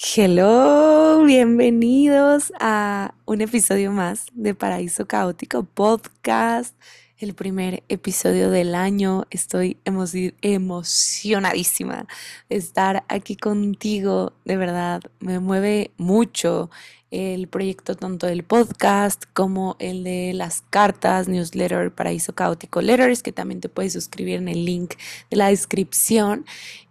Hello, 0.00 1.24
bienvenidos 1.24 2.52
a 2.60 3.14
un 3.24 3.40
episodio 3.40 3.90
más 3.90 4.26
de 4.32 4.54
Paraíso 4.54 5.08
Caótico 5.08 5.64
Podcast, 5.64 6.76
el 7.18 7.34
primer 7.34 7.82
episodio 7.88 8.48
del 8.48 8.76
año. 8.76 9.24
Estoy 9.30 9.76
emocionadísima 9.82 12.06
de 12.48 12.56
estar 12.56 13.04
aquí 13.08 13.34
contigo, 13.34 14.34
de 14.44 14.56
verdad, 14.56 15.02
me 15.18 15.40
mueve 15.40 15.90
mucho 15.96 16.70
el 17.10 17.48
proyecto 17.48 17.94
tanto 17.94 18.26
del 18.26 18.44
podcast 18.44 19.24
como 19.32 19.76
el 19.78 20.04
de 20.04 20.32
las 20.34 20.62
cartas, 20.68 21.28
newsletter, 21.28 21.92
Paraíso 21.92 22.34
Caótico 22.34 22.82
Letters, 22.82 23.22
que 23.22 23.32
también 23.32 23.60
te 23.60 23.68
puedes 23.68 23.94
suscribir 23.94 24.36
en 24.36 24.48
el 24.48 24.64
link 24.64 24.94
de 25.30 25.36
la 25.36 25.48
descripción. 25.48 26.44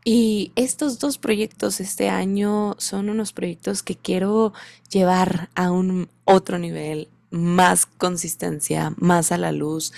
Y 0.03 0.51
estos 0.55 0.99
dos 0.99 1.17
proyectos 1.17 1.79
este 1.79 2.09
año 2.09 2.75
son 2.79 3.09
unos 3.09 3.33
proyectos 3.33 3.83
que 3.83 3.95
quiero 3.95 4.53
llevar 4.89 5.49
a 5.53 5.71
un 5.71 6.09
otro 6.23 6.57
nivel, 6.57 7.09
más 7.29 7.85
consistencia, 7.85 8.93
más 8.97 9.31
a 9.31 9.37
la 9.37 9.51
luz. 9.51 9.93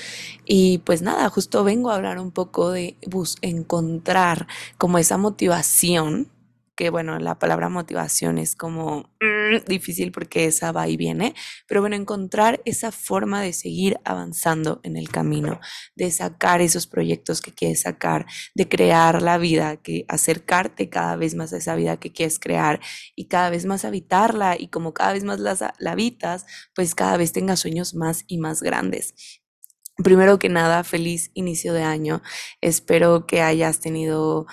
Y 0.45 0.79
pues 0.79 1.01
nada, 1.01 1.29
justo 1.29 1.63
vengo 1.63 1.91
a 1.91 1.95
hablar 1.95 2.19
un 2.19 2.31
poco 2.31 2.71
de 2.71 2.97
bus 3.07 3.37
encontrar 3.41 4.47
como 4.77 4.97
esa 4.97 5.17
motivación 5.17 6.27
que 6.79 6.89
bueno, 6.89 7.19
la 7.19 7.37
palabra 7.37 7.67
motivación 7.67 8.37
es 8.37 8.55
como 8.55 9.11
mm, 9.19 9.65
difícil 9.67 10.13
porque 10.13 10.45
esa 10.45 10.71
va 10.71 10.87
y 10.87 10.95
viene, 10.95 11.35
pero 11.67 11.81
bueno, 11.81 11.97
encontrar 11.97 12.61
esa 12.63 12.93
forma 12.93 13.41
de 13.41 13.51
seguir 13.51 13.99
avanzando 14.05 14.79
en 14.83 14.95
el 14.95 15.09
camino, 15.09 15.59
de 15.97 16.09
sacar 16.09 16.61
esos 16.61 16.87
proyectos 16.87 17.41
que 17.41 17.51
quieres 17.51 17.81
sacar, 17.81 18.27
de 18.55 18.69
crear 18.69 19.21
la 19.21 19.37
vida, 19.37 19.75
que 19.75 20.05
acercarte 20.07 20.87
cada 20.87 21.17
vez 21.17 21.35
más 21.35 21.51
a 21.51 21.57
esa 21.57 21.75
vida 21.75 21.97
que 21.97 22.13
quieres 22.13 22.39
crear 22.39 22.79
y 23.13 23.25
cada 23.25 23.49
vez 23.49 23.65
más 23.65 23.83
habitarla 23.83 24.55
y 24.57 24.69
como 24.69 24.93
cada 24.93 25.11
vez 25.11 25.25
más 25.25 25.41
la, 25.41 25.73
la 25.79 25.91
habitas, 25.91 26.45
pues 26.73 26.95
cada 26.95 27.17
vez 27.17 27.33
tengas 27.33 27.59
sueños 27.59 27.93
más 27.93 28.23
y 28.25 28.37
más 28.37 28.63
grandes. 28.63 29.15
Primero 30.01 30.39
que 30.39 30.47
nada, 30.47 30.85
feliz 30.85 31.29
inicio 31.33 31.73
de 31.73 31.83
año. 31.83 32.21
Espero 32.61 33.27
que 33.27 33.41
hayas 33.41 33.81
tenido 33.81 34.47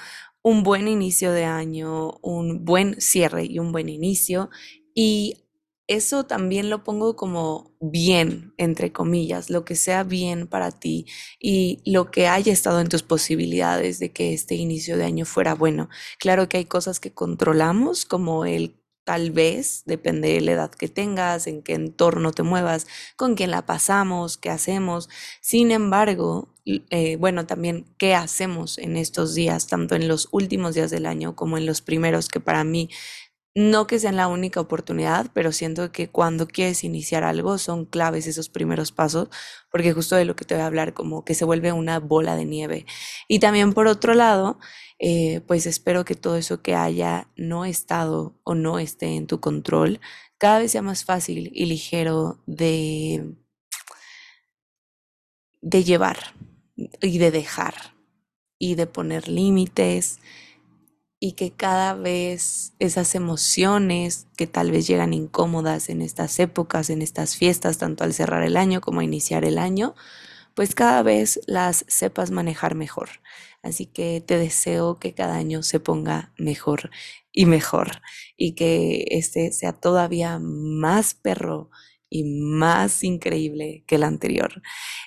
un 0.46 0.62
buen 0.62 0.86
inicio 0.86 1.32
de 1.32 1.44
año, 1.44 2.18
un 2.22 2.64
buen 2.64 3.00
cierre 3.00 3.46
y 3.46 3.58
un 3.58 3.72
buen 3.72 3.88
inicio. 3.88 4.48
Y 4.94 5.48
eso 5.88 6.22
también 6.22 6.70
lo 6.70 6.84
pongo 6.84 7.16
como 7.16 7.76
bien, 7.80 8.54
entre 8.56 8.92
comillas, 8.92 9.50
lo 9.50 9.64
que 9.64 9.74
sea 9.74 10.04
bien 10.04 10.46
para 10.46 10.70
ti 10.70 11.06
y 11.40 11.82
lo 11.84 12.12
que 12.12 12.28
haya 12.28 12.52
estado 12.52 12.80
en 12.80 12.88
tus 12.88 13.02
posibilidades 13.02 13.98
de 13.98 14.12
que 14.12 14.34
este 14.34 14.54
inicio 14.54 14.96
de 14.96 15.02
año 15.06 15.24
fuera 15.24 15.56
bueno. 15.56 15.88
Claro 16.20 16.48
que 16.48 16.58
hay 16.58 16.64
cosas 16.64 17.00
que 17.00 17.12
controlamos, 17.12 18.04
como 18.04 18.44
el 18.44 18.80
tal 19.02 19.32
vez, 19.32 19.82
depende 19.84 20.28
de 20.28 20.42
la 20.42 20.52
edad 20.52 20.70
que 20.70 20.86
tengas, 20.86 21.48
en 21.48 21.62
qué 21.64 21.74
entorno 21.74 22.30
te 22.30 22.44
muevas, 22.44 22.86
con 23.16 23.34
quién 23.34 23.50
la 23.50 23.66
pasamos, 23.66 24.36
qué 24.36 24.50
hacemos. 24.50 25.08
Sin 25.40 25.72
embargo, 25.72 26.55
eh, 26.66 27.16
bueno, 27.16 27.46
también 27.46 27.86
qué 27.96 28.14
hacemos 28.14 28.78
en 28.78 28.96
estos 28.96 29.34
días, 29.34 29.68
tanto 29.68 29.94
en 29.94 30.08
los 30.08 30.28
últimos 30.32 30.74
días 30.74 30.90
del 30.90 31.06
año 31.06 31.36
como 31.36 31.58
en 31.58 31.66
los 31.66 31.80
primeros, 31.80 32.28
que 32.28 32.40
para 32.40 32.64
mí 32.64 32.90
no 33.54 33.86
que 33.86 33.98
sean 33.98 34.16
la 34.16 34.28
única 34.28 34.60
oportunidad, 34.60 35.30
pero 35.32 35.52
siento 35.52 35.90
que 35.92 36.10
cuando 36.10 36.46
quieres 36.46 36.84
iniciar 36.84 37.24
algo 37.24 37.56
son 37.56 37.86
claves 37.86 38.26
esos 38.26 38.50
primeros 38.50 38.92
pasos, 38.92 39.28
porque 39.70 39.92
justo 39.94 40.16
de 40.16 40.26
lo 40.26 40.36
que 40.36 40.44
te 40.44 40.54
voy 40.54 40.62
a 40.62 40.66
hablar, 40.66 40.92
como 40.92 41.24
que 41.24 41.34
se 41.34 41.46
vuelve 41.46 41.72
una 41.72 41.98
bola 42.00 42.36
de 42.36 42.44
nieve. 42.44 42.84
Y 43.28 43.38
también 43.38 43.72
por 43.72 43.86
otro 43.86 44.12
lado, 44.14 44.58
eh, 44.98 45.40
pues 45.46 45.66
espero 45.66 46.04
que 46.04 46.14
todo 46.16 46.36
eso 46.36 46.62
que 46.62 46.74
haya 46.74 47.28
no 47.36 47.64
estado 47.64 48.38
o 48.44 48.54
no 48.54 48.78
esté 48.78 49.16
en 49.16 49.26
tu 49.26 49.40
control, 49.40 50.00
cada 50.38 50.58
vez 50.58 50.72
sea 50.72 50.82
más 50.82 51.04
fácil 51.04 51.50
y 51.54 51.66
ligero 51.66 52.42
de, 52.46 53.36
de 55.62 55.84
llevar 55.84 56.34
y 56.76 57.18
de 57.18 57.30
dejar 57.30 57.74
y 58.58 58.74
de 58.74 58.86
poner 58.86 59.28
límites 59.28 60.20
y 61.18 61.32
que 61.32 61.50
cada 61.50 61.94
vez 61.94 62.74
esas 62.78 63.14
emociones 63.14 64.26
que 64.36 64.46
tal 64.46 64.70
vez 64.70 64.86
llegan 64.86 65.14
incómodas 65.14 65.88
en 65.88 66.02
estas 66.02 66.38
épocas, 66.38 66.90
en 66.90 67.02
estas 67.02 67.36
fiestas, 67.36 67.78
tanto 67.78 68.04
al 68.04 68.12
cerrar 68.12 68.42
el 68.42 68.56
año 68.56 68.80
como 68.80 69.00
a 69.00 69.04
iniciar 69.04 69.44
el 69.44 69.58
año, 69.58 69.94
pues 70.54 70.74
cada 70.74 71.02
vez 71.02 71.40
las 71.46 71.84
sepas 71.88 72.30
manejar 72.30 72.74
mejor. 72.74 73.08
Así 73.62 73.86
que 73.86 74.22
te 74.24 74.38
deseo 74.38 74.98
que 74.98 75.14
cada 75.14 75.36
año 75.36 75.62
se 75.62 75.80
ponga 75.80 76.32
mejor 76.38 76.90
y 77.32 77.46
mejor 77.46 78.02
y 78.36 78.54
que 78.54 79.06
este 79.10 79.52
sea 79.52 79.72
todavía 79.72 80.38
más 80.38 81.14
perro 81.14 81.70
y 82.08 82.24
más 82.24 83.02
increíble 83.02 83.84
que 83.86 83.96
el 83.96 84.04
anterior. 84.04 84.62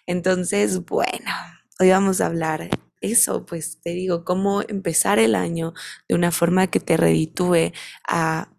Entonces, 0.06 0.86
bueno, 0.86 1.32
hoy 1.80 1.90
vamos 1.90 2.22
a 2.22 2.28
hablar 2.28 2.70
eso, 3.02 3.46
pues 3.46 3.80
te 3.82 3.92
digo, 3.92 4.26
cómo 4.26 4.62
empezar 4.62 5.20
el 5.20 5.36
año 5.36 5.74
de 6.08 6.16
una 6.16 6.32
forma 6.32 6.68
que 6.68 6.80
te 6.80 6.98
reditúe 6.98 7.72
a 8.08 8.52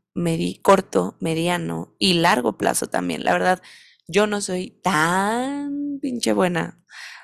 corto, 0.63 1.17
mediano 1.21 1.95
y 1.99 2.15
largo 2.15 2.57
plazo 2.59 2.87
también. 2.89 3.25
La 3.25 3.33
verdad, 3.33 3.63
yo 4.09 4.27
no 4.27 4.41
soy 4.41 4.71
tan 4.83 5.99
pinche 6.01 6.33
buena 6.33 6.80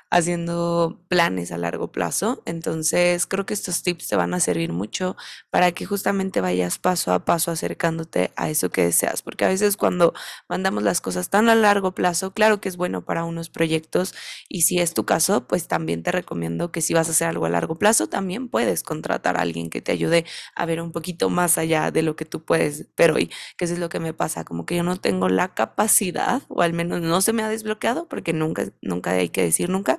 haciendo 0.09 0.99
planes 1.09 1.51
a 1.51 1.57
largo 1.57 1.91
plazo. 1.91 2.41
Entonces, 2.45 3.25
creo 3.27 3.45
que 3.45 3.53
estos 3.53 3.83
tips 3.83 4.07
te 4.07 4.15
van 4.15 4.33
a 4.33 4.39
servir 4.39 4.71
mucho 4.71 5.15
para 5.49 5.71
que 5.71 5.85
justamente 5.85 6.41
vayas 6.41 6.77
paso 6.79 7.13
a 7.13 7.25
paso 7.25 7.51
acercándote 7.51 8.31
a 8.35 8.49
eso 8.49 8.69
que 8.69 8.83
deseas. 8.83 9.21
Porque 9.21 9.45
a 9.45 9.49
veces 9.49 9.77
cuando 9.77 10.13
mandamos 10.49 10.83
las 10.83 11.01
cosas 11.01 11.29
tan 11.29 11.49
a 11.49 11.55
largo 11.55 11.93
plazo, 11.93 12.31
claro 12.33 12.61
que 12.61 12.69
es 12.69 12.77
bueno 12.77 13.03
para 13.05 13.23
unos 13.25 13.49
proyectos 13.49 14.13
y 14.49 14.61
si 14.61 14.79
es 14.79 14.93
tu 14.93 15.05
caso, 15.05 15.47
pues 15.47 15.67
también 15.67 16.03
te 16.03 16.11
recomiendo 16.11 16.71
que 16.71 16.81
si 16.81 16.93
vas 16.93 17.07
a 17.07 17.11
hacer 17.11 17.27
algo 17.27 17.45
a 17.45 17.49
largo 17.49 17.75
plazo, 17.77 18.07
también 18.07 18.49
puedes 18.49 18.83
contratar 18.83 19.37
a 19.37 19.41
alguien 19.41 19.69
que 19.69 19.81
te 19.81 19.91
ayude 19.91 20.25
a 20.55 20.65
ver 20.65 20.81
un 20.81 20.91
poquito 20.91 21.29
más 21.29 21.57
allá 21.57 21.91
de 21.91 22.01
lo 22.03 22.15
que 22.15 22.25
tú 22.25 22.43
puedes 22.43 22.87
ver 22.95 23.11
hoy, 23.11 23.31
que 23.57 23.65
eso 23.65 23.73
es 23.73 23.79
lo 23.79 23.89
que 23.89 23.99
me 23.99 24.13
pasa, 24.13 24.43
como 24.45 24.65
que 24.65 24.75
yo 24.75 24.83
no 24.83 24.97
tengo 24.97 25.29
la 25.29 25.53
capacidad, 25.53 26.41
o 26.47 26.61
al 26.61 26.73
menos 26.73 27.01
no 27.01 27.21
se 27.21 27.33
me 27.33 27.43
ha 27.43 27.49
desbloqueado, 27.49 28.07
porque 28.07 28.33
nunca, 28.33 28.65
nunca 28.81 29.11
hay 29.11 29.29
que 29.29 29.41
decir 29.43 29.69
nunca, 29.69 29.96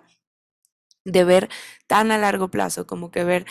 de 1.13 1.25
ver 1.25 1.49
tan 1.87 2.11
a 2.11 2.19
largo 2.19 2.49
plazo, 2.51 2.87
como 2.87 3.11
que 3.11 3.25
ver 3.25 3.47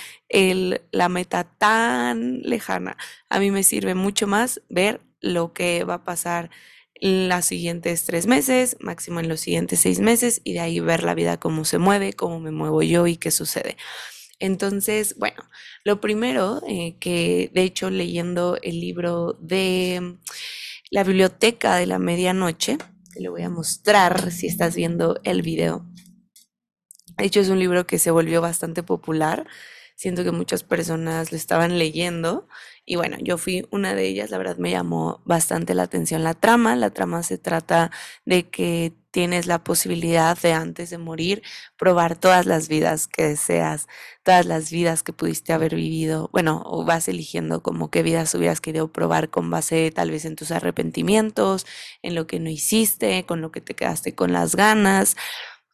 la 0.92 1.10
meta 1.10 1.44
tan 1.44 2.42
lejana. 2.42 2.98
A 3.30 3.40
mí 3.40 3.52
me 3.52 3.64
sirve 3.64 3.96
mucho 3.96 4.28
más 4.28 4.62
ver 4.70 5.02
lo 5.20 5.54
que 5.54 5.84
va 5.84 5.96
a 5.96 6.04
pasar 6.04 6.50
en 7.00 7.30
los 7.30 7.46
siguientes 7.46 8.06
tres 8.06 8.28
meses, 8.28 8.78
máximo 8.80 9.20
en 9.20 9.30
los 9.30 9.40
siguientes 9.40 9.80
seis 9.82 10.00
meses, 10.00 10.42
y 10.44 10.54
de 10.54 10.62
ahí 10.62 10.80
ver 10.80 11.04
la 11.04 11.16
vida 11.16 11.40
cómo 11.40 11.66
se 11.66 11.78
mueve, 11.78 12.14
cómo 12.14 12.40
me 12.40 12.52
muevo 12.52 12.82
yo 12.82 13.08
y 13.08 13.18
qué 13.18 13.32
sucede. 13.32 13.78
Entonces, 14.40 15.16
bueno, 15.18 15.44
lo 15.84 16.00
primero 16.00 16.62
eh, 16.68 16.96
que, 17.00 17.50
de 17.54 17.64
hecho, 17.64 17.90
leyendo 17.90 18.58
el 18.62 18.80
libro 18.80 19.34
de 19.40 20.18
la 20.92 21.04
biblioteca 21.04 21.76
de 21.76 21.88
la 21.88 22.00
medianoche, 22.00 22.78
te 23.14 23.22
lo 23.22 23.32
voy 23.32 23.42
a 23.42 23.50
mostrar 23.50 24.32
si 24.32 24.48
estás 24.48 24.76
viendo 24.76 25.20
el 25.24 25.42
video. 25.42 25.86
De 27.18 27.26
hecho, 27.26 27.40
es 27.40 27.50
un 27.50 27.60
libro 27.60 27.88
que 27.88 28.00
se 28.00 28.12
volvió 28.12 28.42
bastante 28.42 28.84
popular. 28.84 29.48
Siento 29.96 30.24
que 30.24 30.32
muchas 30.32 30.64
personas 30.64 31.32
lo 31.32 31.38
estaban 31.38 31.80
leyendo. 31.80 32.48
Y 32.86 32.96
bueno, 32.98 33.18
yo 33.20 33.40
fui 33.40 33.68
una 33.72 33.96
de 33.96 34.06
ellas. 34.06 34.30
La 34.30 34.38
verdad 34.38 34.58
me 34.58 34.70
llamó 34.70 35.22
bastante 35.26 35.74
la 35.74 35.84
atención 35.84 36.24
la 36.24 36.36
trama. 36.36 36.76
La 36.76 36.92
trama 36.92 37.24
se 37.24 37.40
trata 37.40 37.90
de 38.24 38.48
que 38.50 38.94
tienes 39.10 39.48
la 39.48 39.64
posibilidad 39.64 40.38
de 40.40 40.54
antes 40.54 40.92
de 40.92 41.00
morir 41.00 41.42
probar 41.76 42.16
todas 42.16 42.46
las 42.46 42.68
vidas 42.68 43.08
que 43.08 43.24
deseas, 43.30 43.88
todas 44.22 44.46
las 44.46 44.70
vidas 44.70 45.02
que 45.02 45.14
pudiste 45.14 45.54
haber 45.54 45.74
vivido. 45.74 46.30
Bueno, 46.32 46.62
o 46.66 46.86
vas 46.86 47.08
eligiendo 47.08 47.64
como 47.64 47.90
qué 47.90 48.04
vidas 48.04 48.36
hubieras 48.36 48.62
querido 48.62 48.92
probar 48.92 49.32
con 49.32 49.50
base 49.50 49.90
tal 49.90 50.12
vez 50.12 50.26
en 50.26 50.36
tus 50.36 50.52
arrepentimientos, 50.52 51.66
en 52.04 52.14
lo 52.14 52.28
que 52.28 52.40
no 52.40 52.52
hiciste, 52.52 53.26
con 53.26 53.42
lo 53.42 53.52
que 53.52 53.62
te 53.62 53.74
quedaste 53.74 54.14
con 54.14 54.34
las 54.34 54.56
ganas 54.56 55.16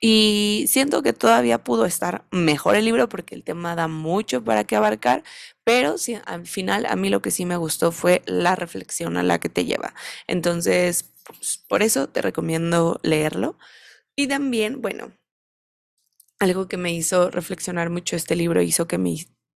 y 0.05 0.65
siento 0.67 1.01
que 1.01 1.13
todavía 1.13 1.63
pudo 1.63 1.85
estar 1.85 2.25
mejor 2.29 2.75
el 2.75 2.83
libro 2.83 3.07
porque 3.07 3.35
el 3.35 3.43
tema 3.45 3.73
da 3.73 3.87
mucho 3.87 4.43
para 4.43 4.65
que 4.65 4.75
abarcar, 4.75 5.23
pero 5.63 5.95
al 6.25 6.45
final 6.45 6.85
a 6.87 6.97
mí 6.97 7.09
lo 7.09 7.21
que 7.21 7.31
sí 7.31 7.45
me 7.45 7.55
gustó 7.55 7.93
fue 7.93 8.21
la 8.25 8.57
reflexión 8.57 9.15
a 9.15 9.23
la 9.23 9.39
que 9.39 9.47
te 9.47 9.63
lleva. 9.63 9.93
Entonces, 10.27 11.13
pues, 11.23 11.63
por 11.69 11.83
eso 11.83 12.09
te 12.09 12.21
recomiendo 12.21 12.99
leerlo. 13.01 13.57
Y 14.17 14.27
también, 14.27 14.81
bueno, 14.81 15.13
algo 16.39 16.67
que 16.67 16.75
me 16.77 16.93
hizo 16.93 17.31
reflexionar 17.31 17.89
mucho 17.89 18.17
este 18.17 18.35
libro, 18.35 18.61
hizo 18.61 18.87
que 18.87 18.97
me 18.97 19.15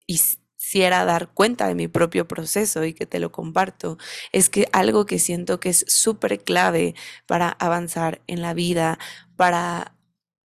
hiciera 0.07 1.05
dar 1.05 1.29
cuenta 1.33 1.67
de 1.69 1.75
mi 1.75 1.87
propio 1.87 2.27
proceso 2.27 2.83
y 2.83 2.93
que 2.93 3.05
te 3.05 3.19
lo 3.19 3.31
comparto, 3.31 3.97
es 4.33 4.49
que 4.49 4.67
algo 4.73 5.05
que 5.05 5.19
siento 5.19 5.61
que 5.61 5.69
es 5.69 5.85
súper 5.87 6.43
clave 6.43 6.95
para 7.27 7.49
avanzar 7.49 8.21
en 8.27 8.41
la 8.41 8.53
vida, 8.53 8.99
para 9.37 9.92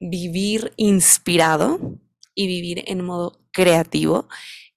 vivir 0.01 0.73
inspirado 0.77 1.79
y 2.35 2.47
vivir 2.47 2.85
en 2.87 3.05
modo 3.05 3.41
creativo 3.53 4.29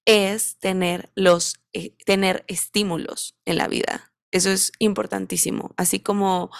es 0.06 0.57
tener 0.57 1.09
los 1.15 1.62
eh, 1.73 1.95
tener 2.06 2.44
estímulos 2.47 3.38
en 3.45 3.57
la 3.57 3.68
vida. 3.68 4.13
Eso 4.31 4.50
es 4.50 4.71
importantísimo. 4.79 5.73
Así 5.77 6.00
como 6.00 6.51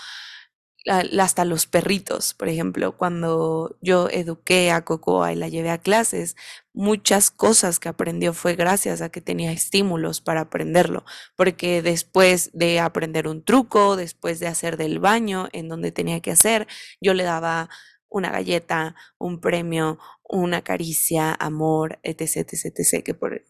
hasta 0.88 1.46
los 1.46 1.68
perritos, 1.68 2.34
por 2.34 2.50
ejemplo, 2.50 2.98
cuando 2.98 3.78
yo 3.82 4.10
eduqué 4.10 4.72
a 4.72 4.84
Cocoa 4.84 5.32
y 5.32 5.36
la 5.36 5.48
llevé 5.48 5.70
a 5.70 5.78
clases, 5.78 6.36
muchas 6.74 7.30
cosas 7.30 7.78
que 7.78 7.88
aprendió 7.90 8.34
fue 8.34 8.56
gracias 8.56 9.02
a 9.02 9.10
que 9.10 9.22
tenía 9.22 9.52
estímulos 9.52 10.22
para 10.22 10.42
aprenderlo, 10.42 11.06
porque 11.36 11.84
después 11.84 12.50
de 12.54 12.80
aprender 12.80 13.28
un 13.28 13.44
truco, 13.44 13.96
después 13.96 14.40
de 14.40 14.48
hacer 14.48 14.76
del 14.76 15.00
baño 15.00 15.50
en 15.52 15.70
donde 15.70 15.92
tenía 15.92 16.20
que 16.20 16.32
hacer, 16.32 16.68
yo 17.00 17.14
le 17.14 17.24
daba 17.24 17.70
una 18.12 18.30
galleta, 18.30 18.96
un 19.18 19.40
premio, 19.40 19.98
una 20.30 20.62
caricia, 20.62 21.34
amor, 21.40 22.00
etc, 22.04 22.38
etc, 22.38 22.66
etc, 22.78 23.04
que 23.04 23.14
por 23.16 23.44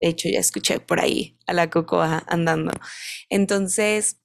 hecho 0.00 0.28
ya 0.28 0.40
escuché 0.40 0.80
por 0.80 1.00
ahí 1.00 1.38
a 1.46 1.54
la 1.54 1.70
Cocoa 1.70 2.24
andando. 2.26 2.72
Entonces, 3.30 4.18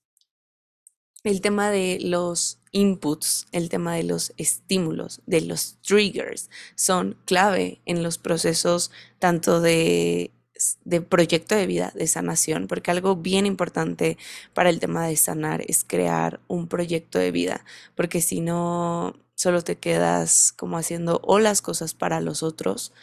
el 1.24 1.40
tema 1.42 1.72
de 1.72 2.00
los 2.02 2.60
inputs, 2.72 3.48
el 3.52 3.70
tema 3.70 3.96
de 3.96 4.04
los 4.04 4.34
estímulos, 4.38 5.22
de 5.26 5.42
los 5.42 5.78
triggers, 5.82 6.50
son 6.76 7.18
clave 7.26 7.82
en 7.86 8.04
los 8.04 8.18
procesos 8.18 8.92
tanto 9.20 9.62
de, 9.62 10.32
de, 10.84 11.02
proyecto 11.02 11.56
de 11.56 11.68
vida, 11.68 11.94
de 11.96 12.08
sanación, 12.08 12.68
porque 12.68 12.92
algo 12.92 13.16
bien 13.16 13.46
importante 13.46 14.18
para 14.54 14.70
el 14.70 14.80
tema 14.80 15.08
de 15.08 15.16
sanar 15.16 15.64
es 15.68 15.84
crear 15.84 16.42
un 16.48 16.68
proyecto 16.68 17.20
de 17.20 17.32
vida, 17.32 17.64
porque 17.96 18.20
si 18.20 18.42
no, 18.42 19.16
solo 19.36 19.62
te 19.64 19.78
quedas 19.78 20.54
como 20.54 20.78
haciendo 20.78 21.22
o 21.24 21.40
las 21.40 21.62
cosas 21.62 21.94
para 21.94 22.22
los 22.22 22.44
otros 22.44 22.94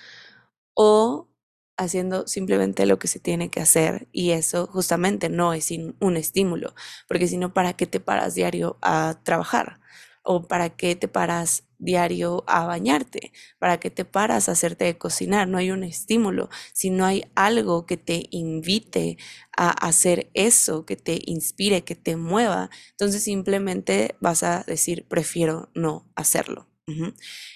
o 0.75 1.29
haciendo 1.77 2.27
simplemente 2.29 2.87
lo 2.87 2.99
que 2.99 3.09
se 3.09 3.21
tiene 3.21 3.51
que 3.51 3.61
hacer 3.61 4.09
y 4.13 4.33
eso 4.33 4.67
justamente 4.67 5.29
no 5.31 5.55
es 5.55 5.71
un 6.01 6.17
estímulo, 6.17 6.75
porque 7.09 7.27
si 7.29 7.39
no, 7.39 7.55
¿para 7.55 7.75
qué 7.75 7.87
te 7.87 8.01
paras 8.01 8.35
diario 8.35 8.79
a 8.83 9.19
trabajar? 9.25 9.81
¿O 10.23 10.47
para 10.49 10.71
qué 10.71 10.97
te 10.97 11.09
paras 11.09 11.65
diario 11.81 12.45
a 12.47 12.65
bañarte? 12.67 13.33
¿Para 13.59 13.81
qué 13.81 13.91
te 13.91 14.05
paras 14.05 14.49
a 14.49 14.53
hacerte 14.53 14.85
de 14.85 14.99
cocinar? 14.99 15.49
No 15.49 15.59
hay 15.59 15.71
un 15.71 15.83
estímulo. 15.83 16.49
Si 16.73 16.91
no 16.91 17.05
hay 17.05 17.25
algo 17.35 17.87
que 17.87 17.97
te 17.97 18.27
invite 18.31 19.19
a 19.57 19.71
hacer 19.71 20.31
eso, 20.35 20.87
que 20.87 20.97
te 20.97 21.21
inspire, 21.27 21.83
que 21.83 21.97
te 21.97 22.17
mueva, 22.17 22.71
entonces 22.93 23.23
simplemente 23.25 24.17
vas 24.21 24.43
a 24.43 24.65
decir, 24.67 25.07
prefiero 25.09 25.71
no 25.75 26.07
hacerlo. 26.15 26.67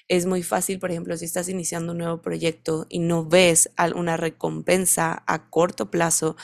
Es 0.08 0.26
muy 0.26 0.42
fácil, 0.42 0.78
por 0.78 0.90
ejemplo, 0.90 1.16
si 1.16 1.24
estás 1.24 1.48
iniciando 1.48 1.92
un 1.92 1.98
nuevo 1.98 2.22
proyecto 2.22 2.86
y 2.88 3.00
no 3.00 3.24
ves 3.24 3.70
una 3.96 4.16
recompensa 4.16 5.24
a 5.26 5.50
corto 5.50 5.90
plazo, 5.90 6.36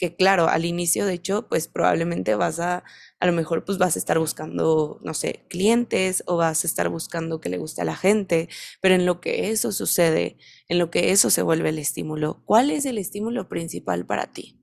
que 0.00 0.16
claro, 0.16 0.48
al 0.48 0.64
inicio, 0.64 1.06
de 1.06 1.14
hecho, 1.14 1.48
pues 1.48 1.68
probablemente 1.68 2.34
vas 2.34 2.58
a, 2.60 2.82
a 3.20 3.26
lo 3.26 3.32
mejor 3.32 3.64
pues 3.64 3.78
vas 3.78 3.96
a 3.96 3.98
estar 4.00 4.18
buscando, 4.18 4.98
no 5.04 5.14
sé, 5.14 5.46
clientes 5.48 6.24
o 6.26 6.36
vas 6.38 6.64
a 6.64 6.66
estar 6.66 6.88
buscando 6.88 7.40
que 7.40 7.50
le 7.50 7.58
guste 7.58 7.82
a 7.82 7.84
la 7.84 7.96
gente, 7.96 8.48
pero 8.80 8.94
en 8.96 9.06
lo 9.06 9.20
que 9.20 9.50
eso 9.50 9.72
sucede, 9.72 10.38
en 10.68 10.78
lo 10.78 10.90
que 10.90 11.12
eso 11.12 11.30
se 11.30 11.42
vuelve 11.42 11.68
el 11.70 11.78
estímulo, 11.78 12.42
¿cuál 12.46 12.70
es 12.70 12.86
el 12.86 12.98
estímulo 12.98 13.48
principal 13.48 14.06
para 14.06 14.32
ti? 14.32 14.58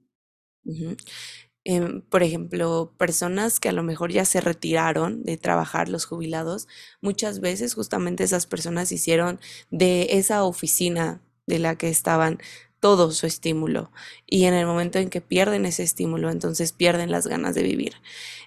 Em, 1.66 2.01
por 2.01 2.24
ejemplo, 2.24 2.94
personas 2.98 3.60
que 3.60 3.68
a 3.69 3.74
lo 3.74 3.83
mejor 3.83 4.12
ya 4.12 4.24
se 4.25 4.40
retiraron 4.40 5.24
de 5.24 5.36
trabajar, 5.38 5.90
los 5.90 6.06
jubilados, 6.06 6.68
muchas 7.01 7.42
veces 7.42 7.74
justamente 7.74 8.24
esas 8.24 8.48
personas 8.48 8.92
hicieron 8.94 9.40
de 9.69 10.07
esa 10.12 10.44
oficina 10.45 11.22
de 11.45 11.60
la 11.60 11.78
que 11.78 11.90
estaban 11.90 12.40
todo 12.80 13.12
su 13.12 13.26
estímulo 13.26 13.92
y 14.26 14.46
en 14.46 14.54
el 14.54 14.66
momento 14.66 15.00
en 15.00 15.10
que 15.10 15.22
pierden 15.22 15.66
ese 15.66 15.84
estímulo, 15.84 16.30
entonces 16.30 16.74
pierden 16.74 17.12
las 17.12 17.28
ganas 17.28 17.56
de 17.56 17.64
vivir. 17.64 17.96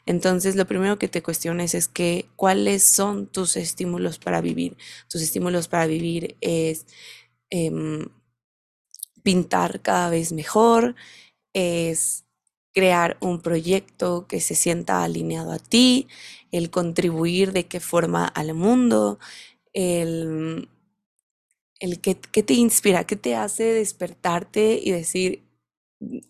Entonces, 0.06 0.56
lo 0.56 0.66
primero 0.66 0.98
que 0.98 1.08
te 1.08 1.22
cuestiones 1.22 1.74
es 1.74 1.90
cuáles 2.36 2.84
son 2.84 3.26
tus 3.26 3.56
estímulos 3.56 4.18
para 4.18 4.40
vivir. 4.40 4.76
Tus 5.08 5.22
estímulos 5.22 5.68
para 5.68 5.86
vivir 5.86 6.36
es 6.40 6.86
em, 7.50 8.08
pintar 9.22 9.80
cada 9.82 10.10
vez 10.10 10.32
mejor, 10.32 10.94
es 11.52 12.24
crear 12.72 13.16
un 13.20 13.40
proyecto 13.40 14.26
que 14.28 14.40
se 14.40 14.54
sienta 14.54 15.02
alineado 15.04 15.52
a 15.52 15.58
ti, 15.58 16.08
el 16.52 16.70
contribuir 16.70 17.52
de 17.52 17.66
qué 17.66 17.80
forma 17.80 18.26
al 18.26 18.54
mundo, 18.54 19.18
el, 19.72 20.68
el 21.80 22.00
que, 22.00 22.14
te 22.14 22.54
inspira, 22.54 23.04
qué 23.04 23.16
te 23.16 23.34
hace 23.34 23.64
despertarte 23.64 24.78
y 24.82 24.90
decir, 24.92 25.44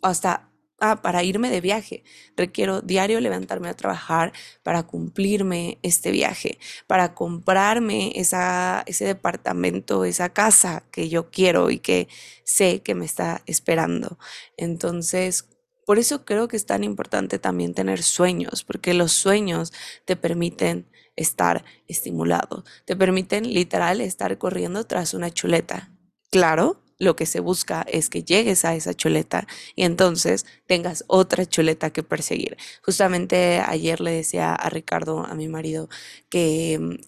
hasta 0.03 0.49
ah, 0.81 1.03
para 1.03 1.23
irme 1.25 1.51
de 1.51 1.61
viaje, 1.61 2.05
requiero 2.37 2.81
diario 2.81 3.21
levantarme 3.21 3.69
a 3.69 3.77
trabajar 3.77 4.33
para 4.63 4.85
cumplirme 4.85 5.79
este 5.83 6.11
viaje, 6.13 6.59
para 6.87 7.15
comprarme 7.15 8.13
esa, 8.15 8.83
ese 8.87 9.05
departamento, 9.05 10.05
esa 10.05 10.31
casa 10.31 10.85
que 10.91 11.09
yo 11.09 11.31
quiero 11.31 11.71
y 11.71 11.79
que 11.81 12.09
sé 12.45 12.81
que 12.83 12.95
me 12.95 13.05
está 13.05 13.43
esperando. 13.47 14.19
Entonces, 14.57 15.49
por 15.85 15.99
eso 15.99 16.25
creo 16.25 16.47
que 16.47 16.57
es 16.57 16.67
tan 16.67 16.85
importante 16.85 17.41
también 17.41 17.75
tener 17.75 18.03
sueños, 18.03 18.63
porque 18.65 18.95
los 18.95 19.13
sueños 19.13 19.73
te 20.05 20.15
permiten 20.15 20.87
estar 21.17 21.65
estimulado, 21.89 22.65
te 22.85 22.97
permiten 22.97 23.53
literal 23.53 24.01
estar 24.01 24.37
corriendo 24.39 24.85
tras 24.85 25.15
una 25.15 25.31
chuleta. 25.31 25.91
Claro, 26.31 26.81
lo 27.01 27.17
que 27.17 27.27
se 27.27 27.41
busca 27.41 27.85
es 27.89 28.09
que 28.11 28.23
llegues 28.23 28.65
a 28.65 28.75
esa 28.77 28.95
chuleta 28.95 29.49
y 29.75 29.85
entonces 29.85 30.47
tengas 30.67 31.03
otra 31.09 31.47
chuleta 31.47 31.91
que 31.91 32.03
perseguir. 32.03 32.57
Justamente 32.85 33.61
ayer 33.67 34.01
le 34.01 34.13
decía 34.13 34.55
a 34.55 34.69
Ricardo, 34.69 35.25
a 35.25 35.35
mi 35.35 35.49
marido, 35.49 35.89
que, 36.29 37.01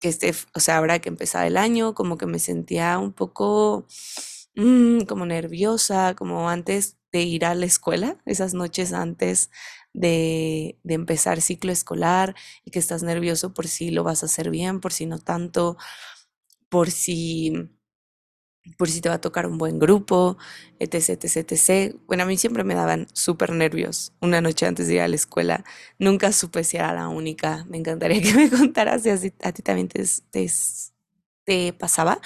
que 0.00 0.08
este, 0.08 0.34
o 0.54 0.60
sea, 0.60 0.98
que 0.98 1.10
empezaba 1.10 1.46
el 1.46 1.58
año, 1.58 1.94
como 1.94 2.16
que 2.16 2.26
me 2.26 2.38
sentía 2.38 2.98
un 2.98 3.12
poco 3.12 3.86
mm, 4.56 5.02
como 5.02 5.26
nerviosa, 5.26 6.14
como 6.14 6.48
antes 6.48 6.96
de 7.12 7.22
ir 7.22 7.44
a 7.44 7.54
la 7.54 7.66
escuela, 7.66 8.16
esas 8.24 8.54
noches 8.54 8.92
antes 8.94 9.50
de, 9.94 10.78
de, 10.82 10.94
empezar 10.94 11.40
ciclo 11.40 11.72
escolar 11.72 12.34
y 12.64 12.70
que 12.70 12.78
estás 12.78 13.02
nervioso 13.02 13.54
por 13.54 13.68
si 13.68 13.90
lo 13.90 14.04
vas 14.04 14.22
a 14.22 14.26
hacer 14.26 14.50
bien, 14.50 14.80
por 14.80 14.92
si 14.92 15.06
no 15.06 15.18
tanto, 15.18 15.76
por 16.68 16.90
si 16.90 17.70
por 18.78 18.88
si 18.88 19.00
te 19.00 19.08
va 19.08 19.16
a 19.16 19.20
tocar 19.20 19.46
un 19.46 19.58
buen 19.58 19.78
grupo, 19.78 20.38
etc, 20.78 21.10
etc, 21.10 21.52
etc. 21.52 21.96
Bueno, 22.06 22.22
a 22.22 22.26
mí 22.26 22.36
siempre 22.36 22.64
me 22.64 22.74
daban 22.74 23.06
súper 23.12 23.52
nervios 23.52 24.12
una 24.20 24.40
noche 24.40 24.66
antes 24.66 24.88
de 24.88 24.94
ir 24.94 25.00
a 25.00 25.08
la 25.08 25.16
escuela. 25.16 25.64
Nunca 25.98 26.32
supe 26.32 26.64
si 26.64 26.78
era 26.78 26.92
la 26.94 27.08
única. 27.08 27.64
Me 27.68 27.76
encantaría 27.76 28.22
que 28.22 28.34
me 28.34 28.50
contaras 28.50 29.02
si 29.02 29.10
a 29.10 29.52
ti 29.52 29.62
también 29.62 29.88
te, 29.88 30.02
te, 30.30 30.50
te 31.44 31.72
pasaba. 31.74 32.20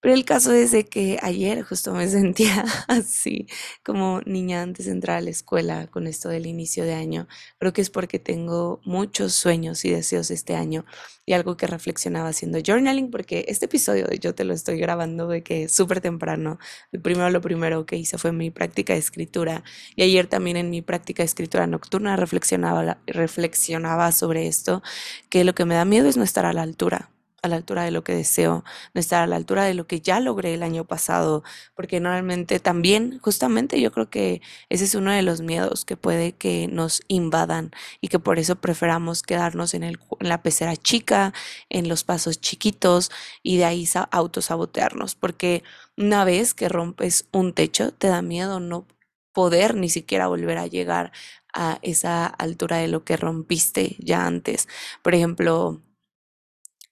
Pero 0.00 0.14
el 0.14 0.24
caso 0.24 0.52
es 0.52 0.72
de 0.72 0.86
que 0.86 1.18
ayer 1.22 1.62
justo 1.62 1.92
me 1.92 2.08
sentía 2.08 2.64
así 2.88 3.46
como 3.84 4.20
niña 4.24 4.62
antes 4.62 4.86
de 4.86 4.92
entrar 4.92 5.18
a 5.18 5.20
la 5.20 5.30
escuela 5.30 5.86
con 5.88 6.06
esto 6.06 6.28
del 6.28 6.46
inicio 6.46 6.84
de 6.84 6.94
año. 6.94 7.28
Creo 7.58 7.72
que 7.72 7.82
es 7.82 7.90
porque 7.90 8.18
tengo 8.18 8.80
muchos 8.84 9.34
sueños 9.34 9.84
y 9.84 9.90
deseos 9.90 10.30
este 10.30 10.54
año 10.54 10.84
y 11.26 11.34
algo 11.34 11.56
que 11.56 11.66
reflexionaba 11.66 12.30
haciendo 12.30 12.58
journaling 12.64 13.10
porque 13.10 13.44
este 13.48 13.66
episodio 13.66 14.08
yo 14.18 14.34
te 14.34 14.44
lo 14.44 14.54
estoy 14.54 14.78
grabando 14.78 15.28
de 15.28 15.42
que 15.42 15.68
súper 15.68 16.00
temprano. 16.00 16.58
Primero 17.02 17.30
lo 17.30 17.40
primero 17.40 17.86
que 17.86 17.96
hice 17.96 18.18
fue 18.18 18.32
mi 18.32 18.50
práctica 18.50 18.94
de 18.94 18.98
escritura 19.00 19.64
y 19.96 20.02
ayer 20.02 20.26
también 20.26 20.56
en 20.56 20.70
mi 20.70 20.82
práctica 20.82 21.22
de 21.22 21.26
escritura 21.26 21.66
nocturna 21.66 22.16
reflexionaba 22.16 24.12
sobre 24.12 24.46
esto, 24.46 24.82
que 25.28 25.44
lo 25.44 25.54
que 25.54 25.64
me 25.64 25.74
da 25.74 25.84
miedo 25.84 26.08
es 26.08 26.16
no 26.16 26.24
estar 26.24 26.46
a 26.46 26.52
la 26.52 26.62
altura 26.62 27.10
a 27.42 27.48
la 27.48 27.56
altura 27.56 27.84
de 27.84 27.90
lo 27.90 28.04
que 28.04 28.14
deseo, 28.14 28.64
no 28.94 29.00
estar 29.00 29.22
a 29.22 29.26
la 29.26 29.36
altura 29.36 29.64
de 29.64 29.74
lo 29.74 29.86
que 29.86 30.00
ya 30.00 30.20
logré 30.20 30.54
el 30.54 30.62
año 30.62 30.84
pasado, 30.84 31.42
porque 31.74 32.00
normalmente 32.00 32.60
también, 32.60 33.18
justamente 33.20 33.80
yo 33.80 33.92
creo 33.92 34.10
que 34.10 34.42
ese 34.68 34.84
es 34.84 34.94
uno 34.94 35.10
de 35.12 35.22
los 35.22 35.40
miedos 35.40 35.84
que 35.84 35.96
puede 35.96 36.32
que 36.32 36.68
nos 36.68 37.02
invadan 37.08 37.70
y 38.00 38.08
que 38.08 38.18
por 38.18 38.38
eso 38.38 38.56
preferamos 38.56 39.22
quedarnos 39.22 39.74
en, 39.74 39.84
el, 39.84 39.98
la 40.20 40.42
pecera 40.42 40.76
chica, 40.76 41.32
en 41.68 41.88
los 41.88 42.04
pasos 42.04 42.40
chiquitos 42.40 43.10
y 43.42 43.56
de 43.58 43.64
ahí 43.64 43.86
autosabotearnos, 44.10 45.14
porque 45.14 45.62
una 45.96 46.24
vez 46.24 46.54
que 46.54 46.68
rompes 46.68 47.26
un 47.32 47.52
techo, 47.54 47.92
te 47.92 48.08
da 48.08 48.22
miedo 48.22 48.60
no 48.60 48.86
poder 49.32 49.74
ni 49.74 49.88
siquiera 49.88 50.26
volver 50.28 50.58
a 50.58 50.66
llegar 50.66 51.12
a 51.52 51.78
esa 51.82 52.26
altura 52.26 52.78
de 52.78 52.88
lo 52.88 53.04
que 53.04 53.16
rompiste 53.16 53.96
ya 53.98 54.26
antes. 54.26 54.68
Por 55.02 55.14
ejemplo, 55.14 55.82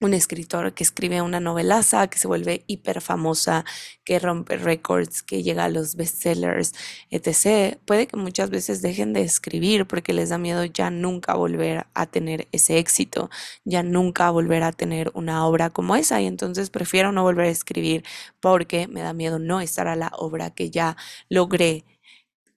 un 0.00 0.14
escritor 0.14 0.74
que 0.74 0.84
escribe 0.84 1.22
una 1.22 1.40
novelaza, 1.40 2.06
que 2.08 2.18
se 2.18 2.28
vuelve 2.28 2.64
hiper 2.68 3.00
famosa, 3.00 3.64
que 4.04 4.18
rompe 4.18 4.56
récords, 4.56 5.22
que 5.22 5.42
llega 5.42 5.64
a 5.64 5.68
los 5.68 5.96
bestsellers, 5.96 6.72
etc. 7.10 7.78
Puede 7.84 8.06
que 8.06 8.16
muchas 8.16 8.50
veces 8.50 8.80
dejen 8.82 9.12
de 9.12 9.22
escribir 9.22 9.86
porque 9.86 10.12
les 10.12 10.28
da 10.28 10.38
miedo 10.38 10.64
ya 10.64 10.90
nunca 10.90 11.34
volver 11.34 11.86
a 11.94 12.06
tener 12.06 12.48
ese 12.52 12.78
éxito, 12.78 13.30
ya 13.64 13.82
nunca 13.82 14.30
volver 14.30 14.62
a 14.62 14.72
tener 14.72 15.10
una 15.14 15.46
obra 15.46 15.70
como 15.70 15.96
esa 15.96 16.20
y 16.20 16.26
entonces 16.26 16.70
prefiero 16.70 17.12
no 17.12 17.22
volver 17.22 17.46
a 17.46 17.50
escribir 17.50 18.04
porque 18.40 18.86
me 18.88 19.02
da 19.02 19.12
miedo 19.12 19.38
no 19.38 19.60
estar 19.60 19.88
a 19.88 19.96
la 19.96 20.12
obra 20.16 20.50
que 20.50 20.70
ya 20.70 20.96
logré 21.28 21.84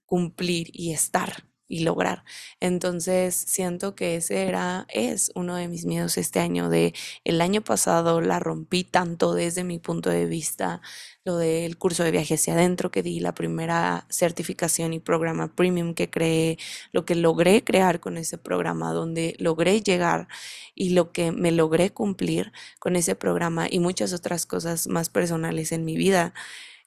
cumplir 0.06 0.70
y 0.74 0.94
estar 0.94 1.51
y 1.72 1.80
lograr. 1.84 2.26
Entonces, 2.60 3.34
siento 3.34 3.96
que 3.96 4.18
ese 4.18 4.44
era, 4.44 4.86
es 4.90 5.32
uno 5.36 5.56
de 5.56 5.70
mis 5.70 5.86
miedos 5.86 6.18
este 6.18 6.40
año, 6.42 6.70
de 6.70 6.94
el 7.24 7.40
año 7.40 7.62
pasado 7.62 8.20
la 8.20 8.40
rompí 8.40 8.84
tanto 8.84 9.34
desde 9.34 9.64
mi 9.64 9.80
punto 9.80 10.10
de 10.10 10.26
vista, 10.26 10.82
lo 11.24 11.38
del 11.38 11.78
curso 11.78 12.04
de 12.04 12.12
viaje 12.12 12.34
hacia 12.34 12.56
adentro 12.56 12.92
que 12.92 13.04
di, 13.04 13.22
la 13.22 13.34
primera 13.34 14.06
certificación 14.10 14.92
y 14.92 15.00
programa 15.00 15.56
premium 15.56 15.94
que 15.94 16.10
creé, 16.10 16.58
lo 16.92 17.06
que 17.06 17.16
logré 17.16 17.64
crear 17.64 18.02
con 18.02 18.18
ese 18.18 18.38
programa, 18.38 18.92
donde 18.92 19.36
logré 19.40 19.82
llegar 19.82 20.28
y 20.76 20.90
lo 20.90 21.14
que 21.14 21.32
me 21.32 21.52
logré 21.52 21.92
cumplir 21.92 22.52
con 22.80 22.98
ese 22.98 23.16
programa 23.16 23.68
y 23.70 23.80
muchas 23.80 24.12
otras 24.12 24.46
cosas 24.46 24.88
más 24.88 25.10
personales 25.10 25.72
en 25.72 25.86
mi 25.86 25.96
vida 25.96 26.34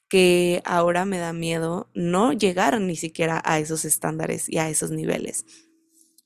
que 0.09 0.61
ahora 0.65 1.05
me 1.05 1.17
da 1.17 1.33
miedo 1.33 1.89
no 1.93 2.33
llegar 2.33 2.79
ni 2.79 2.95
siquiera 2.95 3.41
a 3.45 3.59
esos 3.59 3.85
estándares 3.85 4.49
y 4.49 4.57
a 4.57 4.69
esos 4.69 4.91
niveles. 4.91 5.45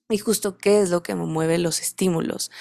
Y 0.09 0.17
justo 0.17 0.57
qué 0.57 0.81
es 0.81 0.89
lo 0.89 1.03
que 1.03 1.15
me 1.15 1.25
mueve 1.25 1.59
los 1.59 1.79
estímulos. 1.79 2.51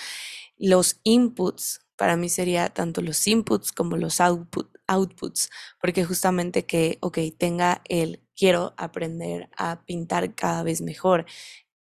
Los 0.56 1.00
inputs, 1.02 1.80
para 1.96 2.16
mí 2.16 2.28
sería 2.28 2.68
tanto 2.68 3.00
los 3.00 3.26
inputs 3.26 3.72
como 3.72 3.96
los 3.96 4.20
outputs, 4.20 5.50
porque 5.80 6.04
justamente 6.04 6.66
que, 6.66 6.98
ok, 7.00 7.18
tenga 7.36 7.82
el 7.88 8.22
quiero 8.36 8.74
aprender 8.76 9.50
a 9.56 9.84
pintar 9.84 10.34
cada 10.34 10.62
vez 10.62 10.80
mejor, 10.80 11.26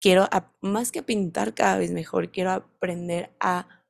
quiero, 0.01 0.27
más 0.61 0.91
que 0.91 1.03
pintar 1.03 1.53
cada 1.53 1.77
vez 1.77 1.91
mejor, 1.91 2.31
quiero 2.31 2.51
aprender 2.51 3.33
a 3.39 3.80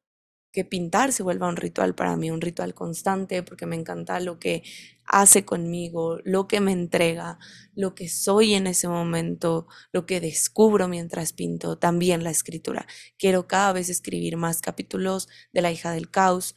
que 0.51 0.65
pintar 0.65 1.13
se 1.13 1.24
vuelva 1.24 1.48
un 1.48 1.55
ritual 1.55 1.96
para 1.96 2.17
mí, 2.17 2.29
un 2.29 2.41
ritual 2.41 2.74
constante, 2.74 3.43
porque 3.43 3.65
me 3.65 3.75
encanta 3.75 4.20
lo 4.20 4.39
que 4.39 4.63
hace 5.05 5.46
conmigo, 5.46 6.20
lo 6.24 6.48
que 6.48 6.60
me 6.60 6.72
entrega, 6.72 7.39
lo 7.74 7.96
que 7.96 8.10
soy 8.10 8.53
en 8.53 8.67
ese 8.67 8.88
momento, 8.88 9.67
lo 9.91 10.05
que 10.05 10.20
descubro 10.22 10.88
mientras 10.88 11.34
pinto, 11.34 11.77
también 11.77 12.24
la 12.24 12.31
escritura. 12.31 12.86
Quiero 13.17 13.48
cada 13.48 13.74
vez 13.74 13.89
escribir 13.89 14.38
más 14.38 14.62
capítulos 14.62 15.27
de 15.53 15.62
La 15.62 15.72
hija 15.72 15.91
del 15.91 16.10
caos, 16.10 16.55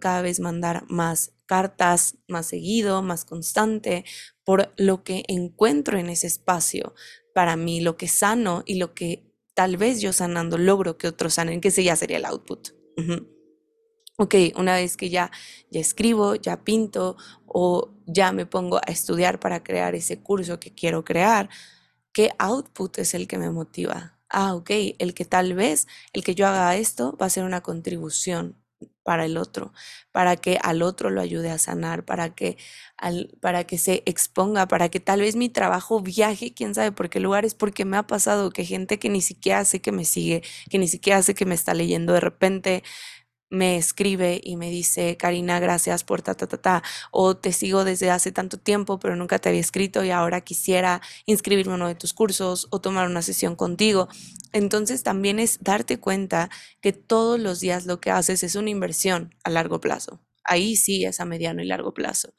cada 0.00 0.22
vez 0.22 0.40
mandar 0.40 0.84
más 0.88 1.32
cartas 1.46 2.16
más 2.28 2.46
seguido, 2.46 3.02
más 3.02 3.24
constante, 3.24 4.04
por 4.44 4.72
lo 4.76 5.04
que 5.04 5.24
encuentro 5.28 5.98
en 5.98 6.08
ese 6.08 6.26
espacio 6.26 6.94
para 7.34 7.56
mí, 7.56 7.80
lo 7.80 7.96
que 7.96 8.08
sano 8.08 8.62
y 8.66 8.76
lo 8.76 8.94
que 8.94 9.32
tal 9.54 9.76
vez 9.76 10.00
yo 10.00 10.12
sanando 10.12 10.58
logro 10.58 10.98
que 10.98 11.08
otros 11.08 11.34
sanen, 11.34 11.60
que 11.60 11.68
ese 11.68 11.84
ya 11.84 11.96
sería 11.96 12.18
el 12.18 12.24
output. 12.24 12.75
Ok, 14.18 14.34
una 14.56 14.74
vez 14.76 14.96
que 14.96 15.10
ya, 15.10 15.30
ya 15.70 15.80
escribo, 15.80 16.36
ya 16.36 16.64
pinto 16.64 17.16
o 17.46 17.92
ya 18.06 18.32
me 18.32 18.46
pongo 18.46 18.78
a 18.78 18.90
estudiar 18.90 19.38
para 19.40 19.62
crear 19.62 19.94
ese 19.94 20.22
curso 20.22 20.58
que 20.58 20.74
quiero 20.74 21.04
crear, 21.04 21.50
¿qué 22.12 22.30
output 22.38 22.98
es 22.98 23.14
el 23.14 23.28
que 23.28 23.38
me 23.38 23.50
motiva? 23.50 24.18
Ah, 24.30 24.54
ok, 24.54 24.70
el 24.98 25.14
que 25.14 25.24
tal 25.26 25.54
vez 25.54 25.86
el 26.14 26.24
que 26.24 26.34
yo 26.34 26.46
haga 26.46 26.76
esto 26.76 27.16
va 27.20 27.26
a 27.26 27.30
ser 27.30 27.44
una 27.44 27.62
contribución 27.62 28.56
para 29.06 29.24
el 29.24 29.36
otro, 29.36 29.72
para 30.10 30.36
que 30.36 30.58
al 30.60 30.82
otro 30.82 31.10
lo 31.10 31.20
ayude 31.20 31.50
a 31.52 31.58
sanar, 31.58 32.04
para 32.04 32.34
que, 32.34 32.58
al, 32.96 33.30
para 33.40 33.62
que 33.64 33.78
se 33.78 34.02
exponga, 34.04 34.66
para 34.66 34.88
que 34.88 34.98
tal 34.98 35.20
vez 35.20 35.36
mi 35.36 35.48
trabajo 35.48 36.00
viaje, 36.00 36.52
quién 36.52 36.74
sabe 36.74 36.90
por 36.90 37.08
qué 37.08 37.20
lugares, 37.20 37.54
porque 37.54 37.84
me 37.84 37.96
ha 37.98 38.02
pasado 38.08 38.50
que 38.50 38.64
gente 38.64 38.98
que 38.98 39.08
ni 39.08 39.22
siquiera 39.22 39.64
sé 39.64 39.80
que 39.80 39.92
me 39.92 40.04
sigue, 40.04 40.42
que 40.70 40.78
ni 40.78 40.88
siquiera 40.88 41.22
sé 41.22 41.34
que 41.34 41.46
me 41.46 41.54
está 41.54 41.72
leyendo, 41.72 42.14
de 42.14 42.20
repente 42.20 42.82
me 43.50 43.76
escribe 43.76 44.40
y 44.42 44.56
me 44.56 44.70
dice, 44.70 45.16
Karina, 45.16 45.60
gracias 45.60 46.04
por 46.04 46.22
ta, 46.22 46.34
ta, 46.34 46.46
ta, 46.46 46.58
ta, 46.58 46.82
o 47.10 47.36
te 47.36 47.52
sigo 47.52 47.84
desde 47.84 48.10
hace 48.10 48.32
tanto 48.32 48.58
tiempo, 48.58 48.98
pero 48.98 49.16
nunca 49.16 49.38
te 49.38 49.48
había 49.48 49.60
escrito 49.60 50.04
y 50.04 50.10
ahora 50.10 50.40
quisiera 50.40 51.00
inscribirme 51.26 51.74
en 51.74 51.80
uno 51.80 51.88
de 51.88 51.94
tus 51.94 52.12
cursos 52.12 52.68
o 52.70 52.80
tomar 52.80 53.06
una 53.06 53.22
sesión 53.22 53.56
contigo. 53.56 54.08
Entonces 54.52 55.02
también 55.02 55.38
es 55.38 55.58
darte 55.62 56.00
cuenta 56.00 56.50
que 56.80 56.92
todos 56.92 57.38
los 57.38 57.60
días 57.60 57.86
lo 57.86 58.00
que 58.00 58.10
haces 58.10 58.42
es 58.42 58.56
una 58.56 58.70
inversión 58.70 59.34
a 59.44 59.50
largo 59.50 59.80
plazo. 59.80 60.20
Ahí 60.44 60.76
sí 60.76 61.04
es 61.04 61.20
a 61.20 61.24
mediano 61.24 61.62
y 61.62 61.66
largo 61.66 61.92
plazo. 61.94 62.34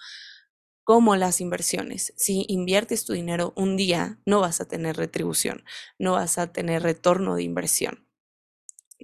Como 0.84 1.18
las 1.18 1.42
inversiones. 1.42 2.14
Si 2.16 2.46
inviertes 2.48 3.04
tu 3.06 3.14
dinero 3.14 3.54
un 3.58 3.76
día, 3.76 4.20
no 4.26 4.40
vas 4.40 4.62
a 4.62 4.66
tener 4.66 4.96
retribución, 4.96 5.64
no 6.00 6.14
vas 6.14 6.38
a 6.38 6.54
tener 6.54 6.82
retorno 6.82 7.36
de 7.36 7.44
inversión 7.44 8.07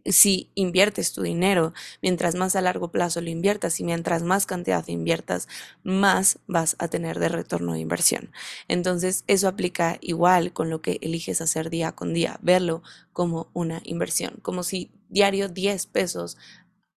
si 0.06 0.52
inviertes 0.56 1.14
tu 1.14 1.22
dinero, 1.22 1.74
mientras 2.02 2.36
más 2.36 2.56
a 2.56 2.62
largo 2.62 2.92
plazo 2.92 3.22
lo 3.22 3.30
inviertas 3.30 3.80
y 3.80 3.84
mientras 3.84 4.24
más 4.24 4.46
cantidad 4.46 4.88
inviertas, 4.88 5.48
más 5.84 6.40
vas 6.48 6.76
a 6.80 6.88
tener 6.88 7.20
de 7.20 7.30
retorno 7.30 7.74
de 7.74 7.80
inversión. 7.80 8.32
Entonces, 8.68 9.24
eso 9.28 9.48
aplica 9.48 9.98
igual 10.02 10.54
con 10.54 10.70
lo 10.70 10.82
que 10.82 11.00
eliges 11.02 11.42
hacer 11.42 11.70
día 11.70 11.94
con 11.94 12.14
día, 12.14 12.40
verlo 12.42 12.84
como 13.14 13.50
una 13.54 13.82
inversión, 13.84 14.40
como 14.42 14.64
si 14.64 14.92
diario 15.10 15.48
10 15.48 15.86
pesos 15.88 16.38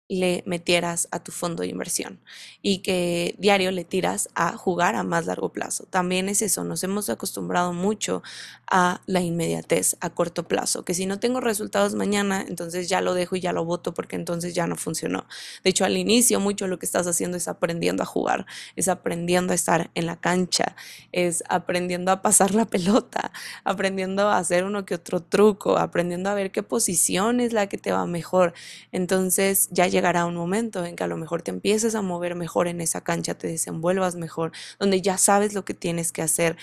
le 0.08 0.44
metieras 0.46 1.08
a 1.10 1.22
tu 1.22 1.32
fondo 1.32 1.62
de 1.62 1.68
inversión 1.68 2.20
y 2.62 2.78
que 2.78 3.34
diario 3.38 3.72
le 3.72 3.84
tiras 3.84 4.28
a 4.34 4.56
jugar 4.56 4.94
a 4.94 5.02
más 5.02 5.26
largo 5.26 5.52
plazo. 5.52 5.84
También 5.90 6.28
es 6.28 6.42
eso, 6.42 6.62
nos 6.62 6.84
hemos 6.84 7.10
acostumbrado 7.10 7.72
mucho 7.72 8.22
a 8.70 9.00
la 9.06 9.20
inmediatez 9.20 9.96
a 10.00 10.10
corto 10.10 10.46
plazo, 10.46 10.84
que 10.84 10.94
si 10.94 11.06
no 11.06 11.18
tengo 11.18 11.40
resultados 11.40 11.94
mañana, 11.94 12.44
entonces 12.46 12.88
ya 12.88 13.00
lo 13.00 13.14
dejo 13.14 13.36
y 13.36 13.40
ya 13.40 13.52
lo 13.52 13.64
voto 13.64 13.94
porque 13.94 14.16
entonces 14.16 14.54
ya 14.54 14.66
no 14.66 14.76
funcionó. 14.76 15.26
De 15.64 15.70
hecho, 15.70 15.84
al 15.84 15.96
inicio 15.96 16.40
mucho 16.40 16.68
lo 16.68 16.78
que 16.78 16.86
estás 16.86 17.06
haciendo 17.06 17.36
es 17.36 17.48
aprendiendo 17.48 18.02
a 18.02 18.06
jugar, 18.06 18.46
es 18.76 18.88
aprendiendo 18.88 19.52
a 19.52 19.54
estar 19.56 19.90
en 19.94 20.06
la 20.06 20.16
cancha, 20.16 20.76
es 21.12 21.42
aprendiendo 21.48 22.12
a 22.12 22.22
pasar 22.22 22.54
la 22.54 22.64
pelota, 22.64 23.32
aprendiendo 23.64 24.28
a 24.28 24.38
hacer 24.38 24.64
uno 24.64 24.84
que 24.84 24.94
otro 24.94 25.20
truco, 25.20 25.78
aprendiendo 25.78 26.30
a 26.30 26.34
ver 26.34 26.52
qué 26.52 26.62
posición 26.62 27.40
es 27.40 27.52
la 27.52 27.68
que 27.68 27.78
te 27.78 27.92
va 27.92 28.06
mejor. 28.06 28.54
Entonces 28.92 29.68
ya 29.70 29.86
llegará 29.96 30.26
un 30.26 30.34
momento 30.34 30.84
en 30.84 30.94
que 30.94 31.04
a 31.04 31.06
lo 31.06 31.16
mejor 31.16 31.40
te 31.40 31.50
empieces 31.50 31.94
a 31.94 32.02
mover 32.02 32.34
mejor 32.34 32.68
en 32.68 32.82
esa 32.82 33.02
cancha, 33.02 33.32
te 33.32 33.46
desenvuelvas 33.46 34.14
mejor, 34.14 34.52
donde 34.78 35.00
ya 35.00 35.16
sabes 35.16 35.54
lo 35.54 35.64
que 35.64 35.72
tienes 35.72 36.12
que 36.12 36.20
hacer 36.20 36.58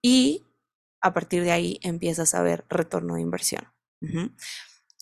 y 0.00 0.44
a 1.00 1.12
partir 1.12 1.42
de 1.42 1.50
ahí 1.50 1.80
empiezas 1.82 2.34
a 2.34 2.42
ver 2.42 2.64
retorno 2.68 3.16
de 3.16 3.22
inversión. 3.22 3.64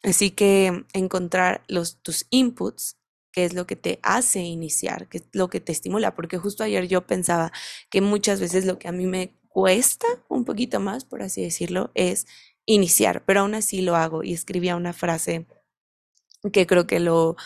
Así 0.02 0.30
que 0.30 0.86
encontrar 0.94 1.62
los, 1.68 2.00
tus 2.00 2.26
inputs, 2.30 2.96
qué 3.32 3.44
es 3.44 3.52
lo 3.52 3.66
que 3.66 3.76
te 3.76 4.00
hace 4.02 4.40
iniciar, 4.40 5.08
qué 5.08 5.18
es 5.18 5.24
lo 5.32 5.48
que 5.50 5.60
te 5.60 5.72
estimula, 5.72 6.14
porque 6.14 6.38
justo 6.38 6.64
ayer 6.64 6.88
yo 6.88 7.06
pensaba 7.06 7.52
que 7.90 8.00
muchas 8.00 8.40
veces 8.40 8.64
lo 8.64 8.78
que 8.78 8.88
a 8.88 8.92
mí 8.92 9.04
me 9.04 9.38
cuesta 9.48 10.06
un 10.28 10.46
poquito 10.46 10.80
más, 10.80 11.04
por 11.04 11.20
así 11.20 11.42
decirlo, 11.42 11.90
es 11.94 12.26
iniciar, 12.64 13.24
pero 13.26 13.40
aún 13.40 13.54
así 13.54 13.82
lo 13.82 13.94
hago 13.94 14.22
y 14.22 14.32
escribía 14.32 14.74
una 14.74 14.94
frase 14.94 15.46
que 16.52 16.66
creo 16.66 16.86
que 16.86 17.00
lo, 17.00 17.36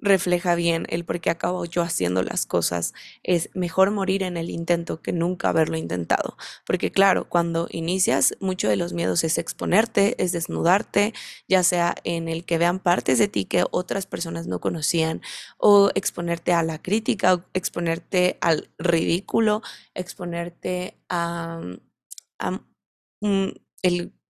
refleja 0.00 0.54
bien 0.54 0.86
el 0.88 1.04
por 1.04 1.20
qué 1.20 1.30
acabo 1.30 1.64
yo 1.64 1.82
haciendo 1.82 2.22
las 2.22 2.46
cosas. 2.46 2.94
Es 3.22 3.50
mejor 3.54 3.90
morir 3.90 4.22
en 4.22 4.36
el 4.36 4.50
intento 4.50 5.02
que 5.02 5.12
nunca 5.12 5.48
haberlo 5.48 5.76
intentado. 5.76 6.36
Porque 6.64 6.92
claro, 6.92 7.28
cuando 7.28 7.68
inicias, 7.70 8.34
mucho 8.40 8.68
de 8.68 8.76
los 8.76 8.92
miedos 8.92 9.24
es 9.24 9.38
exponerte, 9.38 10.14
es 10.22 10.32
desnudarte, 10.32 11.14
ya 11.48 11.62
sea 11.62 11.94
en 12.04 12.28
el 12.28 12.44
que 12.44 12.58
vean 12.58 12.78
partes 12.78 13.18
de 13.18 13.28
ti 13.28 13.44
que 13.44 13.64
otras 13.70 14.06
personas 14.06 14.46
no 14.46 14.60
conocían, 14.60 15.20
o 15.58 15.90
exponerte 15.94 16.52
a 16.52 16.62
la 16.62 16.80
crítica, 16.80 17.44
exponerte 17.54 18.38
al 18.40 18.70
ridículo, 18.78 19.62
exponerte 19.94 20.96
a, 21.08 21.60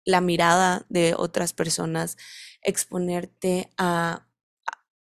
la 0.03 0.21
mirada 0.21 0.85
de 0.89 1.13
otras 1.15 1.53
personas, 1.53 2.17
exponerte 2.63 3.69
a 3.77 4.27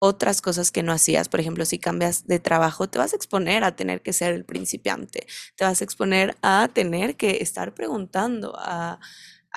otras 0.06 0.40
cosas 0.40 0.70
que 0.70 0.82
no 0.82 0.92
hacías. 0.92 1.28
Por 1.28 1.40
ejemplo, 1.40 1.64
si 1.64 1.78
cambias 1.78 2.26
de 2.26 2.38
trabajo, 2.38 2.88
te 2.88 2.98
vas 2.98 3.12
a 3.12 3.16
exponer 3.16 3.64
a 3.64 3.76
tener 3.76 4.02
que 4.02 4.12
ser 4.12 4.32
el 4.34 4.44
principiante, 4.44 5.26
te 5.56 5.64
vas 5.64 5.80
a 5.80 5.84
exponer 5.84 6.36
a 6.42 6.68
tener 6.72 7.16
que 7.16 7.38
estar 7.42 7.74
preguntando, 7.74 8.54
a, 8.58 8.98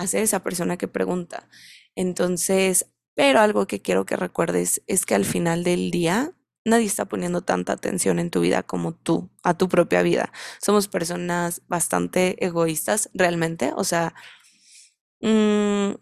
ser 0.08 0.24
esa 0.24 0.42
persona 0.42 0.78
que 0.78 0.88
pregunta. 0.88 1.50
Entonces, 1.96 2.86
pero 3.16 3.40
algo 3.40 3.68
que 3.68 3.82
quiero 3.82 4.06
que 4.06 4.16
recuerdes 4.16 4.82
es 4.88 5.06
que 5.06 5.16
al 5.16 5.26
final 5.26 5.64
del 5.64 5.92
día 5.92 6.34
nadie 6.66 6.86
está 6.86 7.06
poniendo 7.06 7.42
tanta 7.42 7.74
atención 7.74 8.20
en 8.20 8.30
tu 8.30 8.42
vida 8.42 8.64
como 8.64 8.94
tú, 8.94 9.30
a 9.44 9.58
tu 9.58 9.68
propia 9.68 10.02
vida. 10.02 10.32
Somos 10.62 10.88
personas 10.88 11.62
bastante 11.68 12.44
egoístas 12.46 13.10
realmente, 13.14 13.74
o 13.76 13.84
sea, 13.84 14.14
mmm, 15.22 15.96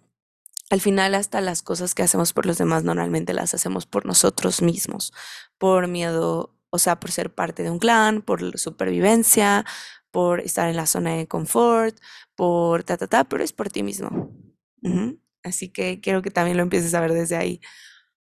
al 0.69 0.81
final 0.81 1.15
hasta 1.15 1.41
las 1.41 1.61
cosas 1.61 1.95
que 1.95 2.03
hacemos 2.03 2.33
por 2.33 2.45
los 2.45 2.57
demás 2.57 2.83
normalmente 2.83 3.33
las 3.33 3.53
hacemos 3.53 3.85
por 3.85 4.05
nosotros 4.05 4.61
mismos, 4.61 5.13
por 5.57 5.87
miedo, 5.87 6.55
o 6.69 6.79
sea, 6.79 6.99
por 6.99 7.11
ser 7.11 7.33
parte 7.33 7.63
de 7.63 7.69
un 7.69 7.79
clan, 7.79 8.21
por 8.21 8.57
supervivencia, 8.59 9.65
por 10.11 10.41
estar 10.41 10.69
en 10.69 10.75
la 10.75 10.85
zona 10.85 11.15
de 11.15 11.27
confort, 11.27 11.97
por 12.35 12.83
ta, 12.83 12.97
ta, 12.97 13.07
ta, 13.07 13.23
pero 13.23 13.43
es 13.43 13.53
por 13.53 13.69
ti 13.69 13.83
mismo. 13.83 14.31
Así 15.43 15.69
que 15.69 16.01
quiero 16.01 16.21
que 16.21 16.31
también 16.31 16.57
lo 16.57 16.63
empieces 16.63 16.93
a 16.93 17.01
ver 17.01 17.13
desde 17.13 17.37
ahí. 17.37 17.61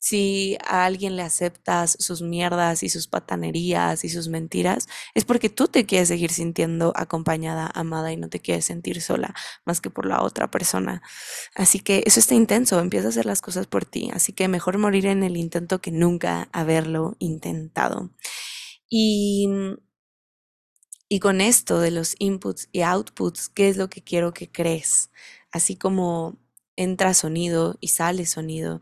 Si 0.02 0.58
a 0.68 0.86
alguien 0.86 1.16
le 1.16 1.22
aceptas 1.22 1.96
sus 2.00 2.24
mierdas 2.24 2.82
y 2.82 2.90
sus 2.90 3.08
patanerías 3.08 4.04
y 4.04 4.10
sus 4.10 4.30
mentiras, 4.30 4.88
es 5.14 5.26
porque 5.26 5.50
tú 5.50 5.68
te 5.68 5.86
quieres 5.86 6.08
seguir 6.08 6.32
sintiendo 6.32 6.92
acompañada, 6.96 7.70
amada 7.76 8.12
y 8.12 8.18
no 8.18 8.28
te 8.28 8.40
quieres 8.40 8.66
sentir 8.66 9.00
sola 9.04 9.36
más 9.64 9.80
que 9.80 9.92
por 9.92 10.08
la 10.08 10.24
otra 10.24 10.50
persona. 10.50 11.04
Así 11.54 11.80
que 11.82 12.02
eso 12.08 12.20
está 12.20 12.34
intenso, 12.34 12.80
empieza 12.80 13.06
a 13.06 13.10
hacer 13.10 13.28
las 13.28 13.42
cosas 13.42 13.68
por 13.68 13.86
ti. 13.86 14.10
Así 14.12 14.34
que 14.34 14.48
mejor 14.48 14.80
morir 14.80 15.06
en 15.06 15.22
el 15.22 15.38
intento 15.38 15.82
que 15.82 15.92
nunca 15.92 16.50
haberlo 16.52 17.16
intentado. 17.20 18.10
Y, 18.90 19.48
y 21.08 21.20
con 21.20 21.42
esto 21.42 21.80
de 21.80 21.92
los 21.92 22.16
inputs 22.18 22.70
y 22.72 22.82
outputs, 22.82 23.50
¿qué 23.50 23.70
es 23.70 23.78
lo 23.78 23.88
que 23.88 24.04
quiero 24.04 24.34
que 24.34 24.52
crees? 24.52 25.12
Así 25.52 25.76
como 25.76 26.40
entra 26.76 27.14
sonido 27.14 27.78
y 27.82 27.90
sale 27.90 28.26
sonido, 28.26 28.82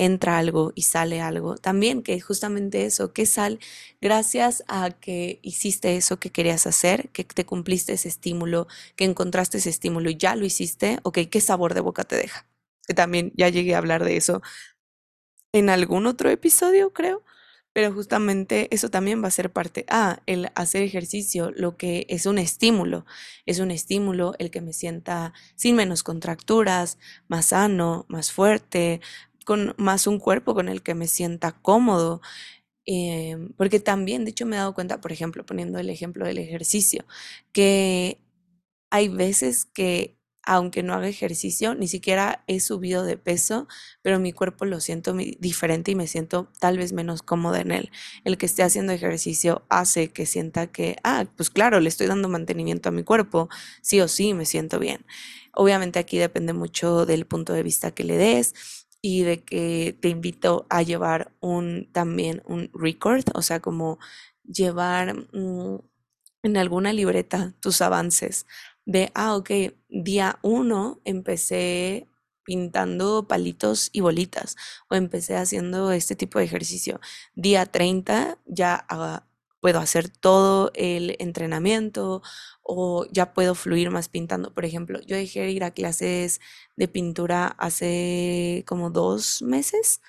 entra 0.00 0.38
algo 0.38 0.72
y 0.74 0.82
sale 0.82 1.20
algo. 1.20 1.56
También 1.56 2.02
que 2.02 2.20
justamente 2.20 2.86
eso, 2.86 3.12
que 3.12 3.26
sal 3.26 3.58
gracias 4.00 4.64
a 4.66 4.90
que 4.90 5.38
hiciste 5.42 5.96
eso 5.96 6.18
que 6.18 6.30
querías 6.30 6.66
hacer, 6.66 7.10
que 7.10 7.24
te 7.24 7.44
cumpliste 7.44 7.92
ese 7.92 8.08
estímulo, 8.08 8.66
que 8.96 9.04
encontraste 9.04 9.58
ese 9.58 9.70
estímulo 9.70 10.10
y 10.10 10.16
ya 10.16 10.36
lo 10.36 10.44
hiciste, 10.46 10.98
ok, 11.02 11.18
¿qué 11.30 11.40
sabor 11.40 11.74
de 11.74 11.80
boca 11.80 12.04
te 12.04 12.16
deja? 12.16 12.46
Que 12.86 12.94
también 12.94 13.32
ya 13.36 13.48
llegué 13.50 13.74
a 13.74 13.78
hablar 13.78 14.04
de 14.04 14.16
eso 14.16 14.42
en 15.52 15.68
algún 15.70 16.06
otro 16.06 16.30
episodio, 16.30 16.92
creo. 16.92 17.22
Pero 17.72 17.92
justamente 17.92 18.68
eso 18.74 18.90
también 18.90 19.22
va 19.22 19.28
a 19.28 19.30
ser 19.30 19.52
parte. 19.52 19.84
Ah, 19.88 20.22
el 20.26 20.50
hacer 20.56 20.82
ejercicio, 20.82 21.52
lo 21.54 21.76
que 21.76 22.04
es 22.08 22.26
un 22.26 22.38
estímulo. 22.38 23.06
Es 23.46 23.60
un 23.60 23.70
estímulo 23.70 24.34
el 24.40 24.50
que 24.50 24.60
me 24.60 24.72
sienta 24.72 25.32
sin 25.54 25.76
menos 25.76 26.02
contracturas, 26.02 26.98
más 27.28 27.46
sano, 27.46 28.06
más 28.08 28.32
fuerte, 28.32 29.00
con 29.44 29.74
más 29.78 30.06
un 30.06 30.18
cuerpo 30.18 30.54
con 30.54 30.68
el 30.68 30.82
que 30.82 30.94
me 30.94 31.08
sienta 31.08 31.52
cómodo. 31.52 32.20
Em, 32.86 33.52
porque 33.56 33.80
también, 33.80 34.24
de 34.24 34.30
hecho, 34.32 34.46
me 34.46 34.56
he 34.56 34.58
dado 34.58 34.74
cuenta, 34.74 35.00
por 35.00 35.12
ejemplo, 35.12 35.46
poniendo 35.46 35.78
el 35.78 35.90
ejemplo 35.90 36.26
del 36.26 36.38
ejercicio, 36.38 37.04
que 37.52 38.18
hay 38.90 39.08
veces 39.08 39.64
que 39.66 40.16
aunque 40.42 40.82
no 40.82 40.94
haga 40.94 41.06
ejercicio, 41.08 41.74
ni 41.74 41.86
siquiera 41.86 42.42
he 42.46 42.60
subido 42.60 43.04
de 43.04 43.18
peso, 43.18 43.68
pero 44.02 44.18
mi 44.18 44.32
cuerpo 44.32 44.64
lo 44.64 44.80
siento 44.80 45.14
diferente 45.38 45.90
y 45.92 45.94
me 45.94 46.06
siento 46.06 46.50
tal 46.58 46.78
vez 46.78 46.92
menos 46.92 47.22
cómoda 47.22 47.60
en 47.60 47.70
él. 47.72 47.90
El 48.24 48.38
que 48.38 48.46
esté 48.46 48.62
haciendo 48.62 48.92
ejercicio 48.92 49.64
hace 49.68 50.08
que 50.12 50.24
sienta 50.26 50.66
que, 50.68 50.96
ah, 51.04 51.26
pues 51.36 51.50
claro, 51.50 51.78
le 51.80 51.88
estoy 51.90 52.06
dando 52.06 52.28
mantenimiento 52.28 52.88
a 52.88 52.92
mi 52.92 53.04
cuerpo, 53.04 53.48
sí 53.82 54.00
o 54.00 54.08
sí 54.08 54.32
me 54.34 54.46
siento 54.46 54.78
bien. 54.78 55.04
Obviamente 55.54 55.98
aquí 55.98 56.18
depende 56.18 56.52
mucho 56.54 57.06
del 57.06 57.26
punto 57.26 57.52
de 57.52 57.62
vista 57.62 57.90
que 57.92 58.04
le 58.04 58.16
des 58.16 58.54
y 59.02 59.22
de 59.22 59.42
que 59.44 59.96
te 60.00 60.08
invito 60.08 60.66
a 60.70 60.82
llevar 60.82 61.32
un 61.40 61.88
también 61.92 62.42
un 62.46 62.70
record, 62.74 63.24
o 63.34 63.42
sea, 63.42 63.60
como 63.60 63.98
llevar 64.44 65.14
mm, 65.32 65.78
en 66.42 66.56
alguna 66.56 66.92
libreta 66.92 67.54
tus 67.60 67.80
avances 67.82 68.46
de, 68.86 69.12
ah, 69.14 69.36
ok, 69.36 69.50
día 69.88 70.38
uno 70.42 71.00
empecé 71.04 72.08
pintando 72.44 73.28
palitos 73.28 73.90
y 73.92 74.00
bolitas 74.00 74.56
o 74.88 74.94
empecé 74.96 75.36
haciendo 75.36 75.92
este 75.92 76.16
tipo 76.16 76.38
de 76.38 76.46
ejercicio. 76.46 77.00
Día 77.34 77.66
30 77.66 78.38
ya 78.46 78.74
puedo 79.60 79.78
hacer 79.78 80.08
todo 80.08 80.70
el 80.74 81.16
entrenamiento 81.18 82.22
o 82.62 83.06
ya 83.10 83.32
puedo 83.34 83.54
fluir 83.54 83.90
más 83.90 84.08
pintando. 84.08 84.54
Por 84.54 84.64
ejemplo, 84.64 85.00
yo 85.02 85.16
dejé 85.16 85.40
de 85.40 85.50
ir 85.50 85.64
a 85.64 85.72
clases 85.72 86.40
de 86.76 86.88
pintura 86.88 87.46
hace 87.58 88.64
como 88.66 88.90
dos 88.90 89.42
meses 89.42 90.00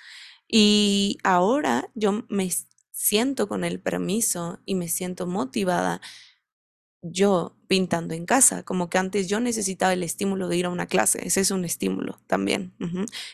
y 0.48 1.18
ahora 1.24 1.90
yo 1.94 2.24
me 2.28 2.50
siento 2.92 3.48
con 3.48 3.64
el 3.64 3.80
permiso 3.80 4.60
y 4.66 4.74
me 4.74 4.88
siento 4.88 5.26
motivada 5.26 6.00
yo 7.02 7.56
pintando 7.66 8.14
en 8.14 8.26
casa, 8.26 8.62
como 8.62 8.88
que 8.88 8.98
antes 8.98 9.28
yo 9.28 9.40
necesitaba 9.40 9.92
el 9.92 10.04
estímulo 10.04 10.46
de 10.48 10.56
ir 10.56 10.66
a 10.66 10.70
una 10.70 10.86
clase, 10.86 11.26
ese 11.26 11.40
es 11.40 11.50
un 11.50 11.64
estímulo 11.64 12.20
también, 12.28 12.74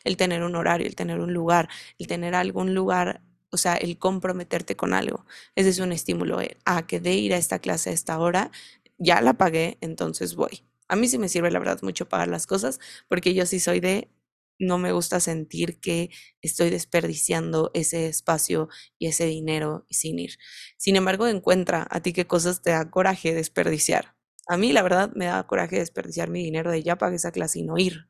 el 0.05 0.17
tener 0.17 0.43
un 0.43 0.57
horario, 0.57 0.87
el 0.87 0.97
tener 0.97 1.21
un 1.21 1.35
lugar, 1.35 1.69
el 1.99 2.07
tener 2.07 2.35
algún 2.35 2.75
lugar 2.75 3.21
o 3.51 3.57
sea, 3.57 3.75
el 3.75 3.99
comprometerte 3.99 4.77
con 4.77 4.95
algo. 4.95 5.25
Ese 5.55 5.71
es 5.71 5.79
un 5.79 5.93
estímulo. 5.93 6.41
Eh, 6.41 6.57
a 6.65 6.87
que 6.87 7.01
de 7.01 7.15
ir 7.15 7.35
a 7.35 7.39
esta 7.39 7.59
clase 7.61 7.91
a 7.91 7.93
esta 7.93 8.19
hora, 8.19 8.51
ya 8.99 9.21
la 9.21 9.35
pagué, 9.35 9.79
entonces 9.81 10.35
voy. 10.35 10.65
A 10.89 10.97
mí 10.97 11.09
sí 11.09 11.19
me 11.19 11.29
sirve, 11.29 11.51
la 11.51 11.59
verdad, 11.59 11.81
mucho 11.83 12.09
pagar 12.09 12.29
las 12.29 12.47
cosas, 12.47 12.81
porque 13.09 13.35
yo 13.35 13.47
sí 13.47 13.61
soy 13.61 13.81
de, 13.81 14.11
no 14.59 14.79
me 14.79 14.93
gusta 14.93 15.21
sentir 15.21 15.81
que 15.81 16.11
estoy 16.43 16.71
desperdiciando 16.71 17.71
ese 17.75 18.09
espacio 18.09 18.69
y 18.99 19.07
ese 19.07 19.27
dinero 19.27 19.87
sin 19.91 20.19
ir. 20.19 20.39
Sin 20.77 20.97
embargo, 20.97 21.29
encuentra 21.29 21.87
a 21.91 22.01
ti 22.01 22.13
qué 22.13 22.27
cosas 22.27 22.63
te 22.63 22.71
da 22.71 22.91
coraje 22.91 23.35
desperdiciar. 23.35 24.17
A 24.49 24.57
mí, 24.57 24.73
la 24.73 24.83
verdad, 24.83 25.13
me 25.15 25.27
da 25.27 25.47
coraje 25.47 25.79
desperdiciar 25.79 26.31
mi 26.31 26.43
dinero 26.43 26.71
de 26.71 26.83
ya 26.83 26.97
pagué 26.97 27.17
esa 27.17 27.33
clase 27.33 27.61
y 27.61 27.63
no 27.63 27.79
ir 27.79 28.09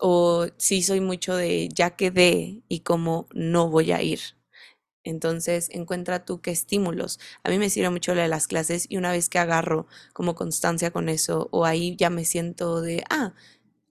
o 0.00 0.46
sí 0.58 0.82
soy 0.82 1.00
mucho 1.00 1.36
de 1.36 1.68
ya 1.74 1.90
quedé 1.96 2.62
y 2.68 2.80
como 2.80 3.28
no 3.34 3.68
voy 3.70 3.92
a 3.92 4.02
ir. 4.02 4.20
Entonces 5.04 5.68
encuentra 5.72 6.24
tú 6.24 6.40
qué 6.42 6.50
estímulos. 6.50 7.18
A 7.44 7.50
mí 7.50 7.58
me 7.58 7.70
sirve 7.70 7.90
mucho 7.90 8.14
lo 8.14 8.20
de 8.22 8.28
las 8.28 8.46
clases 8.46 8.86
y 8.88 8.98
una 8.98 9.12
vez 9.12 9.28
que 9.28 9.38
agarro 9.38 9.86
como 10.12 10.34
constancia 10.34 10.90
con 10.90 11.08
eso 11.08 11.48
o 11.52 11.64
ahí 11.64 11.96
ya 11.96 12.10
me 12.10 12.24
siento 12.24 12.82
de, 12.82 13.02
ah, 13.10 13.32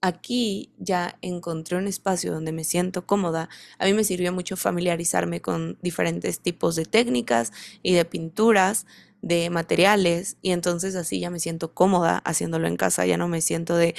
aquí 0.02 0.72
ya 0.78 1.18
encontré 1.22 1.76
un 1.78 1.86
espacio 1.88 2.32
donde 2.32 2.52
me 2.52 2.64
siento 2.64 3.06
cómoda. 3.06 3.48
A 3.78 3.86
mí 3.86 3.92
me 3.94 4.04
sirvió 4.04 4.32
mucho 4.32 4.56
familiarizarme 4.56 5.40
con 5.42 5.78
diferentes 5.82 6.40
tipos 6.40 6.76
de 6.76 6.84
técnicas 6.86 7.52
y 7.82 7.94
de 7.94 8.04
pinturas 8.04 8.86
de 9.22 9.50
materiales 9.50 10.36
y 10.42 10.52
entonces 10.52 10.96
así 10.96 11.20
ya 11.20 11.30
me 11.30 11.40
siento 11.40 11.74
cómoda 11.74 12.18
haciéndolo 12.18 12.66
en 12.66 12.76
casa, 12.76 13.06
ya 13.06 13.16
no 13.16 13.28
me 13.28 13.40
siento 13.40 13.76
de 13.76 13.94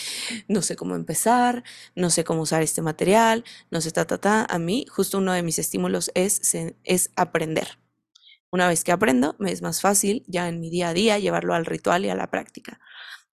no 0.47 0.61
sé 0.61 0.75
cómo 0.75 0.95
empezar, 0.95 1.63
no 1.95 2.09
sé 2.09 2.23
cómo 2.23 2.41
usar 2.41 2.61
este 2.61 2.81
material, 2.81 3.43
no 3.69 3.81
sé 3.81 3.91
ta 3.91 4.05
ta 4.05 4.17
ta. 4.17 4.45
A 4.49 4.59
mí 4.59 4.85
justo 4.89 5.17
uno 5.17 5.33
de 5.33 5.43
mis 5.43 5.59
estímulos 5.59 6.11
es, 6.15 6.41
es 6.83 7.11
aprender. 7.15 7.77
Una 8.51 8.67
vez 8.67 8.83
que 8.83 8.91
aprendo, 8.91 9.35
me 9.39 9.51
es 9.51 9.61
más 9.61 9.79
fácil 9.79 10.23
ya 10.27 10.49
en 10.49 10.59
mi 10.59 10.69
día 10.69 10.89
a 10.89 10.93
día 10.93 11.19
llevarlo 11.19 11.53
al 11.53 11.65
ritual 11.65 12.05
y 12.05 12.09
a 12.09 12.15
la 12.15 12.29
práctica. 12.29 12.79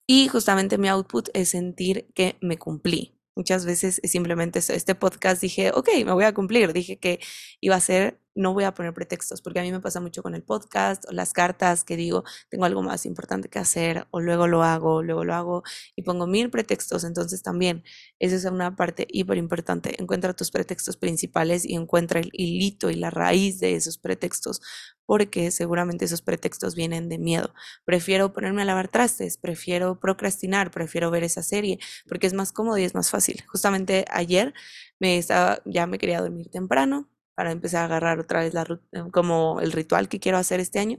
Y 0.07 0.29
justamente 0.29 0.79
mi 0.79 0.89
output 0.89 1.29
es 1.35 1.51
sentir 1.51 2.09
que 2.15 2.37
me 2.41 2.57
cumplí. 2.57 3.19
Muchas 3.35 3.67
veces 3.67 4.01
simplemente 4.05 4.59
este 4.59 4.95
podcast 4.95 5.41
dije, 5.41 5.71
ok, 5.73 5.89
me 6.05 6.13
voy 6.13 6.25
a 6.25 6.35
cumplir. 6.35 6.73
Dije 6.73 6.99
que 6.99 7.21
iba 7.61 7.77
a 7.77 7.81
ser 7.81 8.19
no 8.39 8.55
voy 8.55 8.65
a 8.65 8.73
poner 8.73 8.95
pretextos, 8.95 9.43
porque 9.43 9.59
a 9.61 9.63
mí 9.63 9.73
me 9.73 9.81
pasa 9.81 10.01
mucho 10.01 10.23
con 10.23 10.35
el 10.35 10.43
podcast 10.43 11.05
o 11.09 11.13
las 11.13 11.33
cartas 11.33 11.85
que 11.85 11.97
digo, 11.97 12.25
tengo 12.49 12.65
algo 12.65 12.83
más 12.83 13.05
importante 13.05 13.49
que 13.49 13.59
hacer, 13.59 14.07
o 14.11 14.21
luego 14.21 14.47
lo 14.47 14.63
hago, 14.63 15.03
luego 15.03 15.25
lo 15.25 15.35
hago, 15.35 15.63
y 15.97 16.03
pongo 16.03 16.27
mil 16.27 16.51
pretextos. 16.51 17.05
Entonces 17.05 17.43
también, 17.43 17.83
esa 18.19 18.37
es 18.37 18.45
una 18.45 18.77
parte 18.77 19.07
hiper 19.11 19.39
importante. 19.39 20.01
Encuentra 20.01 20.35
tus 20.35 20.51
pretextos 20.51 20.97
principales 20.97 21.65
y 21.65 21.75
encuentra 21.75 22.21
el 22.21 22.31
hilito 22.33 22.91
y 22.91 22.95
la 22.95 23.11
raíz 23.11 23.59
de 23.59 23.75
esos 23.75 23.99
pretextos, 23.99 24.61
porque 25.05 25.51
seguramente 25.51 26.05
esos 26.05 26.23
pretextos 26.23 26.75
vienen 26.77 27.09
de 27.09 27.19
miedo. 27.19 27.55
Prefiero 27.85 28.33
ponerme 28.33 28.63
a 28.63 28.65
lavar 28.67 28.89
trastes, 28.89 29.37
prefiero 29.37 29.99
procrastinar, 29.99 30.71
prefiero 30.71 31.11
ver 31.11 31.25
esa 31.25 31.43
serie, 31.43 31.79
porque 32.09 32.27
es 32.27 32.35
más 32.35 32.53
cómodo 32.53 32.79
y 32.79 32.85
es 32.85 32.95
más 32.95 33.11
fácil. 33.11 33.43
Justamente 33.49 34.05
ayer 34.11 34.55
me 35.01 35.19
estaba, 35.19 35.61
ya 35.65 35.87
me 35.87 35.99
quería 35.99 36.21
dormir 36.21 36.51
temprano, 36.51 37.09
para 37.39 37.53
empezar 37.53 37.83
a 37.83 37.85
agarrar 37.85 38.19
otra 38.19 38.41
vez 38.41 38.53
la, 38.53 38.65
eh, 38.91 39.05
como 39.13 39.61
el 39.61 39.71
ritual 39.71 40.09
que 40.09 40.19
quiero 40.19 40.39
hacer 40.39 40.59
este 40.59 40.81
año. 40.81 40.99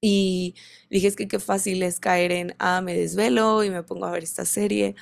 Y 0.00 0.56
dije, 0.90 1.06
es 1.06 1.14
que 1.14 1.28
qué 1.28 1.38
fácil 1.38 1.84
es 1.84 2.00
caer 2.00 2.32
en, 2.32 2.56
ah, 2.58 2.80
me 2.80 2.92
desvelo 2.96 3.62
y 3.62 3.70
me 3.70 3.84
pongo 3.84 4.06
a 4.06 4.10
ver 4.10 4.24
esta 4.24 4.44
serie. 4.44 4.96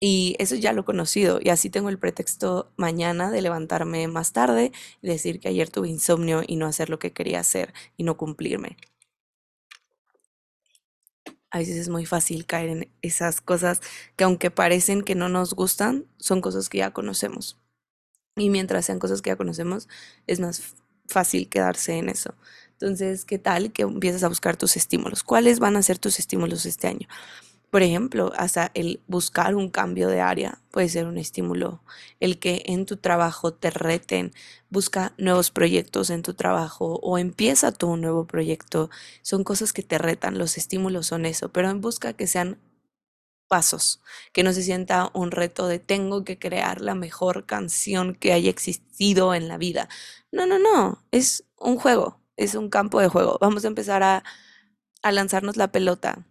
y 0.00 0.34
eso 0.40 0.56
ya 0.56 0.72
lo 0.72 0.80
he 0.80 0.84
conocido 0.84 1.38
y 1.40 1.50
así 1.50 1.70
tengo 1.70 1.88
el 1.88 2.00
pretexto 2.00 2.72
mañana 2.76 3.30
de 3.30 3.42
levantarme 3.42 4.08
más 4.08 4.32
tarde 4.32 4.72
y 5.00 5.06
decir 5.06 5.38
que 5.38 5.46
ayer 5.48 5.70
tuve 5.70 5.88
insomnio 5.88 6.42
y 6.44 6.56
no 6.56 6.66
hacer 6.66 6.90
lo 6.90 6.98
que 6.98 7.12
quería 7.12 7.38
hacer 7.38 7.72
y 7.96 8.02
no 8.02 8.16
cumplirme 8.16 8.76
a 11.56 11.58
veces 11.58 11.76
es 11.76 11.88
muy 11.88 12.04
fácil 12.04 12.44
caer 12.44 12.68
en 12.68 12.90
esas 13.00 13.40
cosas 13.40 13.80
que 14.16 14.24
aunque 14.24 14.50
parecen 14.50 15.02
que 15.02 15.14
no 15.14 15.30
nos 15.30 15.54
gustan, 15.54 16.04
son 16.18 16.42
cosas 16.42 16.68
que 16.68 16.78
ya 16.78 16.92
conocemos. 16.92 17.56
Y 18.36 18.50
mientras 18.50 18.84
sean 18.84 18.98
cosas 18.98 19.22
que 19.22 19.30
ya 19.30 19.36
conocemos, 19.36 19.88
es 20.26 20.38
más 20.38 20.74
fácil 21.06 21.48
quedarse 21.48 21.94
en 21.94 22.10
eso. 22.10 22.34
Entonces, 22.72 23.24
¿qué 23.24 23.38
tal 23.38 23.72
que 23.72 23.82
empiezas 23.82 24.22
a 24.22 24.28
buscar 24.28 24.58
tus 24.58 24.76
estímulos? 24.76 25.22
¿Cuáles 25.22 25.58
van 25.58 25.76
a 25.76 25.82
ser 25.82 25.98
tus 25.98 26.18
estímulos 26.18 26.66
este 26.66 26.88
año? 26.88 27.08
Por 27.76 27.82
ejemplo, 27.82 28.32
hasta 28.38 28.70
el 28.72 29.02
buscar 29.06 29.54
un 29.54 29.68
cambio 29.68 30.08
de 30.08 30.22
área 30.22 30.62
puede 30.70 30.88
ser 30.88 31.04
un 31.04 31.18
estímulo. 31.18 31.82
El 32.20 32.38
que 32.38 32.62
en 32.64 32.86
tu 32.86 32.96
trabajo 32.96 33.52
te 33.52 33.68
reten, 33.68 34.32
busca 34.70 35.12
nuevos 35.18 35.50
proyectos 35.50 36.08
en 36.08 36.22
tu 36.22 36.32
trabajo 36.32 36.98
o 37.02 37.18
empieza 37.18 37.72
tú 37.72 37.88
un 37.88 38.00
nuevo 38.00 38.26
proyecto. 38.26 38.88
Son 39.20 39.44
cosas 39.44 39.74
que 39.74 39.82
te 39.82 39.98
retan, 39.98 40.38
los 40.38 40.56
estímulos 40.56 41.08
son 41.08 41.26
eso, 41.26 41.52
pero 41.52 41.74
busca 41.78 42.14
que 42.14 42.26
sean 42.26 42.58
pasos, 43.46 44.00
que 44.32 44.42
no 44.42 44.54
se 44.54 44.62
sienta 44.62 45.10
un 45.12 45.30
reto 45.30 45.68
de 45.68 45.78
tengo 45.78 46.24
que 46.24 46.38
crear 46.38 46.80
la 46.80 46.94
mejor 46.94 47.44
canción 47.44 48.14
que 48.14 48.32
haya 48.32 48.48
existido 48.48 49.34
en 49.34 49.48
la 49.48 49.58
vida. 49.58 49.90
No, 50.32 50.46
no, 50.46 50.58
no, 50.58 51.04
es 51.10 51.44
un 51.58 51.76
juego, 51.76 52.22
es 52.36 52.54
un 52.54 52.70
campo 52.70 53.00
de 53.02 53.08
juego. 53.08 53.36
Vamos 53.38 53.66
a 53.66 53.68
empezar 53.68 54.02
a, 54.02 54.24
a 55.02 55.12
lanzarnos 55.12 55.56
la 55.56 55.72
pelota, 55.72 56.26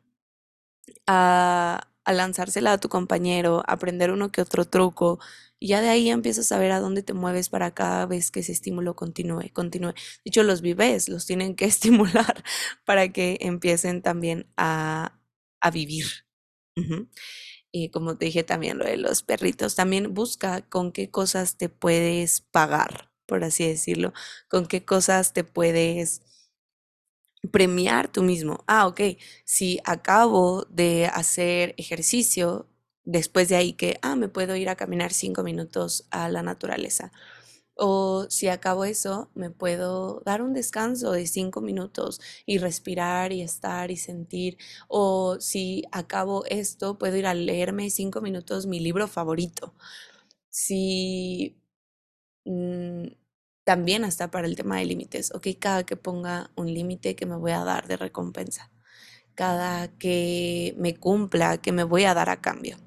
a, 1.07 1.87
lanzársela 2.07 2.73
a 2.73 2.77
tu 2.79 2.89
compañero, 2.89 3.63
aprender 3.67 4.11
uno 4.11 4.31
que 4.31 4.41
otro 4.41 4.65
truco, 4.65 5.19
y 5.59 5.69
ya 5.69 5.81
de 5.81 5.89
ahí 5.89 6.09
empiezas 6.09 6.51
a 6.51 6.59
ver 6.59 6.71
a 6.71 6.79
dónde 6.79 7.01
te 7.03 7.13
mueves 7.13 7.49
para 7.49 7.71
cada 7.73 8.05
vez 8.05 8.29
que 8.31 8.41
ese 8.41 8.51
estímulo 8.51 8.95
continúe, 8.95 9.51
continúe. 9.53 9.93
De 9.93 9.95
hecho, 10.25 10.43
los 10.43 10.61
vives 10.61 11.09
los 11.09 11.25
tienen 11.25 11.55
que 11.55 11.65
estimular 11.65 12.43
para 12.85 13.09
que 13.11 13.37
empiecen 13.41 14.01
también 14.01 14.47
a, 14.57 15.19
a 15.61 15.71
vivir. 15.71 16.05
Y 17.71 17.89
como 17.89 18.17
te 18.17 18.25
dije 18.25 18.43
también 18.43 18.77
lo 18.77 18.85
de 18.85 18.97
los 18.97 19.21
perritos, 19.23 19.75
también 19.75 20.13
busca 20.13 20.61
con 20.61 20.91
qué 20.91 21.09
cosas 21.11 21.57
te 21.57 21.69
puedes 21.69 22.41
pagar, 22.41 23.11
por 23.25 23.43
así 23.43 23.67
decirlo, 23.67 24.13
con 24.49 24.65
qué 24.67 24.85
cosas 24.85 25.33
te 25.33 25.43
puedes 25.43 26.21
premiar 27.47 28.11
tú 28.11 28.23
mismo. 28.23 28.63
Ah, 28.67 28.87
ok, 28.87 29.01
si 29.45 29.79
acabo 29.85 30.65
de 30.69 31.07
hacer 31.07 31.73
ejercicio, 31.77 32.67
después 33.03 33.49
de 33.49 33.55
ahí 33.55 33.73
que, 33.73 33.99
ah, 34.01 34.15
me 34.15 34.29
puedo 34.29 34.55
ir 34.55 34.69
a 34.69 34.75
caminar 34.75 35.13
cinco 35.13 35.43
minutos 35.43 36.07
a 36.11 36.29
la 36.29 36.41
naturaleza. 36.43 37.11
O 37.77 38.25
si 38.29 38.47
acabo 38.47 38.85
eso, 38.85 39.29
me 39.35 39.49
puedo 39.51 40.21
dar 40.25 40.41
un 40.41 40.53
descanso 40.53 41.11
de 41.11 41.27
cinco 41.27 41.59
minutos 41.61 42.21
y 42.45 42.57
respirar 42.59 43.33
y 43.33 43.41
estar 43.41 43.91
y 43.91 43.97
sentir. 43.97 44.57
O 44.87 45.37
si 45.41 45.83
acabo 45.91 46.45
esto, 46.45 46.97
puedo 46.97 47.17
ir 47.17 47.27
a 47.27 47.33
leerme 47.33 47.89
cinco 47.89 48.21
minutos 48.21 48.65
mi 48.65 48.79
libro 48.79 49.07
favorito. 49.09 49.73
Si 50.49 51.57
mm, 52.45 53.07
también 53.65 54.05
hasta 54.05 54.31
para 54.31 54.47
el 54.47 54.55
tema 54.55 54.77
de 54.77 54.85
límites, 54.85 55.33
ok, 55.33 55.47
cada 55.59 55.85
que 55.85 55.97
ponga 55.97 56.51
un 56.55 56.73
límite 56.73 57.15
que 57.15 57.25
me 57.25 57.35
voy 57.35 57.51
a 57.51 57.63
dar 57.65 57.87
de 57.87 57.97
recompensa, 57.97 58.71
cada 59.35 59.89
que 59.89 60.75
me 60.77 60.95
cumpla, 60.95 61.57
que 61.57 61.73
me 61.73 61.83
voy 61.83 62.05
a 62.05 62.13
dar 62.13 62.29
a 62.29 62.41
cambio. 62.41 62.77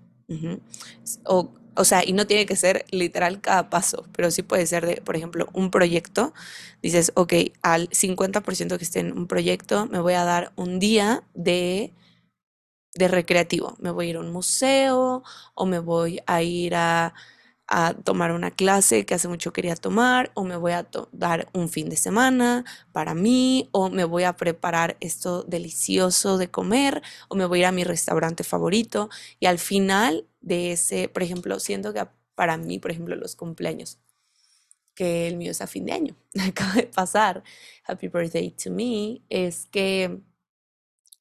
o, 1.26 1.52
o 1.74 1.84
sea, 1.84 2.04
y 2.04 2.12
no 2.12 2.26
tiene 2.26 2.46
que 2.46 2.56
ser 2.56 2.84
literal 2.90 3.40
cada 3.40 3.70
paso, 3.70 4.06
pero 4.12 4.30
sí 4.30 4.42
puede 4.42 4.66
ser 4.66 4.86
de, 4.86 4.96
por 5.02 5.16
ejemplo, 5.16 5.48
un 5.52 5.70
proyecto. 5.70 6.32
Dices, 6.82 7.12
ok, 7.14 7.34
al 7.62 7.88
50% 7.90 8.78
que 8.78 8.84
esté 8.84 9.00
en 9.00 9.12
un 9.16 9.26
proyecto, 9.28 9.86
me 9.86 10.00
voy 10.00 10.14
a 10.14 10.24
dar 10.24 10.52
un 10.56 10.78
día 10.80 11.24
de, 11.34 11.92
de 12.94 13.08
recreativo. 13.08 13.76
Me 13.80 13.90
voy 13.90 14.06
a 14.06 14.10
ir 14.10 14.16
a 14.16 14.20
un 14.20 14.32
museo 14.32 15.22
o 15.54 15.66
me 15.66 15.78
voy 15.78 16.20
a 16.26 16.42
ir 16.42 16.74
a 16.74 17.14
a 17.68 17.94
tomar 17.94 18.33
una 18.33 18.50
clase 18.50 19.04
que 19.04 19.14
hace 19.14 19.28
mucho 19.28 19.52
quería 19.52 19.76
tomar, 19.76 20.33
o 20.35 20.44
me 20.44 20.57
voy 20.57 20.72
a 20.72 20.88
dar 21.12 21.48
un 21.52 21.68
fin 21.68 21.88
de 21.90 21.96
semana 21.96 22.64
para 22.92 23.14
mí, 23.14 23.68
o 23.72 23.90
me 23.90 24.04
voy 24.04 24.24
a 24.24 24.37
preparar 24.37 24.96
esto 25.00 25.42
delicioso 25.42 26.38
de 26.38 26.50
comer, 26.50 27.02
o 27.28 27.37
me 27.37 27.44
voy 27.44 27.59
a 27.59 27.62
ir 27.62 27.66
a 27.66 27.72
mi 27.72 27.85
restaurante 27.85 28.42
favorito. 28.42 29.11
Y 29.38 29.46
al 29.46 29.59
final 29.59 30.26
de 30.40 30.72
ese, 30.72 31.09
por 31.09 31.22
ejemplo, 31.22 31.61
siento 31.61 31.92
que 31.92 32.07
para 32.35 32.57
mí, 32.57 32.78
por 32.78 32.90
ejemplo, 32.90 33.16
los 33.16 33.37
cumpleaños, 33.37 33.98
que 34.94 35.28
el 35.28 35.37
mío 35.37 35.50
es 35.50 35.61
a 35.61 35.66
fin 35.66 35.85
de 35.87 35.92
año, 35.92 36.16
acaba 36.48 36.72
de 36.72 36.85
pasar, 36.85 37.42
Happy 37.87 38.09
Birthday 38.09 38.50
to 38.50 38.70
Me, 38.70 39.22
es 39.28 39.66
que 39.66 40.20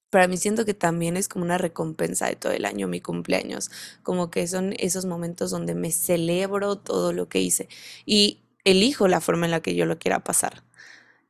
para 0.10 0.28
mí 0.28 0.38
siento 0.38 0.66
que 0.66 0.74
también 0.74 1.18
es 1.18 1.28
como 1.28 1.46
una 1.46 1.58
recompensa 1.58 2.28
de 2.28 2.36
todo 2.36 2.54
el 2.54 2.66
año 2.66 2.88
mi 2.88 3.02
cumpleaños, 3.02 3.72
como 4.04 4.32
que 4.32 4.48
son 4.48 4.74
esos 4.80 5.06
momentos 5.06 5.52
donde 5.52 5.76
me 5.76 5.92
celebro 5.92 6.78
todo 6.78 7.14
lo 7.14 7.28
que 7.30 7.42
hice 7.42 7.68
y 8.06 8.42
elijo 8.64 9.08
la 9.08 9.22
forma 9.22 9.46
en 9.46 9.52
la 9.52 9.62
que 9.62 9.76
yo 9.76 9.86
lo 9.86 10.00
quiera 10.00 10.24
pasar. 10.24 10.64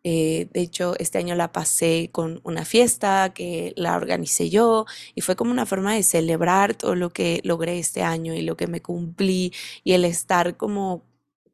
Eh, 0.04 0.48
de 0.54 0.62
hecho, 0.62 0.96
este 1.00 1.18
año 1.18 1.36
la 1.36 1.52
pasé 1.52 2.10
con 2.14 2.40
una 2.44 2.66
fiesta 2.66 3.34
que 3.34 3.74
la 3.76 3.96
organicé 3.98 4.50
yo 4.50 4.86
y 5.16 5.22
fue 5.22 5.36
como 5.36 5.52
una 5.52 5.66
forma 5.66 5.94
de 5.96 6.04
celebrar 6.04 6.76
todo 6.76 6.96
lo 6.96 7.10
que 7.12 7.42
logré 7.44 7.80
este 7.80 8.04
año 8.04 8.34
y 8.34 8.42
lo 8.42 8.56
que 8.58 8.68
me 8.68 8.82
cumplí 8.82 9.54
y 9.84 9.94
el 9.94 10.06
estar 10.06 10.56
como 10.58 11.04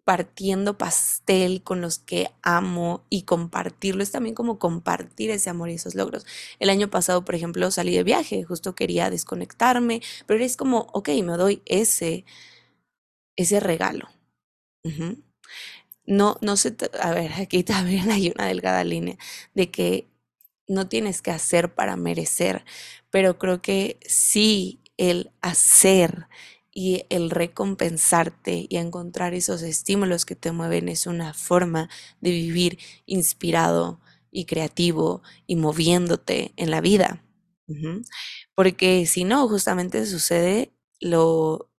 partiendo 0.03 0.77
pastel 0.77 1.63
con 1.63 1.81
los 1.81 1.97
que 1.99 2.29
amo 2.41 3.05
y 3.09 3.23
compartirlo 3.23 4.03
es 4.03 4.11
también 4.11 4.35
como 4.35 4.59
compartir 4.59 5.29
ese 5.31 5.49
amor 5.49 5.69
y 5.69 5.75
esos 5.75 5.95
logros. 5.95 6.25
El 6.59 6.69
año 6.69 6.89
pasado, 6.89 7.23
por 7.25 7.35
ejemplo, 7.35 7.71
salí 7.71 7.95
de 7.95 8.03
viaje, 8.03 8.43
justo 8.43 8.75
quería 8.75 9.09
desconectarme, 9.09 10.01
pero 10.27 10.43
es 10.43 10.57
como, 10.57 10.87
ok, 10.93 11.09
me 11.23 11.37
doy 11.37 11.61
ese, 11.65 12.25
ese 13.35 13.59
regalo. 13.59 14.09
No, 16.05 16.37
no 16.41 16.57
sé, 16.57 16.75
a 17.01 17.11
ver, 17.11 17.31
aquí 17.33 17.63
también 17.63 18.11
hay 18.11 18.31
una 18.35 18.47
delgada 18.47 18.83
línea 18.83 19.17
de 19.53 19.71
que 19.71 20.07
no 20.67 20.87
tienes 20.87 21.21
que 21.21 21.31
hacer 21.31 21.73
para 21.75 21.95
merecer, 21.97 22.65
pero 23.09 23.37
creo 23.39 23.61
que 23.61 23.99
sí 24.07 24.81
el 24.97 25.31
hacer 25.41 26.27
y 26.73 27.05
el 27.09 27.29
recompensarte 27.29 28.65
y 28.69 28.77
encontrar 28.77 29.33
esos 29.33 29.62
estímulos 29.62 30.25
que 30.25 30.36
te 30.36 30.51
mueven 30.51 30.89
es 30.89 31.07
una 31.07 31.33
forma 31.33 31.89
de 32.21 32.31
vivir 32.31 32.79
inspirado 33.05 33.99
y 34.31 34.45
creativo 34.45 35.21
y 35.47 35.55
moviéndote 35.55 36.53
en 36.57 36.71
la 36.71 36.81
vida. 36.81 37.23
Porque 38.55 39.05
si 39.05 39.23
no, 39.23 39.47
justamente 39.47 40.05
sucede 40.05 40.73
lo, 40.99 41.69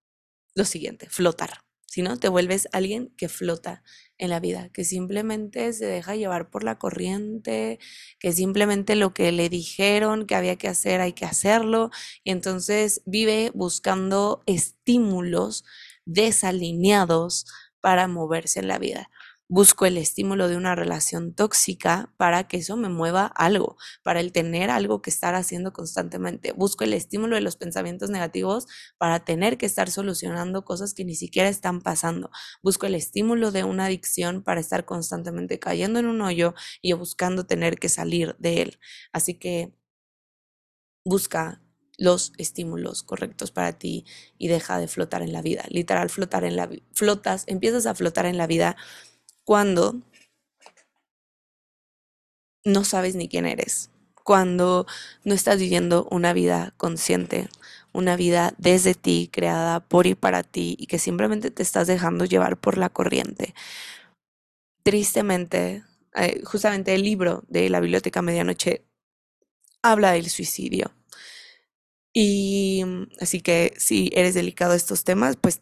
lo 0.54 0.64
siguiente, 0.66 1.09
flotar. 1.11 1.63
Si 1.94 2.02
no, 2.02 2.16
te 2.16 2.28
vuelves 2.28 2.66
alguien 2.72 3.14
que 3.16 3.28
flota 3.28 3.85
en 4.18 4.30
la 4.30 4.40
vida, 4.40 4.68
que 4.70 4.83
simplemente 4.83 5.72
se 5.72 5.87
deja 5.87 6.16
llevar 6.16 6.50
por 6.50 6.64
la 6.64 6.76
corriente, 6.76 7.78
que 8.18 8.33
simplemente 8.33 8.96
lo 8.96 9.14
que 9.14 9.30
le 9.30 9.48
dijeron 9.48 10.26
que 10.26 10.35
había 10.35 10.57
que 10.57 10.66
hacer 10.66 11.00
hay 11.00 11.12
que 11.12 11.24
hacerlo, 11.24 11.90
y 12.24 12.33
entonces 12.33 13.00
vive 13.07 13.52
buscando 13.54 14.42
estímulos 14.46 15.64
desalineados 16.04 17.46
para 17.80 18.09
moverse 18.09 18.59
en 18.59 18.66
la 18.66 18.80
vida 18.80 19.09
busco 19.48 19.87
el 19.87 19.98
estímulo 19.98 20.48
de 20.48 20.57
una 20.57 20.74
relación 20.74 21.35
tóxica 21.35 22.12
para 22.16 22.48
que 22.48 22.57
eso 22.59 22.76
me 22.76 22.88
mueva 22.88 23.26
algo, 23.26 23.76
para 24.02 24.20
el 24.20 24.33
tener 24.33 24.70
algo 24.70 25.02
que 25.02 25.11
estar 25.11 25.35
haciendo 25.35 25.72
constantemente. 25.72 26.52
Busco 26.52 26.85
el 26.85 26.94
estímulo 26.94 27.37
de 27.37 27.42
los 27.42 27.57
pensamientos 27.57 28.11
negativos 28.11 28.66
para 28.98 29.24
tener 29.24 29.59
que 29.59 29.66
estar 29.66 29.90
solucionando 29.90 30.64
cosas 30.64 30.94
que 30.94 31.04
ni 31.04 31.14
siquiera 31.14 31.48
están 31.48 31.83
pasando. 31.83 32.30
Busco 32.62 32.87
el 32.87 32.94
estímulo 32.94 33.52
de 33.52 33.64
una 33.64 33.87
adicción 33.87 34.42
para 34.42 34.61
estar 34.61 34.85
constantemente 34.85 35.59
cayendo 35.59 35.98
en 35.98 36.07
un 36.07 36.22
hoyo 36.22 36.54
y 36.80 36.92
buscando 36.94 37.46
tener 37.46 37.78
que 37.78 37.88
salir 37.88 38.37
de 38.38 38.62
él. 38.62 38.78
Así 39.12 39.35
que 39.35 39.74
busca 41.04 41.61
los 41.96 42.33
estímulos 42.38 43.02
correctos 43.02 43.50
para 43.52 43.78
ti 43.78 44.04
y 44.37 44.48
deja 44.48 44.78
de 44.78 44.88
flotar 44.88 45.22
en 45.22 45.33
la 45.33 45.42
vida. 45.42 45.64
Literal, 45.68 46.11
flotar 46.11 46.44
en 46.44 46.57
la 46.57 46.68
flotas, 46.92 47.44
empiezas 47.46 47.87
a 47.87 47.94
flotar 47.94 48.26
en 48.26 48.37
la 48.37 48.46
vida 48.46 48.76
cuando 49.44 50.00
no 52.64 52.85
sabes 52.85 53.14
ni 53.14 53.28
quién 53.28 53.46
eres, 53.46 53.90
cuando 54.22 54.87
no 55.22 55.35
estás 55.35 55.59
viviendo 55.59 56.09
una 56.11 56.33
vida 56.33 56.72
consciente, 56.78 57.48
una 57.92 58.16
vida 58.16 58.54
desde 58.59 58.94
ti, 58.94 59.28
creada 59.33 59.80
por 59.80 60.07
y 60.07 60.14
para 60.14 60.42
ti, 60.42 60.76
y 60.78 60.87
que 60.87 60.98
simplemente 60.98 61.50
te 61.50 61.62
estás 61.62 61.87
dejando 61.87 62.24
llevar 62.24 62.57
por 62.59 62.78
la 62.78 62.88
corriente. 62.88 63.54
Tristemente, 64.83 65.85
eh, 66.14 66.42
justamente 66.44 66.94
el 66.94 67.02
libro 67.02 67.44
de 67.48 67.68
la 67.68 67.80
Biblioteca 67.80 68.22
Medianoche 68.22 68.85
habla 69.83 70.12
del 70.12 70.28
suicidio. 70.30 70.92
Y 72.14 72.85
así 73.20 73.40
que 73.40 73.74
si 73.76 74.11
eres 74.14 74.35
delicado 74.35 74.72
a 74.72 74.76
estos 74.76 75.04
temas, 75.04 75.37
pues 75.37 75.61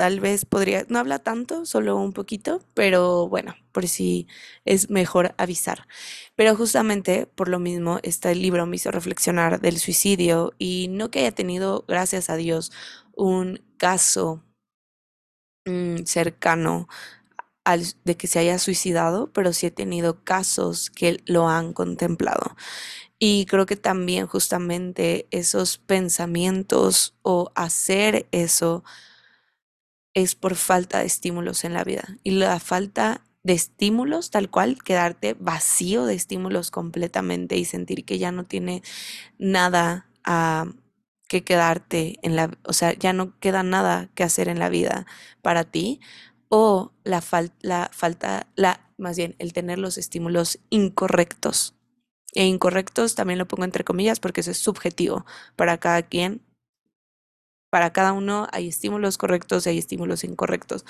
tal 0.00 0.18
vez 0.18 0.46
podría, 0.46 0.86
no 0.88 0.98
habla 0.98 1.18
tanto, 1.18 1.66
solo 1.66 1.94
un 1.98 2.14
poquito, 2.14 2.62
pero 2.72 3.28
bueno, 3.28 3.54
por 3.70 3.86
si 3.86 4.26
es 4.64 4.88
mejor 4.88 5.34
avisar. 5.36 5.86
Pero 6.36 6.56
justamente 6.56 7.26
por 7.26 7.48
lo 7.48 7.58
mismo, 7.58 7.98
este 8.02 8.34
libro 8.34 8.64
me 8.64 8.76
hizo 8.76 8.90
reflexionar 8.90 9.60
del 9.60 9.78
suicidio 9.78 10.54
y 10.56 10.88
no 10.88 11.10
que 11.10 11.18
haya 11.18 11.32
tenido, 11.32 11.84
gracias 11.86 12.30
a 12.30 12.36
Dios, 12.36 12.72
un 13.14 13.62
caso 13.76 14.42
mm, 15.66 16.04
cercano 16.06 16.88
al, 17.64 17.84
de 18.04 18.16
que 18.16 18.26
se 18.26 18.38
haya 18.38 18.58
suicidado, 18.58 19.30
pero 19.34 19.52
sí 19.52 19.66
he 19.66 19.70
tenido 19.70 20.24
casos 20.24 20.88
que 20.88 21.20
lo 21.26 21.48
han 21.50 21.74
contemplado. 21.74 22.56
Y 23.18 23.44
creo 23.46 23.66
que 23.66 23.76
también 23.76 24.26
justamente 24.26 25.28
esos 25.30 25.78
pensamientos 25.78 27.16
o 27.22 27.52
hacer 27.54 28.26
eso 28.32 28.82
es 30.14 30.34
por 30.34 30.54
falta 30.56 31.00
de 31.00 31.06
estímulos 31.06 31.64
en 31.64 31.74
la 31.74 31.84
vida. 31.84 32.18
Y 32.22 32.32
la 32.32 32.58
falta 32.60 33.22
de 33.42 33.54
estímulos, 33.54 34.30
tal 34.30 34.50
cual, 34.50 34.82
quedarte 34.82 35.34
vacío 35.38 36.04
de 36.04 36.14
estímulos 36.14 36.70
completamente 36.70 37.56
y 37.56 37.64
sentir 37.64 38.04
que 38.04 38.18
ya 38.18 38.32
no 38.32 38.44
tiene 38.44 38.82
nada 39.38 40.08
a, 40.24 40.66
que 41.30 41.44
quedarte 41.44 42.18
en 42.22 42.34
la, 42.34 42.50
o 42.64 42.72
sea, 42.72 42.92
ya 42.92 43.12
no 43.12 43.38
queda 43.38 43.62
nada 43.62 44.10
que 44.16 44.24
hacer 44.24 44.48
en 44.48 44.58
la 44.58 44.68
vida 44.68 45.06
para 45.42 45.62
ti, 45.62 46.00
o 46.48 46.92
la, 47.04 47.22
la 47.60 47.88
falta, 47.92 48.48
la, 48.56 48.90
más 48.98 49.16
bien, 49.16 49.36
el 49.38 49.52
tener 49.52 49.78
los 49.78 49.96
estímulos 49.96 50.58
incorrectos. 50.70 51.76
E 52.34 52.46
incorrectos 52.46 53.14
también 53.14 53.38
lo 53.38 53.46
pongo 53.46 53.64
entre 53.64 53.84
comillas 53.84 54.18
porque 54.18 54.40
eso 54.40 54.50
es 54.50 54.58
subjetivo 54.58 55.24
para 55.54 55.78
cada 55.78 56.02
quien. 56.02 56.42
Para 57.70 57.92
cada 57.92 58.12
uno 58.12 58.48
hay 58.52 58.68
estímulos 58.68 59.18
correctos 59.18 59.66
y 59.66 59.70
hay 59.70 59.78
estímulos 59.78 60.24
incorrectos. 60.24 60.84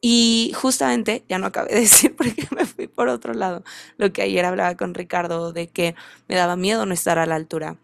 Y 0.00 0.52
justamente, 0.54 1.24
ya 1.28 1.38
no 1.38 1.46
acabé 1.46 1.74
de 1.74 1.80
decir 1.82 2.14
porque 2.16 2.46
me 2.54 2.66
fui 2.66 2.86
por 2.88 3.08
otro 3.08 3.34
lado, 3.34 3.64
lo 3.98 4.12
que 4.12 4.22
ayer 4.22 4.44
hablaba 4.44 4.76
con 4.76 4.94
Ricardo 4.94 5.52
de 5.52 5.68
que 5.68 5.94
me 6.28 6.36
daba 6.36 6.56
miedo 6.56 6.86
no 6.86 6.94
estar 6.94 7.18
a 7.18 7.26
la 7.26 7.34
altura. 7.36 7.78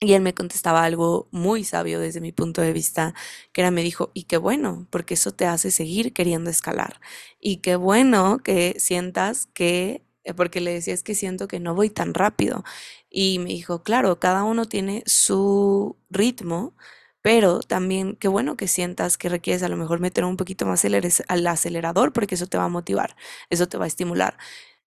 Y 0.00 0.12
él 0.14 0.22
me 0.22 0.34
contestaba 0.34 0.84
algo 0.84 1.28
muy 1.32 1.64
sabio 1.64 1.98
desde 1.98 2.20
mi 2.20 2.30
punto 2.32 2.62
de 2.62 2.72
vista, 2.72 3.14
que 3.52 3.62
era, 3.62 3.72
me 3.72 3.82
dijo, 3.82 4.12
y 4.14 4.24
qué 4.24 4.36
bueno, 4.36 4.86
porque 4.90 5.14
eso 5.14 5.32
te 5.32 5.46
hace 5.46 5.72
seguir 5.72 6.12
queriendo 6.12 6.50
escalar. 6.50 7.00
Y 7.40 7.56
qué 7.58 7.74
bueno 7.76 8.38
que 8.38 8.76
sientas 8.78 9.46
que, 9.54 10.04
eh, 10.22 10.34
porque 10.34 10.60
le 10.60 10.72
decía, 10.72 10.94
es 10.94 11.02
que 11.02 11.16
siento 11.16 11.48
que 11.48 11.58
no 11.58 11.74
voy 11.74 11.90
tan 11.90 12.14
rápido. 12.14 12.62
Y 13.10 13.40
me 13.40 13.50
dijo, 13.50 13.82
claro, 13.82 14.20
cada 14.20 14.44
uno 14.44 14.66
tiene 14.66 15.02
su 15.06 15.96
ritmo 16.10 16.74
pero 17.22 17.60
también 17.60 18.16
qué 18.16 18.28
bueno 18.28 18.56
que 18.56 18.68
sientas 18.68 19.18
que 19.18 19.28
requieres 19.28 19.62
a 19.62 19.68
lo 19.68 19.76
mejor 19.76 20.00
meter 20.00 20.24
un 20.24 20.36
poquito 20.36 20.66
más 20.66 20.84
al 20.84 21.46
acelerador 21.46 22.12
porque 22.12 22.36
eso 22.36 22.46
te 22.46 22.58
va 22.58 22.64
a 22.64 22.68
motivar, 22.68 23.16
eso 23.50 23.68
te 23.68 23.78
va 23.78 23.84
a 23.84 23.88
estimular. 23.88 24.36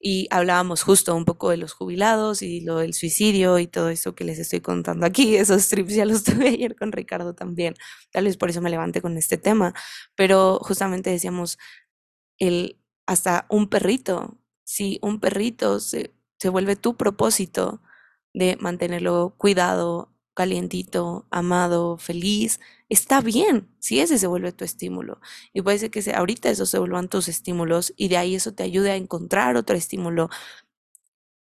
Y 0.03 0.27
hablábamos 0.31 0.81
justo 0.81 1.15
un 1.15 1.25
poco 1.25 1.51
de 1.51 1.57
los 1.57 1.73
jubilados 1.73 2.41
y 2.41 2.61
lo 2.61 2.77
del 2.77 2.93
suicidio 2.95 3.59
y 3.59 3.67
todo 3.67 3.89
eso 3.89 4.15
que 4.15 4.23
les 4.23 4.39
estoy 4.39 4.59
contando 4.59 5.05
aquí. 5.05 5.35
Esos 5.35 5.69
trips 5.69 5.93
ya 5.93 6.05
los 6.05 6.23
tuve 6.25 6.49
ayer 6.49 6.75
con 6.75 6.91
Ricardo 6.91 7.35
también. 7.35 7.75
Tal 8.11 8.23
vez 8.25 8.35
por 8.37 8.49
eso 8.49 8.61
me 8.61 8.71
levanté 8.71 9.01
con 9.01 9.15
este 9.17 9.37
tema. 9.37 9.75
Pero 10.15 10.59
justamente 10.63 11.11
decíamos, 11.11 11.59
el, 12.39 12.79
hasta 13.05 13.45
un 13.49 13.69
perrito, 13.69 14.39
si 14.63 14.99
un 15.03 15.19
perrito 15.19 15.79
se, 15.79 16.13
se 16.39 16.49
vuelve 16.49 16.75
tu 16.75 16.97
propósito 16.97 17.81
de 18.33 18.57
mantenerlo 18.59 19.35
cuidado, 19.37 20.11
calientito, 20.33 21.25
amado, 21.31 21.97
feliz, 21.97 22.59
está 22.89 23.21
bien 23.21 23.69
si 23.79 23.99
ese 23.99 24.17
se 24.17 24.27
vuelve 24.27 24.51
tu 24.51 24.65
estímulo. 24.65 25.19
Y 25.53 25.61
puede 25.61 25.79
ser 25.79 25.91
que 25.91 26.03
ahorita 26.13 26.49
esos 26.49 26.69
se 26.69 26.79
vuelvan 26.79 27.09
tus 27.09 27.27
estímulos 27.27 27.93
y 27.97 28.07
de 28.09 28.17
ahí 28.17 28.35
eso 28.35 28.53
te 28.53 28.63
ayude 28.63 28.91
a 28.91 28.95
encontrar 28.95 29.55
otro 29.57 29.75
estímulo 29.75 30.29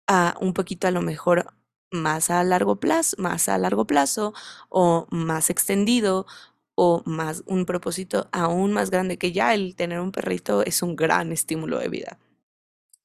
a 0.07 0.37
un 0.41 0.55
poquito 0.55 0.89
a 0.89 0.91
lo 0.91 1.03
mejor 1.03 1.55
más 1.91 2.31
a 2.31 2.43
largo 2.45 2.77
plazo, 2.81 3.17
más 3.19 3.49
a 3.49 3.59
largo 3.59 3.87
plazo 3.87 4.35
o 4.69 5.07
más 5.11 5.51
extendido 5.51 6.27
o 6.75 7.03
más 7.07 7.43
un 7.47 7.67
propósito 7.67 8.29
aún 8.33 8.73
más 8.73 8.91
grande 8.91 9.19
que 9.19 9.33
ya 9.33 9.55
el 9.55 9.75
tener 9.77 10.01
un 10.01 10.13
perrito 10.13 10.63
es 10.65 10.83
un 10.83 10.97
gran 10.97 11.33
estímulo 11.33 11.79
de 11.79 11.89
vida. 11.89 12.19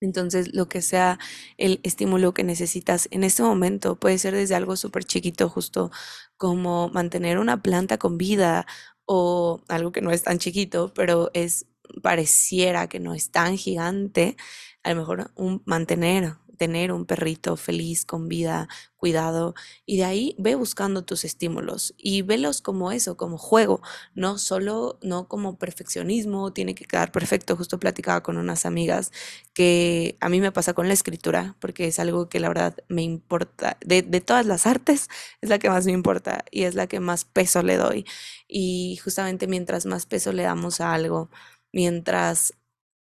Entonces, 0.03 0.53
lo 0.53 0.69
que 0.69 0.81
sea 0.81 1.19
el 1.57 1.79
estímulo 1.83 2.33
que 2.33 2.43
necesitas 2.43 3.07
en 3.11 3.23
este 3.23 3.43
momento 3.43 3.95
puede 3.99 4.17
ser 4.19 4.35
desde 4.35 4.55
algo 4.55 4.75
súper 4.75 5.03
chiquito, 5.05 5.49
justo 5.49 5.91
como 6.37 6.89
mantener 6.89 7.39
una 7.39 7.61
planta 7.61 7.97
con 7.97 8.17
vida 8.17 8.65
o 9.05 9.61
algo 9.69 9.91
que 9.91 10.01
no 10.01 10.11
es 10.11 10.23
tan 10.23 10.39
chiquito, 10.39 10.93
pero 10.93 11.31
es 11.33 11.67
pareciera 12.01 12.87
que 12.87 12.99
no 12.99 13.13
es 13.13 13.31
tan 13.31 13.57
gigante, 13.57 14.37
a 14.83 14.89
lo 14.93 14.97
mejor 15.01 15.31
un 15.35 15.61
mantener 15.65 16.35
tener 16.57 16.91
un 16.91 17.05
perrito 17.05 17.57
feliz, 17.57 18.05
con 18.05 18.27
vida, 18.27 18.67
cuidado, 18.97 19.53
y 19.85 19.97
de 19.97 20.05
ahí 20.05 20.35
ve 20.39 20.55
buscando 20.55 21.03
tus 21.03 21.25
estímulos 21.25 21.93
y 21.97 22.21
velos 22.21 22.61
como 22.61 22.91
eso, 22.91 23.17
como 23.17 23.37
juego, 23.37 23.81
no 24.15 24.37
solo, 24.37 24.97
no 25.01 25.27
como 25.27 25.57
perfeccionismo, 25.57 26.53
tiene 26.53 26.75
que 26.75 26.85
quedar 26.85 27.11
perfecto. 27.11 27.55
Justo 27.57 27.79
platicaba 27.79 28.23
con 28.23 28.37
unas 28.37 28.65
amigas 28.65 29.11
que 29.53 30.17
a 30.21 30.29
mí 30.29 30.39
me 30.41 30.51
pasa 30.51 30.73
con 30.73 30.87
la 30.87 30.93
escritura, 30.93 31.55
porque 31.59 31.87
es 31.87 31.99
algo 31.99 32.29
que 32.29 32.39
la 32.39 32.47
verdad 32.47 32.75
me 32.87 33.03
importa, 33.03 33.77
de, 33.85 34.01
de 34.01 34.21
todas 34.21 34.45
las 34.45 34.65
artes, 34.67 35.09
es 35.41 35.49
la 35.49 35.59
que 35.59 35.69
más 35.69 35.85
me 35.85 35.91
importa 35.91 36.45
y 36.51 36.63
es 36.63 36.75
la 36.75 36.87
que 36.87 36.99
más 36.99 37.25
peso 37.25 37.61
le 37.63 37.77
doy. 37.77 38.05
Y 38.47 38.97
justamente 39.03 39.47
mientras 39.47 39.85
más 39.85 40.05
peso 40.05 40.31
le 40.31 40.43
damos 40.43 40.81
a 40.81 40.93
algo, 40.93 41.29
mientras 41.71 42.53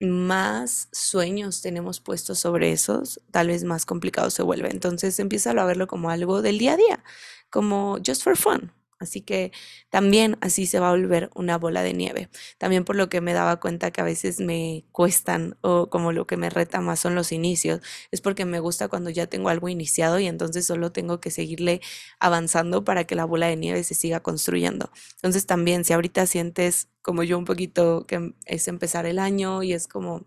más 0.03 0.89
sueños 0.93 1.63
tenemos 1.63 2.01
puestos 2.01 2.39
sobre 2.39 2.73
esos, 2.73 3.21
tal 3.31 3.49
vez 3.49 3.65
más 3.65 3.87
complicado 3.87 4.31
se 4.31 4.43
vuelve. 4.43 4.71
Entonces 4.71 5.19
empieza 5.19 5.51
a 5.53 5.65
verlo 5.65 5.87
como 5.87 6.11
algo 6.11 6.43
del 6.43 6.59
día 6.59 6.75
a 6.75 6.77
día, 6.77 7.05
como 7.51 7.99
just 8.05 8.23
for 8.23 8.37
fun. 8.37 8.73
Así 9.03 9.21
que 9.21 9.53
también 9.91 10.39
así 10.41 10.67
se 10.67 10.81
va 10.81 10.89
a 10.89 10.93
volver 10.93 11.31
una 11.35 11.59
bola 11.59 11.83
de 11.83 11.93
nieve. 11.93 12.31
También 12.59 12.85
por 12.85 12.97
lo 12.97 13.09
que 13.09 13.21
me 13.21 13.35
daba 13.35 13.61
cuenta 13.61 13.91
que 13.91 14.01
a 14.01 14.05
veces 14.05 14.41
me 14.41 14.85
cuestan 14.93 15.59
o 15.61 15.91
como 15.91 16.13
lo 16.13 16.27
que 16.27 16.37
me 16.37 16.51
reta 16.51 16.81
más 16.81 17.01
son 17.01 17.15
los 17.15 17.33
inicios, 17.33 17.81
es 18.13 18.21
porque 18.21 18.45
me 18.45 18.61
gusta 18.61 18.89
cuando 18.89 19.11
ya 19.11 19.27
tengo 19.27 19.49
algo 19.49 19.69
iniciado 19.69 20.19
y 20.21 20.27
entonces 20.27 20.65
solo 20.67 20.93
tengo 20.93 21.21
que 21.21 21.31
seguirle 21.31 21.81
avanzando 22.21 22.85
para 22.85 23.05
que 23.05 23.17
la 23.17 23.25
bola 23.25 23.49
de 23.49 23.57
nieve 23.57 23.85
se 23.85 23.95
siga 23.95 24.21
construyendo. 24.21 24.91
Entonces 25.17 25.47
también 25.47 25.85
si 25.85 25.93
ahorita 25.93 26.27
sientes 26.27 26.89
como 27.03 27.25
yo 27.25 27.39
un 27.39 27.45
poquito 27.45 28.07
que 28.07 28.35
es 28.47 28.69
empezar 28.69 29.07
el 29.07 29.19
año 29.19 29.63
y 29.63 29.73
es 29.73 29.89
como 29.89 30.27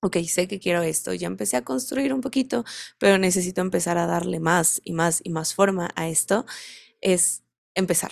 ok, 0.00 0.16
sé 0.28 0.46
que 0.48 0.60
quiero 0.60 0.82
esto, 0.82 1.12
ya 1.14 1.26
empecé 1.26 1.56
a 1.56 1.64
construir 1.64 2.12
un 2.14 2.20
poquito, 2.20 2.64
pero 2.98 3.18
necesito 3.18 3.60
empezar 3.60 3.98
a 3.98 4.06
darle 4.06 4.40
más 4.40 4.80
y 4.84 4.92
más 4.92 5.20
y 5.24 5.30
más 5.30 5.54
forma 5.54 5.90
a 5.96 6.08
esto, 6.08 6.46
es 7.00 7.42
empezar. 7.78 8.10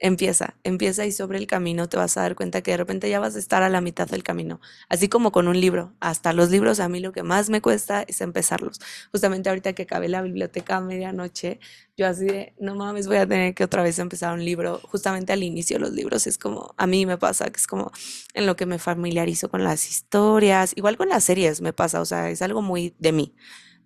Empieza, 0.00 0.54
empieza 0.62 1.06
y 1.06 1.10
sobre 1.10 1.38
el 1.38 1.48
camino 1.48 1.88
te 1.88 1.96
vas 1.96 2.16
a 2.16 2.20
dar 2.22 2.36
cuenta 2.36 2.62
que 2.62 2.70
de 2.70 2.76
repente 2.76 3.10
ya 3.10 3.18
vas 3.18 3.34
a 3.34 3.40
estar 3.40 3.64
a 3.64 3.68
la 3.68 3.80
mitad 3.80 4.06
del 4.08 4.22
camino. 4.22 4.60
Así 4.88 5.08
como 5.08 5.32
con 5.32 5.48
un 5.48 5.60
libro. 5.60 5.92
Hasta 5.98 6.32
los 6.32 6.50
libros 6.50 6.78
a 6.78 6.88
mí 6.88 7.00
lo 7.00 7.10
que 7.10 7.24
más 7.24 7.50
me 7.50 7.60
cuesta 7.60 8.04
es 8.06 8.20
empezarlos. 8.20 8.78
Justamente 9.10 9.48
ahorita 9.48 9.72
que 9.72 9.82
acabé 9.82 10.08
la 10.08 10.22
biblioteca 10.22 10.76
a 10.76 10.80
medianoche, 10.80 11.58
yo 11.96 12.06
así 12.06 12.26
de, 12.26 12.54
no 12.60 12.76
mames, 12.76 13.08
voy 13.08 13.16
a 13.16 13.26
tener 13.26 13.54
que 13.56 13.64
otra 13.64 13.82
vez 13.82 13.98
empezar 13.98 14.32
un 14.32 14.44
libro. 14.44 14.78
Justamente 14.84 15.32
al 15.32 15.42
inicio 15.42 15.80
los 15.80 15.90
libros 15.90 16.28
es 16.28 16.38
como, 16.38 16.74
a 16.76 16.86
mí 16.86 17.04
me 17.04 17.18
pasa, 17.18 17.50
que 17.50 17.58
es 17.58 17.66
como 17.66 17.90
en 18.34 18.46
lo 18.46 18.54
que 18.54 18.66
me 18.66 18.78
familiarizo 18.78 19.50
con 19.50 19.64
las 19.64 19.90
historias. 19.90 20.74
Igual 20.76 20.96
con 20.96 21.08
las 21.08 21.24
series 21.24 21.60
me 21.60 21.72
pasa, 21.72 22.00
o 22.00 22.04
sea, 22.04 22.30
es 22.30 22.40
algo 22.40 22.62
muy 22.62 22.94
de 23.00 23.10
mí. 23.10 23.34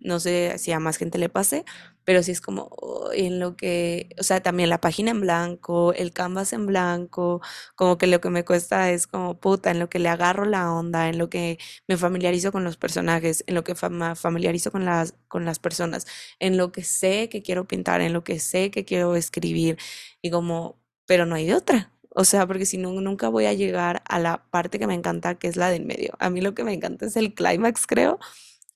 No 0.02 0.20
sé 0.20 0.58
si 0.58 0.72
a 0.72 0.80
más 0.80 0.96
gente 0.96 1.18
le 1.18 1.28
pase, 1.28 1.64
pero 2.04 2.22
sí 2.22 2.32
es 2.32 2.40
como 2.40 2.70
en 3.14 3.38
lo 3.38 3.56
que, 3.56 4.08
o 4.18 4.22
sea, 4.22 4.42
también 4.42 4.68
la 4.68 4.80
página 4.80 5.12
en 5.12 5.20
blanco, 5.20 5.92
el 5.92 6.12
canvas 6.12 6.52
en 6.52 6.66
blanco, 6.66 7.40
como 7.76 7.98
que 7.98 8.06
lo 8.06 8.20
que 8.20 8.30
me 8.30 8.44
cuesta 8.44 8.90
es 8.90 9.06
como 9.06 9.38
puta, 9.38 9.70
en 9.70 9.78
lo 9.78 9.88
que 9.88 9.98
le 9.98 10.08
agarro 10.08 10.44
la 10.44 10.72
onda, 10.72 11.08
en 11.08 11.18
lo 11.18 11.30
que 11.30 11.58
me 11.88 11.96
familiarizo 11.96 12.52
con 12.52 12.64
los 12.64 12.76
personajes, 12.76 13.44
en 13.46 13.54
lo 13.54 13.64
que 13.64 13.74
me 13.90 14.14
familiarizo 14.16 14.72
con 14.72 14.84
las, 14.84 15.14
con 15.28 15.44
las 15.44 15.58
personas, 15.58 16.06
en 16.40 16.56
lo 16.56 16.72
que 16.72 16.84
sé 16.84 17.28
que 17.28 17.42
quiero 17.42 17.66
pintar, 17.68 18.00
en 18.00 18.12
lo 18.12 18.24
que 18.24 18.40
sé 18.40 18.70
que 18.70 18.84
quiero 18.84 19.14
escribir, 19.16 19.78
y 20.20 20.30
como, 20.30 20.80
pero 21.06 21.26
no 21.26 21.34
hay 21.36 21.46
de 21.46 21.54
otra. 21.54 21.92
O 22.14 22.24
sea, 22.24 22.46
porque 22.46 22.66
si 22.66 22.76
no, 22.78 22.92
nunca 22.92 23.28
voy 23.28 23.46
a 23.46 23.54
llegar 23.54 24.02
a 24.06 24.18
la 24.18 24.44
parte 24.50 24.78
que 24.78 24.86
me 24.86 24.94
encanta, 24.94 25.36
que 25.36 25.48
es 25.48 25.56
la 25.56 25.70
del 25.70 25.84
medio. 25.86 26.14
A 26.18 26.28
mí 26.30 26.40
lo 26.42 26.54
que 26.54 26.64
me 26.64 26.74
encanta 26.74 27.06
es 27.06 27.16
el 27.16 27.34
clímax, 27.34 27.86
creo, 27.86 28.18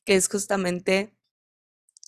que 0.05 0.17
es 0.17 0.29
justamente 0.29 1.16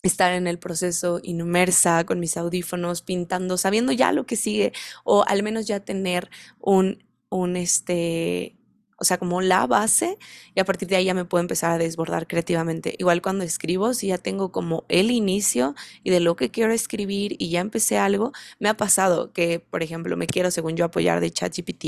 estar 0.02 0.32
en 0.32 0.46
el 0.46 0.58
proceso 0.58 1.20
inmersa 1.22 2.04
con 2.04 2.20
mis 2.20 2.36
audífonos, 2.36 3.02
pintando, 3.02 3.56
sabiendo 3.56 3.92
ya 3.92 4.12
lo 4.12 4.26
que 4.26 4.36
sigue, 4.36 4.72
o 5.04 5.24
al 5.26 5.42
menos 5.42 5.66
ya 5.66 5.80
tener 5.80 6.30
un, 6.60 7.04
un 7.30 7.56
este, 7.56 8.57
o 8.98 9.04
sea, 9.04 9.18
como 9.18 9.40
la 9.40 9.66
base 9.66 10.18
y 10.54 10.60
a 10.60 10.64
partir 10.64 10.88
de 10.88 10.96
ahí 10.96 11.04
ya 11.04 11.14
me 11.14 11.24
puedo 11.24 11.40
empezar 11.40 11.70
a 11.70 11.78
desbordar 11.78 12.26
creativamente. 12.26 12.94
Igual 12.98 13.22
cuando 13.22 13.44
escribo, 13.44 13.94
si 13.94 14.08
ya 14.08 14.18
tengo 14.18 14.50
como 14.50 14.84
el 14.88 15.10
inicio 15.10 15.74
y 16.02 16.10
de 16.10 16.20
lo 16.20 16.36
que 16.36 16.50
quiero 16.50 16.72
escribir 16.72 17.36
y 17.38 17.50
ya 17.50 17.60
empecé 17.60 17.98
algo, 17.98 18.32
me 18.58 18.68
ha 18.68 18.76
pasado 18.76 19.32
que, 19.32 19.60
por 19.60 19.82
ejemplo, 19.82 20.16
me 20.16 20.26
quiero, 20.26 20.50
según 20.50 20.76
yo, 20.76 20.84
apoyar 20.84 21.20
de 21.20 21.30
ChatGPT 21.30 21.84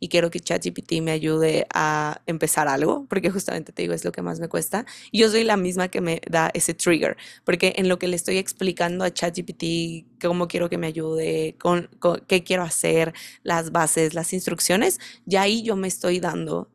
y 0.00 0.08
quiero 0.08 0.30
que 0.30 0.40
ChatGPT 0.40 1.00
me 1.02 1.10
ayude 1.12 1.66
a 1.74 2.22
empezar 2.26 2.66
algo, 2.68 3.06
porque 3.08 3.30
justamente 3.30 3.72
te 3.72 3.82
digo, 3.82 3.94
es 3.94 4.04
lo 4.04 4.12
que 4.12 4.22
más 4.22 4.40
me 4.40 4.48
cuesta. 4.48 4.86
Y 5.10 5.20
yo 5.20 5.28
soy 5.28 5.44
la 5.44 5.56
misma 5.56 5.88
que 5.88 6.00
me 6.00 6.20
da 6.30 6.50
ese 6.54 6.72
trigger, 6.72 7.16
porque 7.44 7.74
en 7.76 7.88
lo 7.88 7.98
que 7.98 8.08
le 8.08 8.16
estoy 8.16 8.38
explicando 8.38 9.04
a 9.04 9.12
ChatGPT 9.12 10.13
cómo 10.28 10.48
quiero 10.48 10.68
que 10.68 10.78
me 10.78 10.86
ayude, 10.86 11.56
con, 11.58 11.88
qué 12.26 12.44
quiero 12.44 12.62
hacer, 12.62 13.12
las 13.42 13.72
bases, 13.72 14.14
las 14.14 14.32
instrucciones, 14.32 15.00
ya 15.26 15.42
ahí 15.42 15.62
yo 15.62 15.76
me 15.76 15.88
estoy 15.88 16.20
dando 16.20 16.70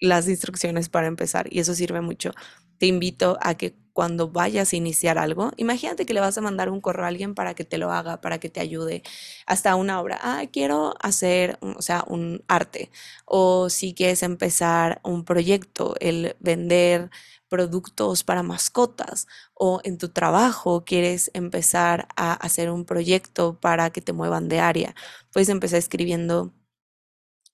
las 0.00 0.28
instrucciones 0.28 0.88
para 0.88 1.06
empezar 1.06 1.46
y 1.52 1.60
eso 1.60 1.74
sirve 1.74 2.00
mucho. 2.00 2.32
Te 2.78 2.86
invito 2.86 3.38
a 3.42 3.54
que 3.54 3.76
cuando 3.92 4.30
vayas 4.30 4.72
a 4.72 4.76
iniciar 4.76 5.18
algo, 5.18 5.52
imagínate 5.58 6.06
que 6.06 6.14
le 6.14 6.20
vas 6.20 6.38
a 6.38 6.40
mandar 6.40 6.70
un 6.70 6.80
correo 6.80 7.04
a 7.04 7.08
alguien 7.08 7.34
para 7.34 7.54
que 7.54 7.64
te 7.64 7.76
lo 7.76 7.92
haga, 7.92 8.20
para 8.22 8.38
que 8.40 8.48
te 8.48 8.60
ayude, 8.60 9.02
hasta 9.46 9.76
una 9.76 10.00
obra. 10.00 10.18
Ah, 10.22 10.44
quiero 10.50 10.94
hacer, 11.00 11.58
o 11.60 11.82
sea, 11.82 12.04
un 12.06 12.42
arte. 12.48 12.90
O 13.26 13.68
si 13.68 13.92
quieres 13.94 14.22
empezar 14.22 15.00
un 15.04 15.24
proyecto, 15.24 15.96
el 16.00 16.36
vender 16.40 17.10
productos 17.50 18.24
para 18.24 18.42
mascotas 18.42 19.26
o 19.54 19.80
en 19.84 19.98
tu 19.98 20.08
trabajo 20.08 20.84
quieres 20.86 21.30
empezar 21.34 22.08
a 22.16 22.32
hacer 22.32 22.70
un 22.70 22.86
proyecto 22.86 23.60
para 23.60 23.90
que 23.90 24.00
te 24.00 24.14
muevan 24.14 24.48
de 24.48 24.60
área, 24.60 24.94
puedes 25.32 25.50
empezar 25.50 25.78
escribiendo 25.80 26.54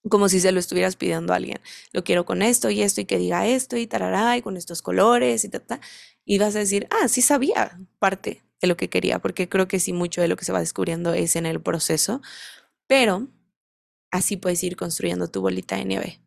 como 0.09 0.29
si 0.29 0.41
se 0.41 0.53
lo 0.53 0.61
estuvieras 0.61 0.97
pidiendo 0.97 1.33
a 1.33 1.37
alguien. 1.37 1.61
Lo 1.93 2.05
quiero 2.05 2.25
con 2.25 2.43
esto 2.43 2.71
y 2.71 2.83
esto 2.83 3.01
y 3.01 3.07
que 3.07 3.19
diga 3.19 3.47
esto 3.47 3.77
y 3.77 3.87
tarará 3.87 4.37
y 4.37 4.43
con 4.43 4.57
estos 4.57 4.83
colores 4.83 5.45
y 5.45 5.49
ta, 5.49 5.81
Y 6.25 6.39
vas 6.39 6.55
a 6.57 6.61
decir, 6.61 6.89
ah, 6.91 7.09
sí 7.09 7.23
sabía 7.23 7.79
parte 7.99 8.43
de 8.61 8.69
lo 8.69 8.77
que 8.77 8.89
quería, 8.89 9.19
porque 9.19 9.49
creo 9.49 9.69
que 9.69 9.81
sí 9.81 9.93
mucho 9.93 10.21
de 10.21 10.29
lo 10.29 10.37
que 10.37 10.45
se 10.45 10.53
va 10.53 10.61
descubriendo 10.61 11.13
es 11.15 11.37
en 11.37 11.47
el 11.47 11.61
proceso, 11.61 12.23
pero 12.87 13.29
así 14.11 14.37
puedes 14.37 14.63
ir 14.65 14.77
construyendo 14.77 15.29
tu 15.29 15.41
bolita 15.43 15.77
de 15.77 15.85
nieve. 15.85 16.21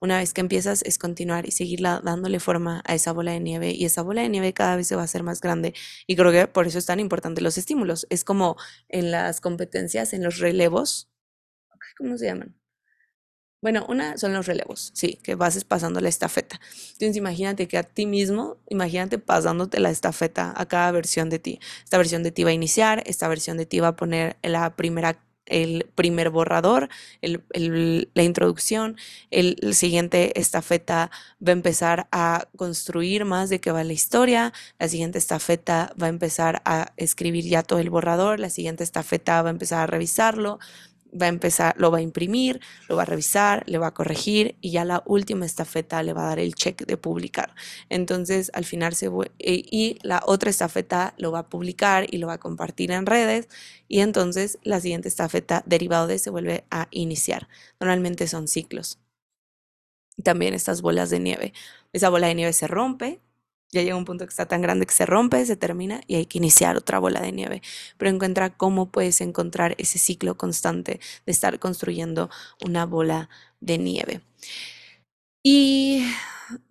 Una 0.00 0.18
vez 0.18 0.34
que 0.34 0.42
empiezas 0.42 0.82
es 0.82 0.98
continuar 0.98 1.46
y 1.46 1.52
seguir 1.52 1.80
dándole 1.80 2.38
forma 2.40 2.82
a 2.86 2.94
esa 2.94 3.12
bola 3.12 3.32
de 3.32 3.40
nieve 3.40 3.70
y 3.72 3.84
esa 3.86 4.02
bola 4.02 4.22
de 4.22 4.28
nieve 4.28 4.52
cada 4.52 4.76
vez 4.76 4.86
se 4.88 4.94
va 4.96 5.02
a 5.02 5.04
hacer 5.06 5.22
más 5.22 5.40
grande 5.40 5.74
y 6.06 6.16
creo 6.16 6.32
que 6.32 6.46
por 6.48 6.66
eso 6.66 6.78
es 6.78 6.86
tan 6.86 7.00
importante 7.00 7.40
los 7.40 7.58
estímulos. 7.58 8.06
Es 8.10 8.24
como 8.24 8.56
en 8.88 9.10
las 9.10 9.40
competencias, 9.40 10.12
en 10.12 10.22
los 10.22 10.38
relevos, 10.38 11.08
¿cómo 11.98 12.18
se 12.18 12.26
llaman? 12.26 12.56
Bueno, 13.62 13.86
una 13.88 14.16
son 14.18 14.32
los 14.34 14.46
relevos, 14.46 14.92
sí, 14.94 15.18
que 15.22 15.34
vas 15.34 15.64
pasando 15.64 16.00
la 16.00 16.08
estafeta. 16.08 16.60
Entonces 16.92 17.16
imagínate 17.16 17.66
que 17.66 17.78
a 17.78 17.82
ti 17.82 18.06
mismo, 18.06 18.58
imagínate 18.68 19.18
pasándote 19.18 19.80
la 19.80 19.90
estafeta 19.90 20.52
a 20.56 20.66
cada 20.66 20.92
versión 20.92 21.30
de 21.30 21.38
ti. 21.38 21.58
Esta 21.82 21.98
versión 21.98 22.22
de 22.22 22.30
ti 22.32 22.44
va 22.44 22.50
a 22.50 22.52
iniciar, 22.52 23.02
esta 23.06 23.26
versión 23.28 23.56
de 23.56 23.66
ti 23.66 23.80
va 23.80 23.88
a 23.88 23.96
poner 23.96 24.36
la 24.42 24.76
primera 24.76 25.18
el 25.46 25.86
primer 25.94 26.30
borrador, 26.30 26.88
la 27.22 28.22
introducción, 28.22 28.96
el, 29.30 29.56
el, 29.62 29.74
siguiente 29.74 30.38
estafeta 30.38 31.10
va 31.46 31.50
a 31.50 31.52
empezar 31.52 32.08
a 32.12 32.48
construir 32.56 33.24
más 33.24 33.48
de 33.48 33.60
qué 33.60 33.70
va 33.72 33.84
la 33.84 33.92
historia, 33.92 34.52
la 34.78 34.88
siguiente 34.88 35.18
estafeta 35.18 35.92
va 36.00 36.06
a 36.06 36.10
empezar 36.10 36.62
a 36.64 36.92
escribir 36.96 37.44
ya 37.44 37.62
todo 37.62 37.78
el 37.78 37.90
borrador, 37.90 38.40
la 38.40 38.50
siguiente 38.50 38.84
estafeta 38.84 39.42
va 39.42 39.48
a 39.48 39.52
empezar 39.52 39.80
a 39.80 39.86
revisarlo, 39.86 40.58
va 41.20 41.26
a 41.26 41.28
empezar, 41.28 41.74
lo 41.78 41.90
va 41.90 41.98
a 41.98 42.02
imprimir, 42.02 42.60
lo 42.88 42.96
va 42.96 43.02
a 43.02 43.06
revisar, 43.06 43.64
le 43.66 43.78
va 43.78 43.88
a 43.88 43.94
corregir 43.94 44.56
y 44.60 44.70
ya 44.72 44.84
la 44.84 45.02
última 45.06 45.46
estafeta 45.46 46.02
le 46.02 46.12
va 46.12 46.24
a 46.24 46.28
dar 46.28 46.38
el 46.38 46.54
check 46.54 46.86
de 46.86 46.96
publicar. 46.96 47.54
Entonces, 47.88 48.50
al 48.54 48.64
final 48.64 48.94
se 48.94 49.10
y 49.38 49.98
la 50.02 50.22
otra 50.26 50.50
estafeta 50.50 51.14
lo 51.18 51.32
va 51.32 51.40
a 51.40 51.48
publicar 51.48 52.06
y 52.12 52.18
lo 52.18 52.26
va 52.26 52.34
a 52.34 52.38
compartir 52.38 52.90
en 52.90 53.06
redes 53.06 53.48
y 53.88 54.00
entonces 54.00 54.58
la 54.62 54.80
siguiente 54.80 55.08
estafeta 55.08 55.62
derivado 55.66 56.06
de 56.06 56.18
se 56.18 56.30
vuelve 56.30 56.64
a 56.70 56.88
iniciar. 56.90 57.48
Normalmente 57.80 58.26
son 58.26 58.48
ciclos. 58.48 58.98
También 60.22 60.54
estas 60.54 60.82
bolas 60.82 61.10
de 61.10 61.20
nieve. 61.20 61.52
Esa 61.92 62.08
bola 62.08 62.28
de 62.28 62.34
nieve 62.34 62.52
se 62.52 62.66
rompe, 62.66 63.20
ya 63.76 63.82
llega 63.82 63.96
un 63.96 64.04
punto 64.04 64.24
que 64.24 64.30
está 64.30 64.46
tan 64.46 64.62
grande 64.62 64.86
que 64.86 64.94
se 64.94 65.06
rompe, 65.06 65.44
se 65.44 65.56
termina 65.56 66.00
y 66.06 66.16
hay 66.16 66.26
que 66.26 66.38
iniciar 66.38 66.76
otra 66.76 66.98
bola 66.98 67.20
de 67.20 67.32
nieve. 67.32 67.62
Pero 67.98 68.10
encuentra 68.10 68.50
cómo 68.50 68.90
puedes 68.90 69.20
encontrar 69.20 69.74
ese 69.78 69.98
ciclo 69.98 70.36
constante 70.36 71.00
de 71.26 71.32
estar 71.32 71.58
construyendo 71.58 72.30
una 72.64 72.86
bola 72.86 73.28
de 73.60 73.78
nieve. 73.78 74.20
Y 75.42 76.04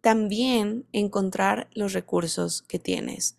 también 0.02 0.86
encontrar 0.92 1.70
los 1.74 1.94
recursos 1.94 2.64
que 2.64 2.80
tienes. 2.80 3.38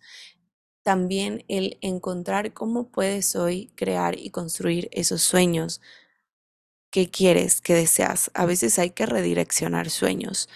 También 0.83 1.43
el 1.49 1.77
encontrar 1.81 2.53
cómo 2.53 2.87
puedes 2.89 3.35
hoy 3.35 3.69
crear 3.75 4.17
y 4.17 4.29
construir 4.29 4.87
esos 4.93 5.21
sueños 5.21 5.81
que 6.91 7.09
quieres, 7.09 7.59
que 7.59 7.73
deseas. 7.73 8.31
A 8.33 8.45
veces 8.45 8.79
hay 8.79 8.91
que 8.91 9.05
redireccionar 9.05 9.89
sueños 9.89 10.47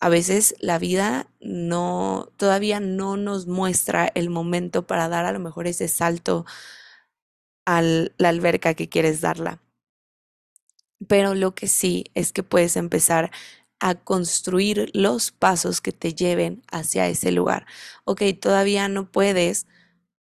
a 0.00 0.08
veces 0.08 0.54
la 0.60 0.78
vida 0.78 1.28
no, 1.40 2.32
todavía 2.36 2.80
no 2.80 3.16
nos 3.16 3.46
muestra 3.46 4.10
el 4.14 4.30
momento 4.30 4.86
para 4.86 5.08
dar 5.08 5.24
a 5.24 5.32
lo 5.32 5.38
mejor 5.40 5.66
ese 5.66 5.88
salto 5.88 6.44
a 7.66 7.82
la 7.82 8.28
alberca 8.28 8.74
que 8.74 8.88
quieres 8.88 9.20
darla. 9.20 9.60
Pero 11.08 11.34
lo 11.34 11.54
que 11.54 11.68
sí 11.68 12.04
es 12.14 12.32
que 12.32 12.42
puedes 12.42 12.76
empezar 12.76 13.30
a 13.80 13.94
construir 13.94 14.90
los 14.94 15.30
pasos 15.30 15.80
que 15.80 15.92
te 15.92 16.14
lleven 16.14 16.62
hacia 16.70 17.08
ese 17.08 17.32
lugar. 17.32 17.66
Ok, 18.04 18.22
todavía 18.40 18.88
no 18.88 19.10
puedes, 19.10 19.66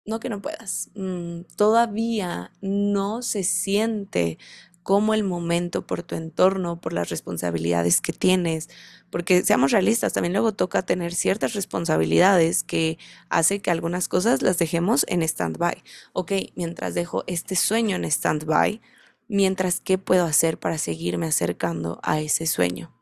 no 0.05 0.21
que 0.21 0.29
no 0.29 0.43
puedas, 0.43 0.91
mm, 0.95 1.43
todavía 1.57 2.53
no 2.61 3.23
se 3.23 3.45
siente 3.45 4.39
como 4.85 5.15
el 5.15 5.25
momento, 5.25 5.87
por 5.87 6.03
tu 6.03 6.15
entorno, 6.15 6.81
por 6.81 6.93
las 6.93 7.09
responsabilidades 7.09 8.03
que 8.03 8.13
tienes, 8.13 8.69
porque 9.11 9.43
seamos 9.43 9.73
realistas, 9.73 10.13
también 10.13 10.35
luego 10.35 10.53
toca 10.53 10.83
tener 10.83 11.15
ciertas 11.15 11.55
responsabilidades 11.55 12.63
que 12.63 12.99
hace 13.31 13.61
que 13.61 13.71
algunas 13.71 14.09
cosas 14.09 14.43
las 14.43 14.59
dejemos 14.59 15.07
en 15.09 15.23
stand-by. 15.23 15.83
Ok, 16.13 16.33
mientras 16.55 16.95
dejo 16.95 17.25
este 17.27 17.57
sueño 17.57 17.97
en 17.97 18.05
stand-by, 18.05 18.83
mientras 19.27 19.81
qué 19.81 19.97
puedo 19.97 20.25
hacer 20.27 20.59
para 20.59 20.77
seguirme 20.77 21.27
acercando 21.27 21.99
a 22.03 22.21
ese 22.21 22.47
sueño. 22.47 22.93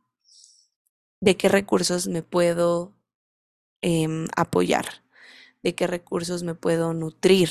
¿De 1.20 1.36
qué 1.36 1.48
recursos 1.48 2.06
me 2.06 2.22
puedo 2.22 2.92
em, 3.80 4.28
apoyar? 4.36 5.02
De 5.62 5.74
qué 5.74 5.86
recursos 5.86 6.42
me 6.42 6.54
puedo 6.54 6.92
nutrir, 6.94 7.50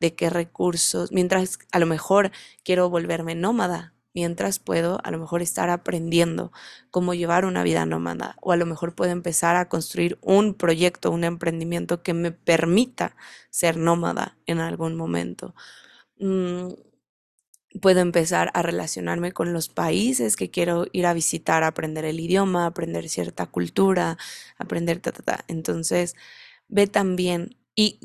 de 0.00 0.14
qué 0.14 0.30
recursos, 0.30 1.12
mientras 1.12 1.58
a 1.72 1.78
lo 1.78 1.86
mejor 1.86 2.30
quiero 2.64 2.90
volverme 2.90 3.34
nómada, 3.34 3.94
mientras 4.14 4.58
puedo 4.58 5.00
a 5.04 5.10
lo 5.10 5.18
mejor 5.18 5.42
estar 5.42 5.70
aprendiendo 5.70 6.50
cómo 6.90 7.14
llevar 7.14 7.44
una 7.44 7.62
vida 7.62 7.86
nómada 7.86 8.36
o 8.40 8.52
a 8.52 8.56
lo 8.56 8.66
mejor 8.66 8.94
puedo 8.94 9.12
empezar 9.12 9.56
a 9.56 9.68
construir 9.68 10.18
un 10.22 10.54
proyecto, 10.54 11.10
un 11.10 11.24
emprendimiento 11.24 12.02
que 12.02 12.14
me 12.14 12.32
permita 12.32 13.14
ser 13.50 13.76
nómada 13.76 14.36
en 14.46 14.58
algún 14.60 14.96
momento. 14.96 15.54
Mm, 16.18 16.70
puedo 17.80 18.00
empezar 18.00 18.50
a 18.54 18.62
relacionarme 18.62 19.32
con 19.32 19.52
los 19.52 19.68
países 19.68 20.36
que 20.36 20.50
quiero 20.50 20.86
ir 20.92 21.06
a 21.06 21.14
visitar, 21.14 21.62
aprender 21.64 22.04
el 22.04 22.20
idioma, 22.20 22.66
aprender 22.66 23.08
cierta 23.08 23.46
cultura, 23.46 24.18
aprender 24.58 25.00
ta, 25.00 25.12
ta, 25.12 25.22
ta. 25.22 25.44
Entonces, 25.48 26.16
ve 26.68 26.86
también 26.86 27.56
y 27.74 28.00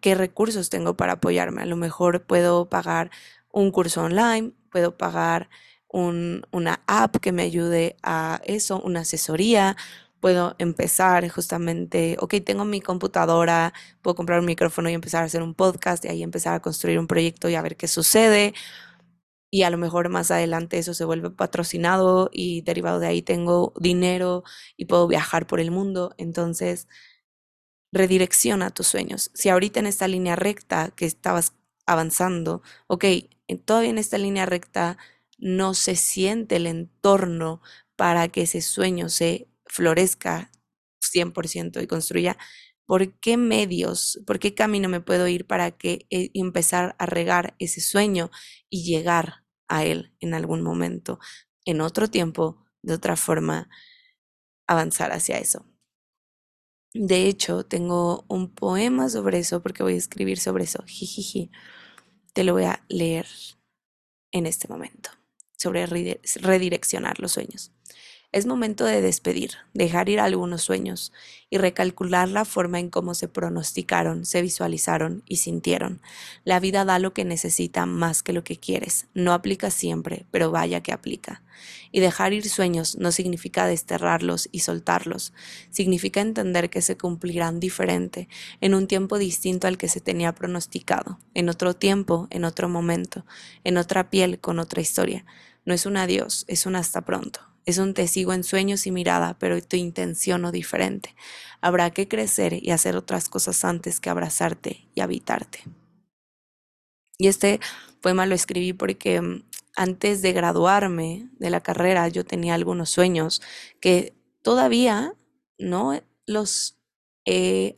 qué 0.00 0.14
recursos 0.14 0.70
tengo 0.70 0.96
para 0.96 1.14
apoyarme. 1.14 1.62
A 1.62 1.66
lo 1.66 1.76
mejor 1.76 2.24
puedo 2.26 2.68
pagar 2.68 3.10
un 3.52 3.70
curso 3.70 4.02
online, 4.02 4.52
puedo 4.70 4.96
pagar 4.96 5.48
una 5.90 6.82
app 6.86 7.16
que 7.16 7.32
me 7.32 7.42
ayude 7.42 7.96
a 8.02 8.40
eso, 8.44 8.80
una 8.80 9.00
asesoría. 9.00 9.76
Puedo 10.20 10.56
empezar 10.58 11.28
justamente, 11.28 12.16
ok, 12.20 12.34
tengo 12.44 12.64
mi 12.64 12.80
computadora, 12.80 13.72
puedo 14.02 14.16
comprar 14.16 14.40
un 14.40 14.46
micrófono 14.46 14.90
y 14.90 14.94
empezar 14.94 15.22
a 15.22 15.26
hacer 15.26 15.42
un 15.42 15.54
podcast 15.54 16.04
y 16.04 16.08
ahí 16.08 16.22
empezar 16.24 16.54
a 16.54 16.60
construir 16.60 16.98
un 16.98 17.06
proyecto 17.06 17.48
y 17.48 17.54
a 17.54 17.62
ver 17.62 17.76
qué 17.76 17.86
sucede. 17.88 18.52
Y 19.50 19.62
a 19.62 19.70
lo 19.70 19.78
mejor 19.78 20.08
más 20.10 20.30
adelante 20.30 20.78
eso 20.78 20.92
se 20.94 21.04
vuelve 21.06 21.30
patrocinado 21.30 22.28
y 22.32 22.60
derivado 22.62 22.98
de 23.00 23.06
ahí 23.06 23.22
tengo 23.22 23.72
dinero 23.80 24.44
y 24.76 24.84
puedo 24.86 25.06
viajar 25.08 25.46
por 25.46 25.60
el 25.60 25.70
mundo. 25.70 26.14
Entonces, 26.18 26.86
redirecciona 27.92 28.70
tus 28.70 28.86
sueños. 28.88 29.30
Si 29.34 29.48
ahorita 29.48 29.80
en 29.80 29.86
esta 29.86 30.08
línea 30.08 30.36
recta 30.36 30.90
que 30.94 31.06
estabas 31.06 31.52
avanzando, 31.86 32.62
ok, 32.86 33.04
todavía 33.64 33.90
en 33.90 33.98
esta 33.98 34.18
línea 34.18 34.46
recta 34.46 34.98
no 35.38 35.74
se 35.74 35.96
siente 35.96 36.56
el 36.56 36.66
entorno 36.66 37.62
para 37.96 38.28
que 38.28 38.42
ese 38.42 38.60
sueño 38.60 39.08
se 39.08 39.48
florezca 39.66 40.50
100% 41.00 41.80
y 41.80 41.86
construya, 41.86 42.36
¿por 42.86 43.12
qué 43.20 43.36
medios, 43.36 44.20
por 44.26 44.38
qué 44.38 44.54
camino 44.54 44.88
me 44.88 45.00
puedo 45.00 45.28
ir 45.28 45.46
para 45.46 45.70
que 45.72 46.06
eh, 46.10 46.30
empezar 46.34 46.96
a 46.98 47.06
regar 47.06 47.54
ese 47.58 47.80
sueño 47.80 48.30
y 48.70 48.84
llegar 48.84 49.44
a 49.68 49.84
él 49.84 50.12
en 50.20 50.34
algún 50.34 50.62
momento, 50.62 51.18
en 51.64 51.80
otro 51.80 52.08
tiempo, 52.10 52.64
de 52.82 52.94
otra 52.94 53.16
forma, 53.16 53.68
avanzar 54.66 55.12
hacia 55.12 55.38
eso? 55.38 55.66
De 56.94 57.26
hecho, 57.26 57.64
tengo 57.64 58.24
un 58.28 58.48
poema 58.54 59.08
sobre 59.08 59.38
eso 59.38 59.62
porque 59.62 59.82
voy 59.82 59.94
a 59.94 59.98
escribir 59.98 60.38
sobre 60.38 60.64
eso. 60.64 60.82
Jijiji. 60.86 61.50
Te 62.32 62.44
lo 62.44 62.54
voy 62.54 62.64
a 62.64 62.84
leer 62.88 63.26
en 64.32 64.46
este 64.46 64.68
momento 64.68 65.10
sobre 65.56 65.86
redireccionar 65.86 67.18
los 67.20 67.32
sueños. 67.32 67.72
Es 68.30 68.44
momento 68.44 68.84
de 68.84 69.00
despedir, 69.00 69.52
dejar 69.72 70.10
ir 70.10 70.20
algunos 70.20 70.60
sueños 70.60 71.14
y 71.48 71.56
recalcular 71.56 72.28
la 72.28 72.44
forma 72.44 72.78
en 72.78 72.90
cómo 72.90 73.14
se 73.14 73.26
pronosticaron, 73.26 74.26
se 74.26 74.42
visualizaron 74.42 75.22
y 75.26 75.36
sintieron. 75.36 76.02
La 76.44 76.60
vida 76.60 76.84
da 76.84 76.98
lo 76.98 77.14
que 77.14 77.24
necesita 77.24 77.86
más 77.86 78.22
que 78.22 78.34
lo 78.34 78.44
que 78.44 78.58
quieres. 78.58 79.06
No 79.14 79.32
aplica 79.32 79.70
siempre, 79.70 80.26
pero 80.30 80.50
vaya 80.50 80.82
que 80.82 80.92
aplica. 80.92 81.40
Y 81.90 82.00
dejar 82.00 82.34
ir 82.34 82.46
sueños 82.50 82.98
no 82.98 83.12
significa 83.12 83.66
desterrarlos 83.66 84.50
y 84.52 84.60
soltarlos. 84.60 85.32
Significa 85.70 86.20
entender 86.20 86.68
que 86.68 86.82
se 86.82 86.98
cumplirán 86.98 87.60
diferente, 87.60 88.28
en 88.60 88.74
un 88.74 88.88
tiempo 88.88 89.16
distinto 89.16 89.68
al 89.68 89.78
que 89.78 89.88
se 89.88 90.02
tenía 90.02 90.34
pronosticado, 90.34 91.18
en 91.32 91.48
otro 91.48 91.74
tiempo, 91.74 92.28
en 92.28 92.44
otro 92.44 92.68
momento, 92.68 93.24
en 93.64 93.78
otra 93.78 94.10
piel, 94.10 94.38
con 94.38 94.58
otra 94.58 94.82
historia. 94.82 95.24
No 95.64 95.72
es 95.72 95.86
un 95.86 95.96
adiós, 95.96 96.44
es 96.46 96.66
un 96.66 96.76
hasta 96.76 97.00
pronto. 97.00 97.47
Es 97.68 97.76
un 97.76 97.92
te 97.92 98.08
sigo 98.08 98.32
en 98.32 98.44
sueños 98.44 98.86
y 98.86 98.90
mirada, 98.90 99.36
pero 99.38 99.60
tu 99.60 99.76
intención 99.76 100.40
no 100.40 100.52
diferente. 100.52 101.14
Habrá 101.60 101.90
que 101.90 102.08
crecer 102.08 102.54
y 102.54 102.70
hacer 102.70 102.96
otras 102.96 103.28
cosas 103.28 103.62
antes 103.62 104.00
que 104.00 104.08
abrazarte 104.08 104.88
y 104.94 105.02
habitarte. 105.02 105.64
Y 107.18 107.26
este 107.26 107.60
poema 108.00 108.24
lo 108.24 108.34
escribí 108.34 108.72
porque 108.72 109.20
mm, 109.20 109.44
antes 109.76 110.22
de 110.22 110.32
graduarme 110.32 111.28
de 111.38 111.50
la 111.50 111.60
carrera 111.60 112.08
yo 112.08 112.24
tenía 112.24 112.54
algunos 112.54 112.88
sueños 112.88 113.42
que 113.82 114.14
todavía 114.40 115.12
no 115.58 116.00
los 116.24 116.78
he 117.26 117.76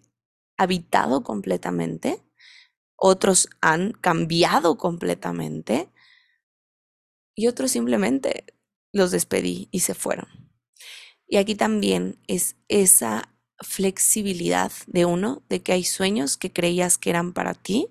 habitado 0.57 1.25
completamente, 1.25 2.23
otros 2.95 3.49
han 3.61 3.91
cambiado 3.91 4.79
completamente 4.79 5.91
y 7.35 7.49
otros 7.49 7.73
simplemente 7.73 8.45
los 8.93 9.11
despedí 9.11 9.69
y 9.71 9.81
se 9.81 9.95
fueron. 9.95 10.29
Y 11.27 11.37
aquí 11.37 11.55
también 11.55 12.19
es 12.27 12.57
esa 12.69 13.29
flexibilidad 13.61 14.73
de 14.87 15.05
uno, 15.05 15.43
de 15.49 15.63
que 15.63 15.73
hay 15.73 15.85
sueños 15.85 16.37
que 16.37 16.53
creías 16.53 16.99
que 16.99 17.11
eran 17.11 17.33
para 17.33 17.55
ti 17.55 17.89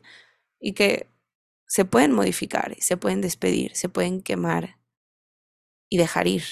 y 0.60 0.74
que 0.74 1.08
se 1.68 1.86
pueden 1.86 2.12
modificar, 2.12 2.76
se 2.80 2.98
pueden 2.98 3.22
despedir, 3.22 3.76
se 3.76 3.88
pueden 3.88 4.22
quemar 4.22 4.78
y 5.90 5.98
dejar 5.98 6.28
ir. 6.28 6.44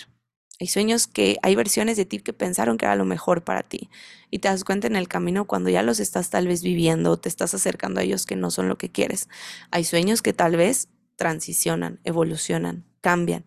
Hay 0.59 0.67
sueños 0.67 1.07
que 1.07 1.37
hay 1.43 1.55
versiones 1.55 1.97
de 1.97 2.05
ti 2.05 2.19
que 2.19 2.33
pensaron 2.33 2.77
que 2.77 2.85
era 2.85 2.95
lo 2.95 3.05
mejor 3.05 3.43
para 3.43 3.63
ti 3.63 3.89
y 4.31 4.39
te 4.39 4.47
das 4.47 4.63
cuenta 4.63 4.87
en 4.87 4.95
el 4.95 5.07
camino 5.07 5.45
cuando 5.45 5.69
ya 5.69 5.83
los 5.83 5.99
estás 5.99 6.29
tal 6.29 6.47
vez 6.47 6.63
viviendo 6.63 7.17
te 7.17 7.29
estás 7.29 7.53
acercando 7.53 7.99
a 7.99 8.03
ellos 8.03 8.25
que 8.25 8.35
no 8.35 8.49
son 8.49 8.67
lo 8.67 8.77
que 8.77 8.89
quieres. 8.89 9.29
Hay 9.71 9.83
sueños 9.83 10.21
que 10.21 10.33
tal 10.33 10.55
vez 10.55 10.89
transicionan, 11.15 11.99
evolucionan, 12.03 12.85
cambian 13.01 13.43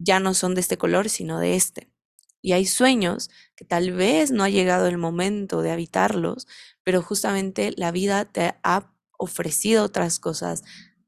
ya 0.00 0.18
no 0.18 0.34
son 0.34 0.54
de 0.54 0.62
este 0.62 0.78
color, 0.78 1.08
sino 1.08 1.38
de 1.38 1.54
este. 1.54 1.88
Y 2.42 2.52
hay 2.52 2.66
sueños 2.66 3.30
que 3.54 3.64
tal 3.64 3.92
vez 3.92 4.30
no 4.30 4.42
ha 4.42 4.48
llegado 4.48 4.86
el 4.86 4.96
momento 4.96 5.62
de 5.62 5.70
habitarlos, 5.70 6.48
pero 6.82 7.02
justamente 7.02 7.72
la 7.76 7.92
vida 7.92 8.24
te 8.24 8.54
ha 8.62 8.92
ofrecido 9.18 9.84
otras 9.84 10.18
cosas, 10.18 10.64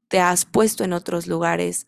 te 0.07 0.19
has 0.19 0.45
puesto 0.45 0.83
en 0.83 0.93
otros 0.93 1.25
lugares, 1.25 1.87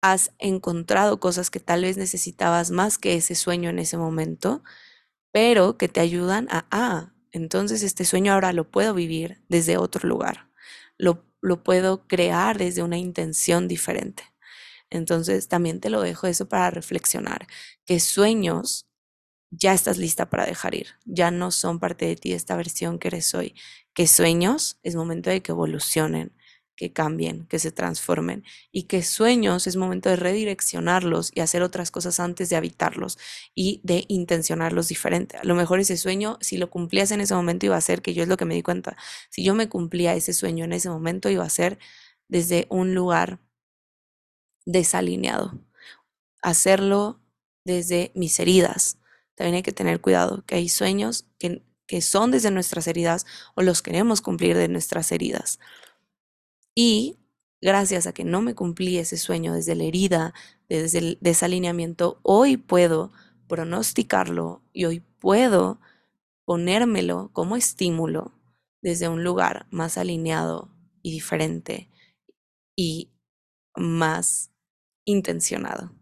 has 0.00 0.30
encontrado 0.38 1.18
cosas 1.18 1.50
que 1.50 1.58
tal 1.58 1.82
vez 1.82 1.96
necesitabas 1.96 2.70
más 2.70 2.98
que 2.98 3.16
ese 3.16 3.34
sueño 3.34 3.68
en 3.70 3.80
ese 3.80 3.96
momento, 3.96 4.62
pero 5.32 5.76
que 5.76 5.88
te 5.88 5.98
ayudan 5.98 6.46
a, 6.50 6.66
ah, 6.70 7.12
entonces 7.32 7.82
este 7.82 8.04
sueño 8.04 8.32
ahora 8.32 8.52
lo 8.52 8.70
puedo 8.70 8.94
vivir 8.94 9.42
desde 9.48 9.76
otro 9.76 10.08
lugar, 10.08 10.48
lo, 10.98 11.24
lo 11.40 11.64
puedo 11.64 12.06
crear 12.06 12.58
desde 12.58 12.84
una 12.84 12.96
intención 12.96 13.66
diferente. 13.66 14.22
Entonces 14.90 15.48
también 15.48 15.80
te 15.80 15.90
lo 15.90 16.00
dejo 16.02 16.26
eso 16.26 16.48
para 16.48 16.70
reflexionar, 16.70 17.46
que 17.86 18.00
sueños 18.00 18.86
ya 19.50 19.72
estás 19.74 19.98
lista 19.98 20.30
para 20.30 20.46
dejar 20.46 20.74
ir, 20.74 20.88
ya 21.04 21.30
no 21.30 21.50
son 21.52 21.80
parte 21.80 22.06
de 22.06 22.16
ti 22.16 22.32
esta 22.32 22.56
versión 22.56 22.98
que 22.98 23.08
eres 23.08 23.34
hoy, 23.34 23.54
que 23.94 24.06
sueños 24.06 24.78
es 24.82 24.96
momento 24.96 25.30
de 25.30 25.42
que 25.42 25.52
evolucionen, 25.52 26.34
que 26.76 26.92
cambien, 26.92 27.46
que 27.46 27.58
se 27.58 27.72
transformen 27.72 28.44
y 28.72 28.84
que 28.84 29.02
sueños 29.02 29.66
es 29.66 29.76
momento 29.76 30.10
de 30.10 30.16
redireccionarlos 30.16 31.30
y 31.34 31.40
hacer 31.40 31.62
otras 31.62 31.90
cosas 31.90 32.20
antes 32.20 32.50
de 32.50 32.56
habitarlos 32.56 33.18
y 33.54 33.80
de 33.84 34.04
intencionarlos 34.08 34.88
diferente. 34.88 35.38
A 35.38 35.44
lo 35.44 35.54
mejor 35.54 35.80
ese 35.80 35.96
sueño, 35.96 36.38
si 36.42 36.58
lo 36.58 36.70
cumplías 36.70 37.12
en 37.12 37.20
ese 37.22 37.34
momento, 37.34 37.66
iba 37.66 37.76
a 37.76 37.80
ser, 37.80 38.02
que 38.02 38.14
yo 38.14 38.22
es 38.22 38.28
lo 38.28 38.36
que 38.36 38.44
me 38.44 38.54
di 38.54 38.62
cuenta, 38.62 38.96
si 39.30 39.42
yo 39.44 39.54
me 39.54 39.68
cumplía 39.68 40.14
ese 40.14 40.34
sueño 40.34 40.64
en 40.66 40.72
ese 40.74 40.90
momento, 40.90 41.30
iba 41.30 41.44
a 41.44 41.50
ser 41.50 41.78
desde 42.28 42.66
un 42.70 42.94
lugar 42.94 43.40
desalineado. 44.66 45.58
Hacerlo 46.42 47.20
desde 47.64 48.12
mis 48.14 48.38
heridas. 48.38 48.98
También 49.34 49.56
hay 49.56 49.62
que 49.62 49.72
tener 49.72 50.00
cuidado, 50.00 50.44
que 50.46 50.56
hay 50.56 50.68
sueños 50.68 51.26
que, 51.38 51.62
que 51.86 52.02
son 52.02 52.30
desde 52.30 52.50
nuestras 52.50 52.86
heridas 52.86 53.26
o 53.54 53.62
los 53.62 53.82
queremos 53.82 54.20
cumplir 54.20 54.56
de 54.56 54.68
nuestras 54.68 55.12
heridas. 55.12 55.58
Y 56.74 57.16
gracias 57.62 58.06
a 58.06 58.12
que 58.12 58.24
no 58.24 58.42
me 58.42 58.54
cumplí 58.54 58.98
ese 58.98 59.16
sueño 59.16 59.54
desde 59.54 59.74
la 59.74 59.84
herida, 59.84 60.34
desde 60.68 60.98
el 60.98 61.18
desalineamiento, 61.20 62.20
hoy 62.22 62.56
puedo 62.56 63.12
pronosticarlo 63.48 64.62
y 64.72 64.84
hoy 64.84 65.00
puedo 65.00 65.80
ponérmelo 66.44 67.30
como 67.32 67.56
estímulo 67.56 68.32
desde 68.82 69.08
un 69.08 69.24
lugar 69.24 69.66
más 69.70 69.98
alineado 69.98 70.70
y 71.02 71.12
diferente 71.12 71.90
y 72.76 73.10
más 73.74 74.52
intencionado 75.06 75.94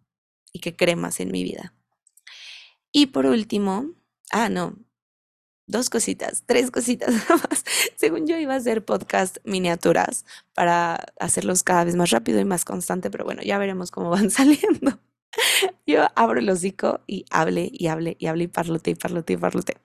y 0.52 0.58
que 0.58 0.74
cree 0.74 0.96
más 0.96 1.20
en 1.20 1.30
mi 1.30 1.44
vida. 1.44 1.72
Y 2.90 3.06
por 3.06 3.26
último, 3.26 3.92
ah, 4.32 4.48
no, 4.48 4.76
dos 5.66 5.90
cositas, 5.90 6.42
tres 6.46 6.70
cositas 6.70 7.10
más. 7.30 7.64
Según 7.96 8.26
yo 8.26 8.36
iba 8.38 8.54
a 8.54 8.58
hacer 8.58 8.84
podcast 8.84 9.38
miniaturas 9.44 10.24
para 10.54 10.96
hacerlos 11.18 11.62
cada 11.62 11.84
vez 11.84 11.96
más 11.96 12.10
rápido 12.10 12.40
y 12.40 12.44
más 12.44 12.64
constante, 12.64 13.10
pero 13.10 13.24
bueno, 13.24 13.42
ya 13.42 13.58
veremos 13.58 13.90
cómo 13.90 14.10
van 14.10 14.30
saliendo. 14.30 14.98
Yo 15.86 16.06
abro 16.14 16.38
el 16.40 16.48
hocico 16.48 17.00
y 17.06 17.24
hable 17.30 17.68
y 17.72 17.88
hable 17.88 18.16
y 18.18 18.26
hable 18.26 18.44
y 18.44 18.48
parlote 18.48 18.90
y 18.90 18.94
parlote 18.94 19.32
y 19.32 19.36
parlote. 19.36 19.76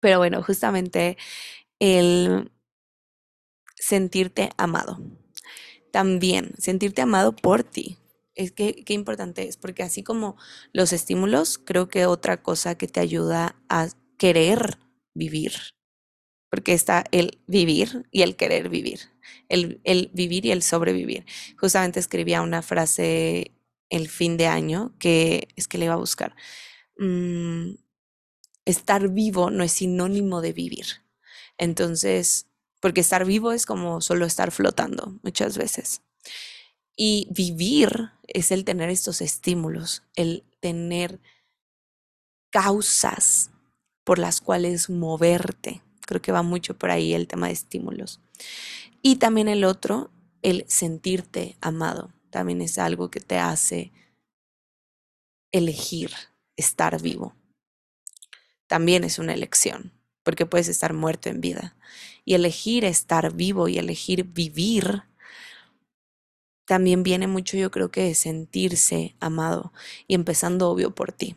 Pero 0.00 0.18
bueno, 0.18 0.42
justamente 0.42 1.16
el 1.80 2.52
sentirte 3.74 4.50
amado. 4.56 5.00
También 5.90 6.52
sentirte 6.58 7.02
amado 7.02 7.34
por 7.34 7.64
ti, 7.64 7.98
es 8.36 8.52
que 8.52 8.84
qué 8.84 8.94
importante 8.94 9.48
es, 9.48 9.56
porque 9.56 9.82
así 9.82 10.02
como 10.02 10.36
los 10.72 10.92
estímulos, 10.92 11.58
creo 11.58 11.88
que 11.88 12.06
otra 12.06 12.42
cosa 12.42 12.76
que 12.76 12.86
te 12.88 13.00
ayuda 13.00 13.56
a 13.68 13.88
querer 14.18 14.78
vivir, 15.14 15.52
porque 16.50 16.72
está 16.72 17.04
el 17.12 17.40
vivir 17.46 18.06
y 18.10 18.22
el 18.22 18.36
querer 18.36 18.68
vivir, 18.68 19.00
el, 19.48 19.80
el 19.84 20.10
vivir 20.14 20.46
y 20.46 20.52
el 20.52 20.62
sobrevivir. 20.62 21.26
Justamente 21.58 22.00
escribía 22.00 22.42
una 22.42 22.62
frase 22.62 23.52
el 23.90 24.08
fin 24.08 24.36
de 24.36 24.46
año 24.46 24.94
que 24.98 25.48
es 25.56 25.68
que 25.68 25.78
le 25.78 25.86
iba 25.86 25.94
a 25.94 25.98
buscar. 25.98 26.34
Mm, 26.98 27.74
estar 28.66 29.08
vivo 29.10 29.50
no 29.50 29.64
es 29.64 29.72
sinónimo 29.72 30.40
de 30.42 30.52
vivir. 30.52 30.86
Entonces, 31.58 32.48
porque 32.80 33.00
estar 33.00 33.24
vivo 33.24 33.52
es 33.52 33.66
como 33.66 34.00
solo 34.00 34.26
estar 34.26 34.50
flotando 34.52 35.18
muchas 35.22 35.58
veces. 35.58 36.02
Y 36.96 37.28
vivir 37.30 38.10
es 38.26 38.50
el 38.50 38.64
tener 38.64 38.90
estos 38.90 39.20
estímulos, 39.20 40.02
el 40.16 40.44
tener 40.60 41.20
causas 42.50 43.50
por 44.02 44.18
las 44.18 44.40
cuales 44.40 44.88
moverte. 44.88 45.82
Creo 46.06 46.22
que 46.22 46.32
va 46.32 46.42
mucho 46.42 46.78
por 46.78 46.90
ahí 46.90 47.12
el 47.12 47.28
tema 47.28 47.48
de 47.48 47.52
estímulos. 47.52 48.20
Y 49.02 49.16
también 49.16 49.48
el 49.48 49.64
otro, 49.64 50.10
el 50.42 50.64
sentirte 50.68 51.56
amado. 51.60 52.12
También 52.30 52.62
es 52.62 52.78
algo 52.78 53.10
que 53.10 53.20
te 53.20 53.38
hace 53.38 53.92
elegir 55.52 56.12
estar 56.56 57.00
vivo. 57.00 57.34
También 58.66 59.04
es 59.04 59.18
una 59.18 59.34
elección, 59.34 59.92
porque 60.22 60.46
puedes 60.46 60.68
estar 60.68 60.92
muerto 60.92 61.28
en 61.28 61.40
vida. 61.40 61.76
Y 62.24 62.34
elegir 62.34 62.84
estar 62.84 63.32
vivo 63.32 63.68
y 63.68 63.78
elegir 63.78 64.24
vivir 64.24 65.02
también 66.66 67.02
viene 67.02 67.26
mucho 67.26 67.56
yo 67.56 67.70
creo 67.70 67.90
que 67.90 68.02
de 68.02 68.14
sentirse 68.14 69.16
amado 69.20 69.72
y 70.06 70.14
empezando 70.14 70.68
obvio 70.68 70.94
por 70.94 71.12
ti. 71.12 71.36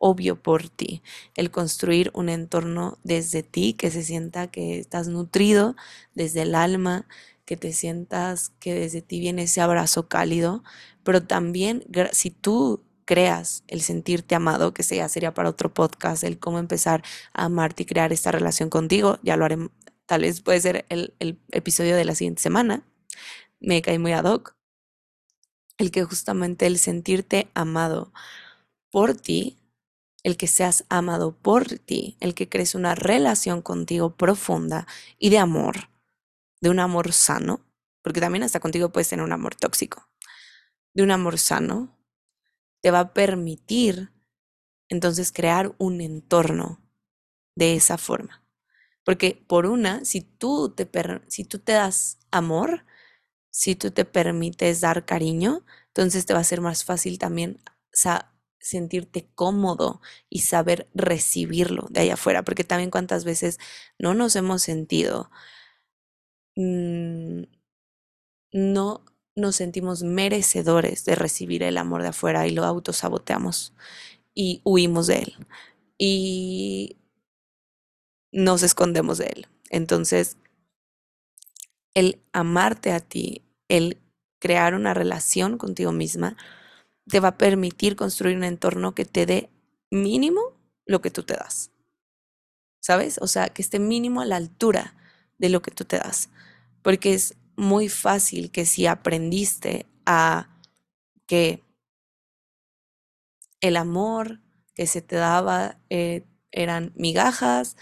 Obvio 0.00 0.40
por 0.40 0.68
ti, 0.68 1.02
el 1.34 1.50
construir 1.50 2.10
un 2.14 2.28
entorno 2.28 2.98
desde 3.02 3.42
ti 3.42 3.74
que 3.74 3.90
se 3.90 4.04
sienta 4.04 4.46
que 4.46 4.78
estás 4.78 5.08
nutrido 5.08 5.76
desde 6.14 6.42
el 6.42 6.54
alma, 6.54 7.06
que 7.44 7.56
te 7.56 7.72
sientas 7.72 8.52
que 8.60 8.74
desde 8.74 9.02
ti 9.02 9.18
viene 9.18 9.44
ese 9.44 9.60
abrazo 9.60 10.08
cálido, 10.08 10.62
pero 11.02 11.22
también 11.24 11.84
si 12.12 12.30
tú 12.30 12.84
creas 13.06 13.64
el 13.68 13.80
sentirte 13.80 14.34
amado, 14.34 14.72
que 14.74 14.82
sea 14.82 15.08
sería 15.08 15.34
para 15.34 15.48
otro 15.48 15.72
podcast, 15.72 16.22
el 16.24 16.38
cómo 16.38 16.58
empezar 16.58 17.02
a 17.32 17.46
amarte 17.46 17.82
y 17.82 17.86
crear 17.86 18.12
esta 18.12 18.30
relación 18.30 18.70
contigo, 18.70 19.18
ya 19.22 19.36
lo 19.36 19.46
haré, 19.46 19.56
tal 20.06 20.20
vez 20.22 20.42
puede 20.42 20.60
ser 20.60 20.84
el, 20.90 21.14
el 21.18 21.38
episodio 21.50 21.96
de 21.96 22.04
la 22.04 22.14
siguiente 22.14 22.42
semana, 22.42 22.84
me 23.60 23.82
cae 23.82 23.98
muy 23.98 24.12
ad 24.12 24.24
hoc. 24.24 24.56
el 25.78 25.90
que 25.90 26.04
justamente 26.04 26.66
el 26.66 26.78
sentirte 26.78 27.48
amado 27.54 28.12
por 28.90 29.14
ti, 29.14 29.58
el 30.24 30.36
que 30.36 30.48
seas 30.48 30.84
amado 30.88 31.32
por 31.32 31.66
ti, 31.78 32.16
el 32.20 32.34
que 32.34 32.48
crees 32.48 32.74
una 32.74 32.94
relación 32.94 33.62
contigo 33.62 34.16
profunda 34.16 34.86
y 35.18 35.30
de 35.30 35.38
amor, 35.38 35.88
de 36.60 36.70
un 36.70 36.80
amor 36.80 37.12
sano, 37.12 37.60
porque 38.02 38.20
también 38.20 38.42
hasta 38.42 38.60
contigo 38.60 38.90
puedes 38.90 39.08
tener 39.08 39.24
un 39.24 39.32
amor 39.32 39.54
tóxico, 39.54 40.08
de 40.94 41.04
un 41.04 41.12
amor 41.12 41.38
sano, 41.38 41.96
te 42.80 42.90
va 42.90 43.00
a 43.00 43.14
permitir 43.14 44.12
entonces 44.88 45.30
crear 45.32 45.74
un 45.78 46.00
entorno 46.00 46.80
de 47.54 47.74
esa 47.74 47.98
forma. 47.98 48.42
Porque 49.04 49.42
por 49.46 49.66
una, 49.66 50.04
si 50.04 50.20
tú 50.20 50.70
te, 50.70 50.88
si 51.28 51.44
tú 51.44 51.58
te 51.58 51.72
das 51.72 52.18
amor, 52.30 52.84
si 53.50 53.74
tú 53.76 53.90
te 53.90 54.04
permites 54.04 54.80
dar 54.80 55.04
cariño, 55.04 55.64
entonces 55.88 56.26
te 56.26 56.34
va 56.34 56.40
a 56.40 56.44
ser 56.44 56.60
más 56.60 56.84
fácil 56.84 57.18
también 57.18 57.60
sentirte 58.60 59.28
cómodo 59.34 60.00
y 60.28 60.40
saber 60.40 60.88
recibirlo 60.94 61.86
de 61.90 62.00
allá 62.00 62.14
afuera, 62.14 62.42
porque 62.44 62.64
también 62.64 62.90
cuántas 62.90 63.24
veces 63.24 63.58
no 63.98 64.14
nos 64.14 64.36
hemos 64.36 64.62
sentido, 64.62 65.30
mm, 66.56 67.44
no 68.52 69.04
nos 69.36 69.56
sentimos 69.56 70.02
merecedores 70.02 71.04
de 71.04 71.14
recibir 71.14 71.62
el 71.62 71.78
amor 71.78 72.02
de 72.02 72.08
afuera 72.08 72.46
y 72.46 72.50
lo 72.50 72.64
autosaboteamos 72.64 73.72
y 74.34 74.60
huimos 74.64 75.06
de 75.06 75.18
él 75.18 75.36
y 75.98 76.96
nos 78.32 78.62
escondemos 78.62 79.18
de 79.18 79.26
él. 79.26 79.46
Entonces, 79.70 80.36
el 81.98 82.22
amarte 82.32 82.92
a 82.92 83.00
ti, 83.00 83.42
el 83.66 84.00
crear 84.38 84.74
una 84.74 84.94
relación 84.94 85.58
contigo 85.58 85.90
misma, 85.90 86.36
te 87.08 87.18
va 87.18 87.28
a 87.28 87.38
permitir 87.38 87.96
construir 87.96 88.36
un 88.36 88.44
entorno 88.44 88.94
que 88.94 89.04
te 89.04 89.26
dé 89.26 89.50
mínimo 89.90 90.40
lo 90.86 91.00
que 91.00 91.10
tú 91.10 91.24
te 91.24 91.34
das. 91.34 91.72
¿Sabes? 92.80 93.18
O 93.20 93.26
sea, 93.26 93.48
que 93.48 93.62
esté 93.62 93.80
mínimo 93.80 94.20
a 94.20 94.26
la 94.26 94.36
altura 94.36 94.94
de 95.38 95.48
lo 95.48 95.60
que 95.60 95.72
tú 95.72 95.84
te 95.84 95.98
das. 95.98 96.30
Porque 96.82 97.14
es 97.14 97.34
muy 97.56 97.88
fácil 97.88 98.52
que 98.52 98.64
si 98.64 98.86
aprendiste 98.86 99.86
a 100.06 100.48
que 101.26 101.64
el 103.60 103.76
amor 103.76 104.40
que 104.74 104.86
se 104.86 105.02
te 105.02 105.16
daba 105.16 105.80
eh, 105.90 106.24
eran 106.52 106.92
migajas, 106.94 107.76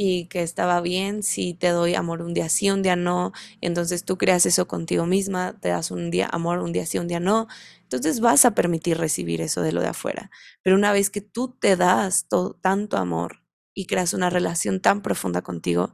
y 0.00 0.26
que 0.28 0.44
estaba 0.44 0.80
bien 0.80 1.24
si 1.24 1.54
te 1.54 1.70
doy 1.70 1.96
amor 1.96 2.22
un 2.22 2.32
día 2.32 2.48
sí, 2.48 2.70
un 2.70 2.82
día 2.82 2.94
no. 2.94 3.32
Entonces 3.60 4.04
tú 4.04 4.16
creas 4.16 4.46
eso 4.46 4.68
contigo 4.68 5.06
misma, 5.06 5.58
te 5.60 5.70
das 5.70 5.90
un 5.90 6.12
día 6.12 6.28
amor, 6.30 6.60
un 6.60 6.72
día 6.72 6.86
sí, 6.86 6.98
un 6.98 7.08
día 7.08 7.18
no. 7.18 7.48
Entonces 7.82 8.20
vas 8.20 8.44
a 8.44 8.52
permitir 8.54 8.96
recibir 8.96 9.40
eso 9.40 9.60
de 9.60 9.72
lo 9.72 9.80
de 9.80 9.88
afuera. 9.88 10.30
Pero 10.62 10.76
una 10.76 10.92
vez 10.92 11.10
que 11.10 11.20
tú 11.20 11.56
te 11.60 11.74
das 11.74 12.26
tanto 12.62 12.96
amor 12.96 13.42
y 13.74 13.86
creas 13.86 14.14
una 14.14 14.30
relación 14.30 14.80
tan 14.80 15.02
profunda 15.02 15.42
contigo, 15.42 15.92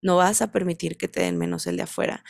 no 0.00 0.16
vas 0.16 0.42
a 0.42 0.52
permitir 0.52 0.96
que 0.96 1.08
te 1.08 1.22
den 1.22 1.36
menos 1.36 1.66
el 1.66 1.76
de 1.76 1.82
afuera. 1.82 2.22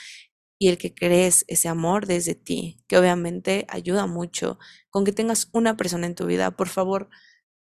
Y 0.58 0.68
el 0.68 0.78
que 0.78 0.94
crees 0.94 1.44
ese 1.48 1.68
amor 1.68 2.06
desde 2.06 2.34
ti, 2.34 2.82
que 2.88 2.98
obviamente 2.98 3.66
ayuda 3.68 4.06
mucho 4.06 4.58
con 4.90 5.04
que 5.04 5.12
tengas 5.12 5.48
una 5.52 5.76
persona 5.76 6.06
en 6.06 6.14
tu 6.14 6.26
vida, 6.26 6.50
por 6.52 6.68
favor, 6.68 7.10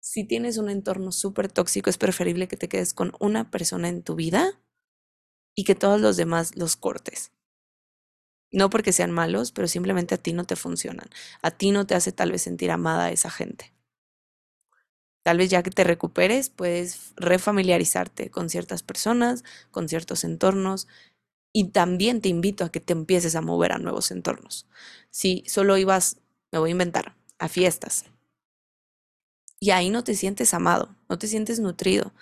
si 0.01 0.24
tienes 0.24 0.57
un 0.57 0.70
entorno 0.70 1.12
súper 1.12 1.53
tóxico, 1.53 1.90
es 1.90 1.98
preferible 1.98 2.48
que 2.48 2.57
te 2.57 2.68
quedes 2.68 2.94
con 2.94 3.12
una 3.20 3.51
persona 3.51 3.88
en 3.88 4.03
tu 4.03 4.14
vida 4.14 4.61
y 5.55 5.64
que 5.64 5.74
todos 5.74 6.01
los 6.01 6.16
demás 6.16 6.57
los 6.57 6.76
cortes. 6.76 7.32
No 8.51 8.70
porque 8.70 8.92
sean 8.92 9.12
malos, 9.12 9.53
pero 9.53 9.68
simplemente 9.68 10.14
a 10.14 10.18
ti 10.18 10.32
no 10.32 10.44
te 10.44 10.57
funcionan. 10.57 11.09
A 11.42 11.51
ti 11.51 11.70
no 11.70 11.86
te 11.86 11.94
hace 11.94 12.12
tal 12.12 12.32
vez 12.32 12.42
sentir 12.42 12.70
amada 12.70 13.12
esa 13.12 13.30
gente. 13.30 13.72
Tal 15.22 15.38
vez 15.38 15.51
ya 15.51 15.62
que 15.62 15.70
te 15.70 15.84
recuperes, 15.84 16.48
puedes 16.48 17.12
refamiliarizarte 17.16 18.30
con 18.30 18.48
ciertas 18.48 18.82
personas, 18.82 19.44
con 19.70 19.88
ciertos 19.88 20.24
entornos. 20.24 20.88
Y 21.53 21.68
también 21.68 22.20
te 22.22 22.28
invito 22.28 22.64
a 22.64 22.72
que 22.72 22.80
te 22.80 22.94
empieces 22.94 23.36
a 23.36 23.42
mover 23.42 23.72
a 23.72 23.78
nuevos 23.78 24.11
entornos. 24.11 24.66
Si 25.11 25.44
solo 25.46 25.76
ibas, 25.76 26.16
me 26.51 26.59
voy 26.59 26.70
a 26.70 26.72
inventar, 26.72 27.16
a 27.38 27.48
fiestas, 27.48 28.07
y 29.61 29.70
ahí 29.70 29.90
no 29.90 30.02
te 30.02 30.14
sientes 30.14 30.54
amado, 30.54 30.96
no 31.08 31.18
te 31.18 31.28
sientes 31.28 31.61
nutrido, 31.61 32.12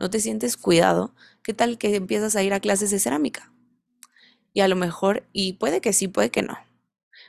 no 0.00 0.10
te 0.10 0.20
sientes 0.20 0.56
cuidado, 0.56 1.14
¿qué 1.42 1.54
tal 1.54 1.78
que 1.78 1.94
empiezas 1.94 2.36
a 2.36 2.42
ir 2.42 2.52
a 2.52 2.60
clases 2.60 2.90
de 2.90 2.98
cerámica? 2.98 3.52
Y 4.52 4.60
a 4.60 4.68
lo 4.68 4.76
mejor, 4.76 5.26
y 5.32 5.54
puede 5.54 5.80
que 5.80 5.92
sí, 5.92 6.08
puede 6.08 6.30
que 6.30 6.42
no, 6.42 6.58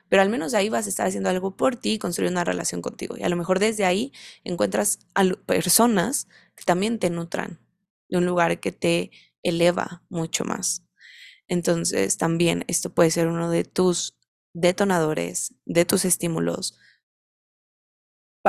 pero 0.10 0.24
al 0.24 0.30
menos 0.30 0.54
ahí 0.56 0.70
vas 0.70 0.88
a 0.88 0.90
estar 0.90 1.08
haciendo 1.08 1.30
algo 1.30 1.56
por 1.56 1.76
ti 1.76 1.94
y 1.94 2.00
construir 2.00 2.32
una 2.32 2.44
relación 2.44 2.82
contigo. 2.82 3.16
Y 3.18 3.24
a 3.24 3.30
lo 3.30 3.36
mejor 3.36 3.60
desde 3.60 3.86
ahí 3.86 4.12
encuentras 4.44 5.00
a 5.14 5.24
personas 5.46 6.28
que 6.56 6.64
también 6.66 7.00
te 7.00 7.10
nutran 7.10 7.60
de 8.10 8.18
un 8.18 8.26
lugar 8.26 8.60
que 8.60 8.72
te 8.72 9.12
eleva 9.44 10.04
mucho 10.10 10.46
más. 10.46 10.84
Entonces 11.48 12.18
también 12.18 12.66
esto 12.68 12.94
puede 12.94 13.12
ser 13.12 13.28
uno 13.28 13.50
de 13.50 13.64
tus 13.64 14.16
detonadores, 14.54 15.54
de 15.66 15.86
tus 15.86 16.06
estímulos 16.06 16.78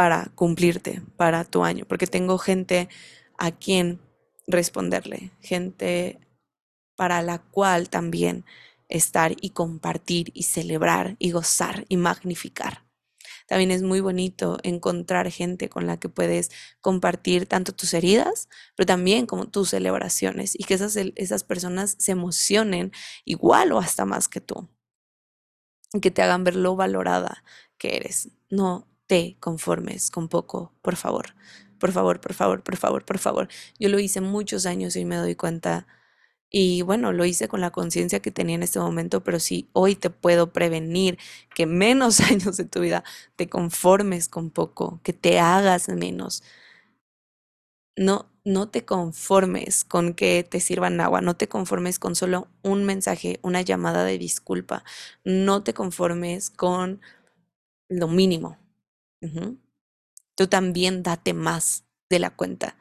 para 0.01 0.33
cumplirte, 0.35 1.03
para 1.19 1.45
tu 1.45 1.63
año, 1.63 1.85
porque 1.87 2.07
tengo 2.07 2.39
gente 2.39 2.89
a 3.37 3.51
quien 3.51 4.01
responderle, 4.47 5.31
gente 5.43 6.19
para 6.97 7.21
la 7.21 7.43
cual 7.43 7.91
también 7.91 8.47
estar 8.89 9.35
y 9.39 9.51
compartir 9.51 10.31
y 10.33 10.45
celebrar 10.45 11.17
y 11.19 11.33
gozar 11.33 11.85
y 11.91 11.99
magnificar. 11.99 12.87
También 13.47 13.71
es 13.71 13.83
muy 13.83 14.01
bonito 14.01 14.57
encontrar 14.63 15.31
gente 15.31 15.69
con 15.69 15.87
la 15.87 15.99
que 15.99 16.09
puedes 16.09 16.51
compartir 16.81 17.45
tanto 17.45 17.75
tus 17.75 17.93
heridas, 17.93 18.49
pero 18.77 18.87
también 18.87 19.27
como 19.27 19.49
tus 19.51 19.69
celebraciones 19.69 20.59
y 20.59 20.65
que 20.65 20.73
esas, 20.73 20.97
esas 20.97 21.45
personas 21.45 21.95
se 21.99 22.13
emocionen 22.13 22.91
igual 23.27 23.73
o 23.73 23.79
hasta 23.79 24.07
más 24.07 24.29
que 24.29 24.41
tú. 24.41 24.67
Y 25.93 26.01
que 26.01 26.11
te 26.11 26.23
hagan 26.23 26.43
ver 26.43 26.57
lo 26.57 26.75
valorada 26.75 27.45
que 27.77 27.97
eres. 27.97 28.31
No, 28.49 28.90
te 29.11 29.37
conformes 29.41 30.09
con 30.13 30.29
poco, 30.29 30.73
por 30.83 30.95
favor. 30.95 31.35
Por 31.81 31.91
favor, 31.91 32.21
por 32.21 32.33
favor, 32.33 32.63
por 32.63 32.77
favor, 32.77 33.05
por 33.05 33.19
favor. 33.19 33.49
Yo 33.81 33.89
lo 33.89 33.99
hice 33.99 34.21
muchos 34.21 34.67
años 34.67 34.95
y 34.95 35.05
me 35.05 35.17
doy 35.17 35.35
cuenta. 35.35 35.89
Y 36.51 36.83
bueno, 36.83 37.13
lo 37.13 37.25
hice 37.25 37.49
con 37.49 37.61
la 37.61 37.73
conciencia 37.73 38.21
que 38.23 38.31
tenía 38.31 38.57
en 38.57 38.63
este 38.63 38.79
momento, 38.81 39.25
pero 39.25 39.41
si 39.41 39.69
hoy 39.73 39.97
te 39.97 40.11
puedo 40.11 40.53
prevenir 40.53 41.19
que 41.57 41.67
menos 41.67 42.21
años 42.31 42.57
de 42.57 42.67
tu 42.67 42.81
vida 42.81 43.05
te 43.37 43.49
conformes 43.49 44.29
con 44.29 44.51
poco, 44.51 45.01
que 45.05 45.13
te 45.13 45.41
hagas 45.41 45.89
menos. 45.89 46.45
No, 47.97 48.31
no 48.45 48.69
te 48.71 48.85
conformes 48.85 49.85
con 49.85 50.15
que 50.15 50.45
te 50.49 50.61
sirvan 50.61 51.01
agua, 51.01 51.21
no 51.21 51.37
te 51.37 51.49
conformes 51.49 51.99
con 51.99 52.15
solo 52.17 52.49
un 52.63 52.85
mensaje, 52.85 53.39
una 53.43 53.63
llamada 53.63 54.05
de 54.05 54.19
disculpa, 54.19 54.85
no 55.25 55.63
te 55.65 55.75
conformes 55.75 56.51
con 56.51 57.01
lo 57.89 58.09
mínimo, 58.09 58.59
Tú 60.37 60.47
también 60.47 61.03
date 61.03 61.35
más 61.35 61.85
de 62.09 62.19
la 62.19 62.35
cuenta. 62.35 62.77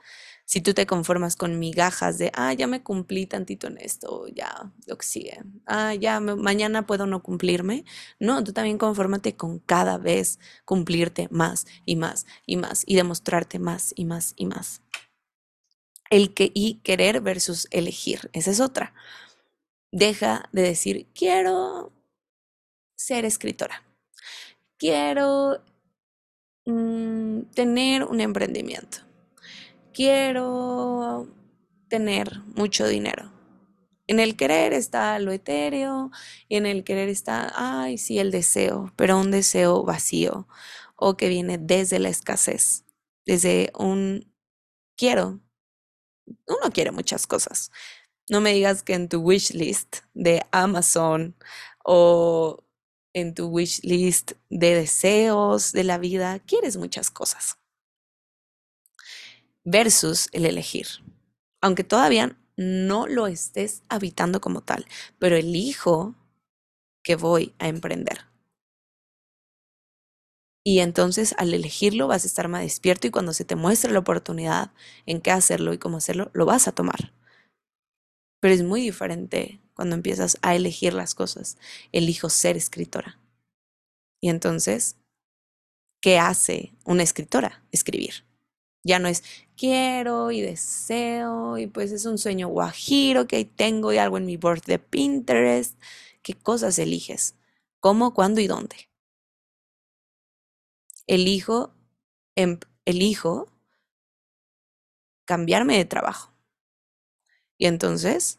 Si 0.45 0.61
tú 0.61 0.73
te 0.73 0.87
conformas 0.87 1.35
con 1.35 1.59
migajas 1.59 2.17
de, 2.17 2.31
ah, 2.33 2.51
ya 2.53 2.65
me 2.65 2.81
cumplí 2.81 3.27
tantito 3.27 3.67
en 3.67 3.77
esto, 3.77 4.27
ya 4.29 4.73
lo 4.87 4.97
que 4.97 5.05
sigue, 5.05 5.43
ah, 5.67 5.93
ya 5.93 6.19
mañana 6.19 6.87
puedo 6.87 7.05
no 7.05 7.21
cumplirme. 7.21 7.85
No, 8.19 8.43
tú 8.43 8.51
también 8.51 8.79
confórmate 8.79 9.35
con 9.35 9.59
cada 9.59 9.99
vez 9.99 10.39
cumplirte 10.65 11.27
más 11.29 11.67
y 11.85 11.97
más 11.97 12.25
y 12.47 12.57
más 12.57 12.83
y 12.87 12.95
demostrarte 12.95 13.59
más 13.59 13.93
y 13.95 14.05
más 14.05 14.33
y 14.37 14.47
más. 14.47 14.81
El 16.09 16.33
que 16.33 16.49
y 16.51 16.81
querer 16.81 17.21
versus 17.21 17.67
elegir, 17.69 18.31
esa 18.33 18.49
es 18.49 18.59
otra. 18.59 18.95
Deja 19.91 20.49
de 20.51 20.63
decir, 20.63 21.07
quiero 21.13 21.93
ser 22.95 23.23
escritora. 23.25 23.83
Quiero 24.79 25.63
Mm, 26.69 27.45
tener 27.55 28.03
un 28.03 28.21
emprendimiento. 28.21 28.99
Quiero 29.91 31.27
tener 31.87 32.41
mucho 32.55 32.87
dinero. 32.87 33.31
En 34.05 34.19
el 34.19 34.35
querer 34.37 34.73
está 34.73 35.17
lo 35.17 35.31
etéreo 35.31 36.11
y 36.47 36.57
en 36.57 36.67
el 36.67 36.83
querer 36.83 37.09
está, 37.09 37.51
ay, 37.55 37.97
sí, 37.97 38.19
el 38.19 38.29
deseo, 38.29 38.93
pero 38.95 39.19
un 39.19 39.31
deseo 39.31 39.83
vacío 39.83 40.47
o 40.95 41.17
que 41.17 41.29
viene 41.29 41.57
desde 41.57 41.97
la 41.97 42.09
escasez, 42.09 42.85
desde 43.25 43.71
un 43.75 44.31
quiero. 44.95 45.39
Uno 46.47 46.71
quiere 46.71 46.91
muchas 46.91 47.25
cosas. 47.25 47.71
No 48.29 48.41
me 48.41 48.53
digas 48.53 48.83
que 48.83 48.93
en 48.93 49.09
tu 49.09 49.21
wish 49.21 49.53
list 49.53 49.97
de 50.13 50.43
Amazon 50.51 51.35
o 51.83 52.63
en 53.19 53.33
tu 53.33 53.47
wish 53.47 53.81
list 53.83 54.33
de 54.49 54.75
deseos 54.75 55.71
de 55.71 55.83
la 55.83 55.97
vida, 55.97 56.39
quieres 56.39 56.77
muchas 56.77 57.11
cosas. 57.11 57.57
Versus 59.63 60.29
el 60.31 60.45
elegir. 60.45 60.87
Aunque 61.61 61.83
todavía 61.83 62.37
no 62.57 63.07
lo 63.07 63.27
estés 63.27 63.83
habitando 63.89 64.41
como 64.41 64.61
tal, 64.61 64.85
pero 65.17 65.35
elijo 65.35 66.15
que 67.03 67.15
voy 67.15 67.55
a 67.59 67.67
emprender. 67.67 68.29
Y 70.63 70.79
entonces 70.79 71.33
al 71.37 71.53
elegirlo 71.53 72.07
vas 72.07 72.25
a 72.25 72.27
estar 72.27 72.47
más 72.47 72.61
despierto 72.61 73.07
y 73.07 73.11
cuando 73.11 73.33
se 73.33 73.45
te 73.45 73.55
muestre 73.55 73.91
la 73.91 73.99
oportunidad 73.99 74.71
en 75.05 75.21
qué 75.21 75.31
hacerlo 75.31 75.73
y 75.73 75.77
cómo 75.77 75.97
hacerlo, 75.97 76.31
lo 76.33 76.45
vas 76.45 76.67
a 76.67 76.73
tomar. 76.73 77.13
Pero 78.41 78.53
es 78.53 78.63
muy 78.63 78.81
diferente 78.81 79.61
cuando 79.79 79.95
empiezas 79.95 80.37
a 80.41 80.57
elegir 80.57 80.93
las 80.93 81.15
cosas. 81.15 81.57
Elijo 81.93 82.29
ser 82.29 82.57
escritora. 82.57 83.17
Y 84.19 84.27
entonces, 84.27 84.97
¿qué 86.01 86.19
hace 86.19 86.73
una 86.83 87.01
escritora? 87.01 87.63
Escribir. 87.71 88.25
Ya 88.83 88.99
no 88.99 89.07
es 89.07 89.23
quiero 89.55 90.31
y 90.31 90.41
deseo 90.41 91.57
y 91.57 91.67
pues 91.67 91.93
es 91.93 92.05
un 92.05 92.17
sueño 92.17 92.49
guajiro 92.49 93.25
que 93.25 93.45
tengo 93.45 93.93
y 93.93 93.97
algo 93.99 94.17
en 94.17 94.25
mi 94.25 94.35
board 94.35 94.63
de 94.63 94.79
Pinterest. 94.79 95.79
¿Qué 96.23 96.33
cosas 96.33 96.77
eliges? 96.77 97.35
¿Cómo, 97.79 98.13
cuándo 98.13 98.41
y 98.41 98.47
dónde? 98.47 98.89
Elijo, 101.07 101.73
em, 102.35 102.59
elijo 102.83 103.47
cambiarme 105.23 105.77
de 105.77 105.85
trabajo. 105.85 106.33
Y 107.57 107.67
entonces 107.67 108.38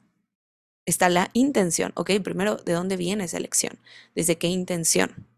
está 0.87 1.09
la 1.09 1.31
intención. 1.33 1.93
Ok, 1.95 2.11
primero, 2.23 2.57
¿de 2.57 2.73
dónde 2.73 2.97
viene 2.97 3.25
esa 3.25 3.37
elección? 3.37 3.79
¿Desde 4.15 4.39
qué 4.39 4.49
intención? 4.49 5.29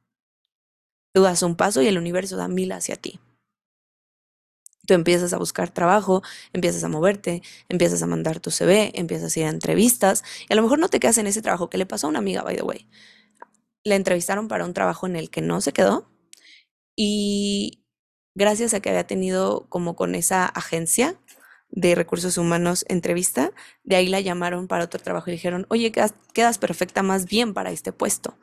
Tú 1.15 1.23
das 1.23 1.43
un 1.43 1.57
paso 1.57 1.83
y 1.83 1.89
el 1.89 1.99
universo 1.99 2.37
da 2.37 2.49
mil 2.49 2.73
hacia 2.73 2.97
ti. 2.97 3.21
Tú 4.87 4.95
empiezas 4.95 5.33
a 5.33 5.39
buscar 5.39 5.71
trabajo, 5.71 6.23
empiezas 6.53 6.83
a 6.83 6.89
moverte, 6.89 7.43
empiezas 7.69 8.03
a 8.03 8.07
mandar 8.07 8.41
tu 8.41 8.51
CV, 8.51 8.91
empiezas 8.95 9.37
a 9.37 9.41
ir 9.41 9.47
a 9.47 9.51
entrevistas 9.51 10.25
y 10.49 10.53
a 10.53 10.57
lo 10.57 10.63
mejor 10.63 10.81
no 10.81 10.89
te 10.89 10.99
quedas 10.99 11.19
en 11.19 11.29
ese 11.29 11.43
trabajo 11.43 11.71
que 11.71 11.79
le 11.79 11.87
pasó 11.87 12.07
a 12.09 12.11
una 12.11 12.19
amiga, 12.19 12.43
by 12.43 12.57
the 12.57 12.63
way. 12.63 12.89
La 13.85 13.95
entrevistaron 13.95 14.49
para 14.49 14.65
un 14.65 14.75
trabajo 14.75 15.07
en 15.07 15.17
el 15.17 15.31
que 15.31 15.41
no 15.41 15.61
se 15.61 15.73
quedó 15.73 16.09
y 16.97 17.85
gracias 18.35 18.75
a 18.75 18.81
que 18.81 18.91
había 18.91 19.07
tenido 19.07 19.67
como 19.69 19.95
con 19.95 20.15
esa 20.15 20.47
agencia 20.47 21.17
de 21.73 21.95
recursos 21.95 22.39
humanos 22.39 22.85
entrevista, 22.89 23.51
de 23.83 23.97
ahí 23.97 24.09
la 24.09 24.21
llamaron 24.21 24.69
para 24.69 24.85
otro 24.85 25.01
trabajo 25.01 25.31
y 25.31 25.33
dijeron, 25.33 25.67
oye, 25.71 25.91
quedas, 25.91 26.15
quedas 26.35 26.59
perfecta 26.59 27.03
más 27.03 27.27
bien 27.27 27.55
para 27.55 27.73
este 27.73 27.93
puesto. 27.93 28.39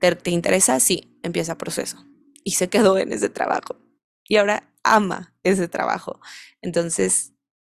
¿Te, 0.00 0.14
¿Te 0.14 0.30
interesa? 0.30 0.78
Sí, 0.80 1.18
empieza 1.22 1.58
proceso. 1.58 2.04
Y 2.44 2.52
se 2.52 2.68
quedó 2.68 2.98
en 2.98 3.12
ese 3.12 3.30
trabajo. 3.30 3.76
Y 4.28 4.36
ahora 4.36 4.70
ama 4.82 5.34
ese 5.42 5.66
trabajo. 5.66 6.20
Entonces, 6.60 7.32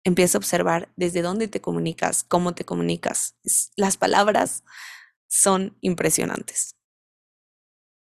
empieza 0.04 0.38
a 0.38 0.40
observar 0.40 0.92
desde 0.96 1.22
dónde 1.22 1.48
te 1.48 1.60
comunicas, 1.60 2.24
cómo 2.24 2.54
te 2.54 2.64
comunicas. 2.64 3.36
Las 3.76 3.96
palabras 3.96 4.64
son 5.28 5.76
impresionantes. 5.80 6.76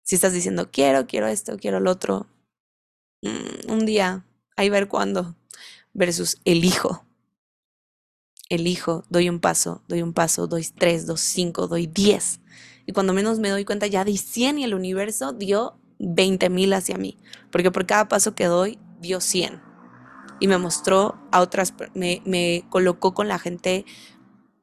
Si 0.03 0.15
estás 0.15 0.33
diciendo, 0.33 0.69
quiero, 0.71 1.07
quiero 1.07 1.27
esto, 1.27 1.57
quiero 1.57 1.79
lo 1.79 1.91
otro, 1.91 2.27
mm, 3.21 3.71
un 3.71 3.85
día, 3.85 4.25
ahí 4.57 4.69
ver 4.69 4.87
cuándo, 4.87 5.35
versus 5.99 6.37
elijo. 6.45 7.05
Elijo, 8.49 9.03
doy 9.09 9.29
un 9.29 9.39
paso, 9.39 9.83
doy 9.87 10.01
un 10.01 10.13
paso, 10.13 10.47
doy 10.47 10.65
tres, 10.75 11.05
doy 11.05 11.17
cinco, 11.17 11.67
doy 11.67 11.85
diez. 11.85 12.39
Y 12.87 12.93
cuando 12.93 13.13
menos 13.13 13.37
me 13.37 13.49
doy 13.49 13.65
cuenta, 13.65 13.85
ya 13.85 14.03
di 14.03 14.17
cien 14.17 14.57
y 14.57 14.63
el 14.63 14.73
universo 14.73 15.33
dio 15.33 15.77
veinte 15.99 16.49
mil 16.49 16.73
hacia 16.73 16.97
mí. 16.97 17.19
Porque 17.51 17.69
por 17.69 17.85
cada 17.85 18.07
paso 18.07 18.33
que 18.33 18.45
doy, 18.45 18.79
dio 18.99 19.21
100 19.21 19.61
y 20.39 20.47
me 20.47 20.57
mostró 20.57 21.19
a 21.31 21.41
otras, 21.41 21.73
me, 21.93 22.21
me 22.25 22.65
colocó 22.69 23.13
con 23.13 23.27
la 23.27 23.39
gente 23.39 23.85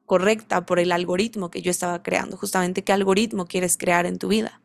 correcta 0.06 0.64
por 0.64 0.78
el 0.78 0.92
algoritmo 0.92 1.50
que 1.50 1.62
yo 1.62 1.70
estaba 1.70 2.02
creando. 2.02 2.36
Justamente 2.36 2.82
qué 2.82 2.92
algoritmo 2.92 3.46
quieres 3.46 3.76
crear 3.76 4.06
en 4.06 4.18
tu 4.18 4.28
vida. 4.28 4.62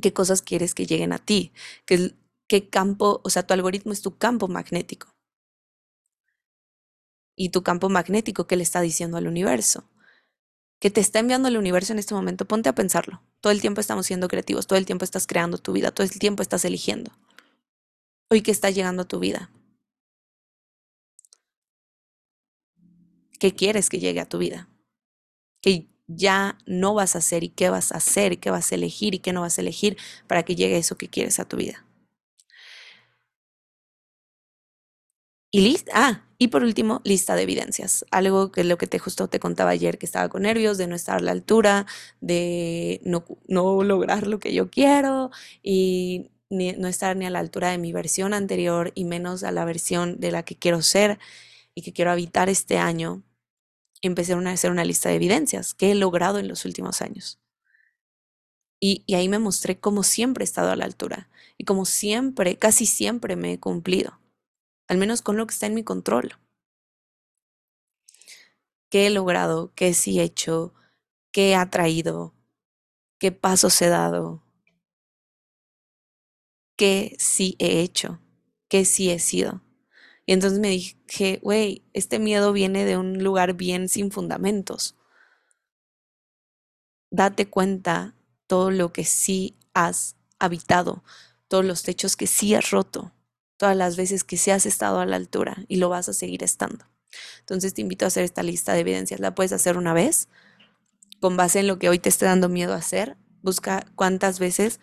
Qué 0.00 0.12
cosas 0.12 0.42
quieres 0.42 0.74
que 0.74 0.86
lleguen 0.86 1.12
a 1.12 1.18
ti. 1.18 1.52
Qué, 1.86 2.14
qué 2.48 2.68
campo, 2.68 3.20
o 3.24 3.30
sea, 3.30 3.46
tu 3.46 3.54
algoritmo 3.54 3.92
es 3.92 4.02
tu 4.02 4.18
campo 4.18 4.48
magnético. 4.48 5.14
Y 7.36 7.48
tu 7.50 7.62
campo 7.62 7.88
magnético, 7.88 8.46
¿qué 8.46 8.56
le 8.56 8.62
está 8.62 8.80
diciendo 8.80 9.16
al 9.16 9.26
universo? 9.26 9.88
que 10.80 10.90
te 10.90 11.00
está 11.00 11.20
enviando 11.20 11.46
el 11.46 11.56
universo 11.56 11.92
en 11.92 12.00
este 12.00 12.12
momento, 12.12 12.44
ponte 12.44 12.68
a 12.68 12.74
pensarlo. 12.74 13.22
Todo 13.40 13.52
el 13.52 13.60
tiempo 13.60 13.80
estamos 13.80 14.04
siendo 14.04 14.26
creativos, 14.26 14.66
todo 14.66 14.80
el 14.80 14.84
tiempo 14.84 15.04
estás 15.04 15.28
creando 15.28 15.58
tu 15.58 15.72
vida, 15.72 15.92
todo 15.92 16.04
el 16.04 16.18
tiempo 16.18 16.42
estás 16.42 16.64
eligiendo 16.64 17.12
hoy 18.32 18.40
que 18.40 18.50
está 18.50 18.70
llegando 18.70 19.02
a 19.02 19.08
tu 19.08 19.18
vida? 19.18 19.50
¿Qué 23.38 23.54
quieres 23.54 23.90
que 23.90 23.98
llegue 23.98 24.20
a 24.20 24.28
tu 24.28 24.38
vida? 24.38 24.68
¿Qué 25.60 25.88
ya 26.06 26.58
no 26.66 26.94
vas 26.94 27.14
a 27.14 27.18
hacer 27.18 27.44
y 27.44 27.50
qué 27.50 27.68
vas 27.68 27.92
a 27.92 27.96
hacer 27.96 28.32
y 28.32 28.36
qué 28.38 28.50
vas 28.50 28.72
a 28.72 28.74
elegir 28.74 29.14
y 29.14 29.18
qué 29.18 29.32
no 29.32 29.42
vas 29.42 29.58
a 29.58 29.60
elegir 29.60 29.96
para 30.26 30.44
que 30.44 30.56
llegue 30.56 30.78
eso 30.78 30.96
que 30.96 31.08
quieres 31.08 31.38
a 31.40 31.44
tu 31.46 31.58
vida? 31.58 31.84
Y 35.54 35.60
lista, 35.60 35.92
ah, 35.94 36.24
y 36.38 36.48
por 36.48 36.64
último, 36.64 37.02
lista 37.04 37.36
de 37.36 37.42
evidencias. 37.42 38.06
Algo 38.10 38.50
que 38.50 38.64
lo 38.64 38.78
que 38.78 38.86
te 38.86 38.98
justo 38.98 39.28
te 39.28 39.38
contaba 39.38 39.70
ayer, 39.70 39.98
que 39.98 40.06
estaba 40.06 40.30
con 40.30 40.42
nervios, 40.42 40.78
de 40.78 40.86
no 40.86 40.96
estar 40.96 41.18
a 41.18 41.20
la 41.20 41.30
altura, 41.32 41.86
de 42.22 43.00
no, 43.04 43.24
no 43.48 43.84
lograr 43.84 44.26
lo 44.26 44.38
que 44.38 44.54
yo 44.54 44.70
quiero 44.70 45.30
y 45.62 46.30
no 46.48 46.88
estar 46.88 47.16
ni 47.16 47.26
a 47.26 47.30
la 47.30 47.38
altura 47.38 47.70
de 47.70 47.78
mi 47.78 47.92
versión 47.92 48.34
anterior 48.34 48.92
y 48.94 49.04
menos 49.04 49.44
a 49.44 49.52
la 49.52 49.64
versión 49.66 50.20
de 50.20 50.32
la 50.32 50.42
que 50.42 50.56
quiero 50.56 50.80
ser 50.82 51.18
y 51.74 51.82
que 51.82 51.92
quiero 51.92 52.10
habitar 52.10 52.48
este 52.48 52.78
año, 52.78 53.22
empecé 54.02 54.34
a 54.34 54.38
hacer 54.50 54.70
una 54.70 54.84
lista 54.84 55.10
de 55.10 55.16
evidencias 55.16 55.74
que 55.74 55.92
he 55.92 55.94
logrado 55.94 56.38
en 56.38 56.48
los 56.48 56.64
últimos 56.64 57.02
años. 57.02 57.38
Y, 58.80 59.04
y 59.06 59.14
ahí 59.14 59.28
me 59.28 59.38
mostré 59.38 59.78
cómo 59.78 60.02
siempre 60.02 60.44
he 60.44 60.46
estado 60.46 60.70
a 60.70 60.76
la 60.76 60.86
altura 60.86 61.28
y 61.58 61.64
como 61.64 61.84
siempre, 61.84 62.56
casi 62.56 62.86
siempre 62.86 63.36
me 63.36 63.52
he 63.52 63.60
cumplido, 63.60 64.18
al 64.88 64.98
menos 64.98 65.22
con 65.22 65.36
lo 65.36 65.46
que 65.46 65.54
está 65.54 65.66
en 65.66 65.74
mi 65.74 65.84
control. 65.84 66.38
¿Qué 68.90 69.06
he 69.06 69.10
logrado? 69.10 69.72
¿Qué 69.74 69.94
sí 69.94 70.20
he 70.20 70.22
hecho? 70.22 70.74
¿Qué 71.32 71.50
he 71.50 71.54
atraído? 71.54 72.34
¿Qué 73.18 73.32
pasos 73.32 73.80
he 73.82 73.88
dado? 73.88 74.42
qué 76.82 77.14
sí 77.20 77.54
he 77.60 77.80
hecho, 77.80 78.18
qué 78.68 78.84
sí 78.84 79.10
he 79.10 79.20
sido. 79.20 79.62
Y 80.26 80.32
entonces 80.32 80.58
me 80.58 80.68
dije, 80.68 81.38
güey, 81.40 81.84
este 81.92 82.18
miedo 82.18 82.52
viene 82.52 82.84
de 82.84 82.96
un 82.96 83.22
lugar 83.22 83.54
bien 83.54 83.88
sin 83.88 84.10
fundamentos. 84.10 84.96
Date 87.12 87.48
cuenta 87.48 88.16
todo 88.48 88.72
lo 88.72 88.92
que 88.92 89.04
sí 89.04 89.56
has 89.74 90.16
habitado, 90.40 91.04
todos 91.46 91.64
los 91.64 91.84
techos 91.84 92.16
que 92.16 92.26
sí 92.26 92.52
has 92.54 92.72
roto, 92.72 93.12
todas 93.62 93.76
las 93.76 93.96
veces 93.96 94.24
que 94.24 94.36
sí 94.36 94.50
has 94.50 94.66
estado 94.66 94.98
a 94.98 95.06
la 95.06 95.14
altura 95.14 95.56
y 95.68 95.76
lo 95.76 95.88
vas 95.88 96.08
a 96.08 96.12
seguir 96.12 96.42
estando. 96.42 96.84
Entonces 97.38 97.72
te 97.72 97.80
invito 97.80 98.04
a 98.04 98.08
hacer 98.08 98.24
esta 98.24 98.42
lista 98.42 98.72
de 98.72 98.80
evidencias. 98.80 99.20
La 99.20 99.36
puedes 99.36 99.52
hacer 99.52 99.76
una 99.76 99.94
vez, 99.94 100.28
con 101.20 101.36
base 101.36 101.60
en 101.60 101.68
lo 101.68 101.78
que 101.78 101.88
hoy 101.88 102.00
te 102.00 102.08
esté 102.08 102.26
dando 102.26 102.48
miedo 102.48 102.72
a 102.72 102.78
hacer. 102.78 103.16
Busca 103.40 103.86
cuántas 103.94 104.40
veces 104.40 104.80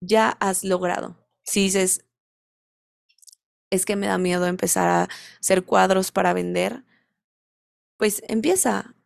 ya 0.00 0.30
has 0.40 0.64
logrado. 0.64 1.16
Si 1.44 1.60
dices, 1.60 2.06
es 3.70 3.86
que 3.86 3.94
me 3.94 4.08
da 4.08 4.18
miedo 4.18 4.46
empezar 4.48 4.88
a 4.88 5.08
hacer 5.38 5.62
cuadros 5.62 6.10
para 6.10 6.32
vender, 6.32 6.82
pues 7.98 8.20
empieza. 8.26 8.96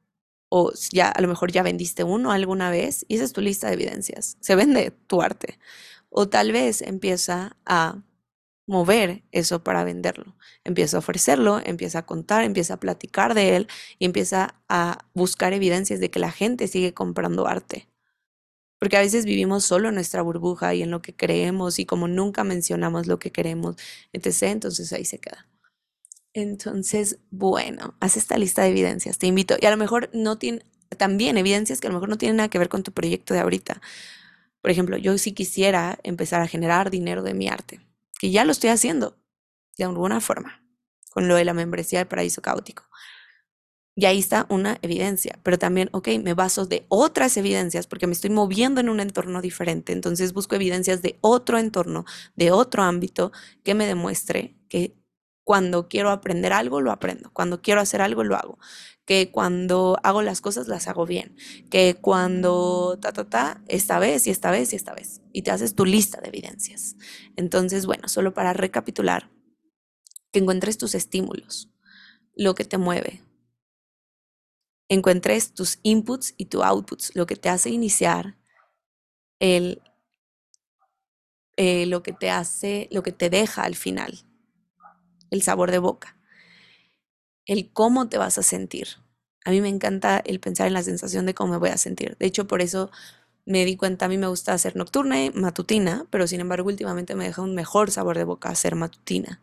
O 0.49 0.73
ya 0.91 1.11
a 1.11 1.21
lo 1.21 1.29
mejor 1.29 1.53
ya 1.53 1.63
vendiste 1.63 2.03
uno 2.03 2.33
alguna 2.33 2.71
vez 2.71 3.05
y 3.09 3.17
esa 3.17 3.25
es 3.25 3.35
tu 3.35 3.43
lista 3.43 3.67
de 3.67 3.75
evidencias. 3.75 4.39
Se 4.41 4.55
vende 4.55 4.91
tu 4.91 5.21
arte. 5.21 5.59
O 6.09 6.31
tal 6.31 6.51
vez 6.53 6.81
empieza 6.81 7.59
a 7.67 8.03
mover 8.73 9.23
eso 9.31 9.63
para 9.63 9.85
venderlo. 9.85 10.37
Empieza 10.65 10.97
a 10.97 11.01
ofrecerlo, 11.01 11.61
empieza 11.65 12.01
a 12.01 12.07
contar, 12.07 12.43
empieza 12.45 12.75
a 12.75 12.81
platicar 12.81 13.35
de 13.35 13.57
él 13.57 13.69
y 13.99 14.07
empieza 14.07 14.57
a 14.69 15.07
buscar 15.15 15.53
evidencias 15.53 16.01
de 16.01 16.11
que 16.11 16.19
la 16.19 16.33
gente 16.33 16.67
sigue 16.67 16.95
comprando 16.95 17.47
arte 17.47 17.89
porque 18.83 18.97
a 18.97 19.01
veces 19.01 19.25
vivimos 19.27 19.65
solo 19.65 19.91
en 19.91 19.95
nuestra 19.95 20.23
burbuja 20.23 20.75
y 20.75 20.83
en 20.83 20.91
lo 20.91 21.03
que 21.03 21.15
creemos 21.15 21.79
y 21.79 21.87
como 21.87 22.09
nunca 22.09 22.43
mencionamos 22.43 23.07
lo 23.07 23.21
que 23.21 23.31
queremos, 23.31 23.77
etc., 24.13 24.43
entonces 24.51 24.93
ahí 24.93 25.05
se 25.05 25.19
queda. 25.19 25.47
Entonces, 26.35 27.19
bueno, 27.31 27.95
haz 28.01 28.17
esta 28.17 28.37
lista 28.39 28.63
de 28.63 28.71
evidencias, 28.71 29.19
te 29.19 29.29
invito. 29.29 29.55
Y 29.61 29.67
a 29.67 29.71
lo 29.71 29.77
mejor 29.77 30.11
no 30.13 30.37
tiene, 30.37 30.65
también 30.99 31.39
evidencias 31.39 31.81
que 31.81 31.87
a 31.87 31.91
lo 31.91 31.95
mejor 31.95 32.09
no 32.09 32.19
tienen 32.19 32.39
nada 32.39 32.49
que 32.49 32.59
ver 32.59 32.69
con 32.69 32.83
tu 32.83 32.91
proyecto 32.91 33.35
de 33.35 33.39
ahorita. 33.39 33.81
Por 34.61 34.73
ejemplo, 34.73 34.97
yo 34.97 35.17
sí 35.17 35.31
quisiera 35.31 36.01
empezar 36.03 36.41
a 36.41 36.49
generar 36.49 36.91
dinero 36.91 37.23
de 37.23 37.35
mi 37.35 37.47
arte, 37.47 37.79
que 38.23 38.31
ya 38.31 38.45
lo 38.45 38.53
estoy 38.53 38.71
haciendo 38.71 39.19
de 39.77 39.83
alguna 39.83 40.21
forma, 40.21 40.65
con 41.11 41.27
lo 41.27 41.35
de 41.35 41.45
la 41.45 41.55
membresía 41.55 41.99
de 41.99 42.07
Paraíso 42.07 42.41
Caótico. 42.41 42.85
Y 43.97 44.05
ahí 44.05 44.21
está 44.21 44.47
una 44.49 44.79
evidencia, 44.81 45.41
pero 45.43 45.59
también, 45.59 45.89
ok, 45.91 46.07
me 46.23 46.33
baso 46.33 46.65
de 46.65 46.87
otras 46.89 47.37
evidencias 47.37 47.89
porque 47.89 48.07
me 48.07 48.13
estoy 48.13 48.31
moviendo 48.31 48.81
en 48.81 48.91
un 48.91 49.01
entorno 49.01 49.43
diferente. 49.43 49.93
Entonces 49.93 50.35
busco 50.35 50.55
evidencias 50.55 51.03
de 51.03 51.19
otro 51.21 51.59
entorno, 51.59 52.05
de 52.37 52.53
otro 52.53 52.85
ámbito 52.85 53.33
que 53.65 53.75
me 53.75 53.89
demuestre 53.89 54.57
que 54.69 54.95
cuando 55.43 55.89
quiero 55.89 56.11
aprender 56.11 56.53
algo, 56.53 56.81
lo 56.81 56.93
aprendo. 56.93 57.33
Cuando 57.33 57.61
quiero 57.61 57.81
hacer 57.81 58.03
algo, 58.03 58.23
lo 58.23 58.37
hago. 58.37 58.57
Que 59.13 59.31
cuando 59.31 59.99
hago 60.03 60.23
las 60.23 60.41
cosas, 60.41 60.69
las 60.69 60.89
hago 60.89 61.05
bien. 61.05 61.37
Que 61.71 61.97
cuando 62.01 62.99
ta, 62.99 63.13
ta, 63.13 63.29
ta, 63.29 63.63
esta 63.69 63.99
vez 63.99 64.27
y 64.27 64.31
esta 64.31 64.51
vez 64.51 64.73
y 64.73 64.77
esta 64.77 64.95
vez. 64.95 65.21
Y 65.35 65.43
te 65.43 65.51
haces 65.51 65.75
tu 65.75 65.85
lista 65.85 66.23
de 66.23 66.29
evidencias. 66.29 66.97
Entonces, 67.37 67.85
bueno, 67.85 68.09
solo 68.09 68.33
para 68.33 68.55
recapitular, 68.55 69.31
que 70.33 70.39
encuentres 70.39 70.79
tus 70.79 70.95
estímulos, 70.95 71.69
lo 72.35 72.55
que 72.55 72.65
te 72.65 72.79
mueve. 72.79 73.21
Encuentres 74.89 75.53
tus 75.53 75.79
inputs 75.83 76.33
y 76.39 76.47
tus 76.47 76.63
outputs, 76.63 77.15
lo 77.15 77.27
que 77.27 77.37
te 77.37 77.51
hace 77.51 77.69
iniciar, 77.69 78.39
el, 79.41 79.83
eh, 81.59 81.85
lo 81.85 82.03
que 82.03 82.15
te 82.15 82.31
hace, 82.31 82.89
lo 82.91 83.03
que 83.03 83.13
te 83.13 83.29
deja 83.29 83.65
al 83.65 83.77
final 83.77 84.25
el 85.29 85.43
sabor 85.43 85.71
de 85.71 85.79
boca, 85.79 86.17
el 87.47 87.73
cómo 87.73 88.09
te 88.09 88.19
vas 88.19 88.39
a 88.39 88.43
sentir. 88.43 89.02
A 89.45 89.51
mí 89.51 89.61
me 89.61 89.69
encanta 89.69 90.23
el 90.25 90.41
pensar 90.41 90.67
en 90.69 90.75
la 90.75 90.83
sensación 90.83 91.27
de 91.27 91.35
cómo 91.35 91.53
me 91.53 91.59
voy 91.59 91.71
a 91.71 91.77
sentir. 91.79 92.17
De 92.19 92.27
hecho, 92.27 92.47
por 92.47 92.63
eso 92.63 92.91
me 93.45 93.65
di 93.65 93.77
cuenta, 93.77 94.07
a 94.07 94.09
mí 94.09 94.19
me 94.19 94.29
gusta 94.29 94.53
hacer 94.53 94.77
nocturna 94.77 95.25
y 95.25 95.31
matutina, 95.31 96.07
pero 96.11 96.27
sin 96.27 96.41
embargo 96.41 96.69
últimamente 96.69 97.17
me 97.17 97.25
deja 97.25 97.43
un 97.43 97.55
mejor 97.55 97.91
sabor 97.91 98.17
de 98.19 98.25
boca 98.25 98.51
hacer 98.51 98.77
matutina. 98.77 99.43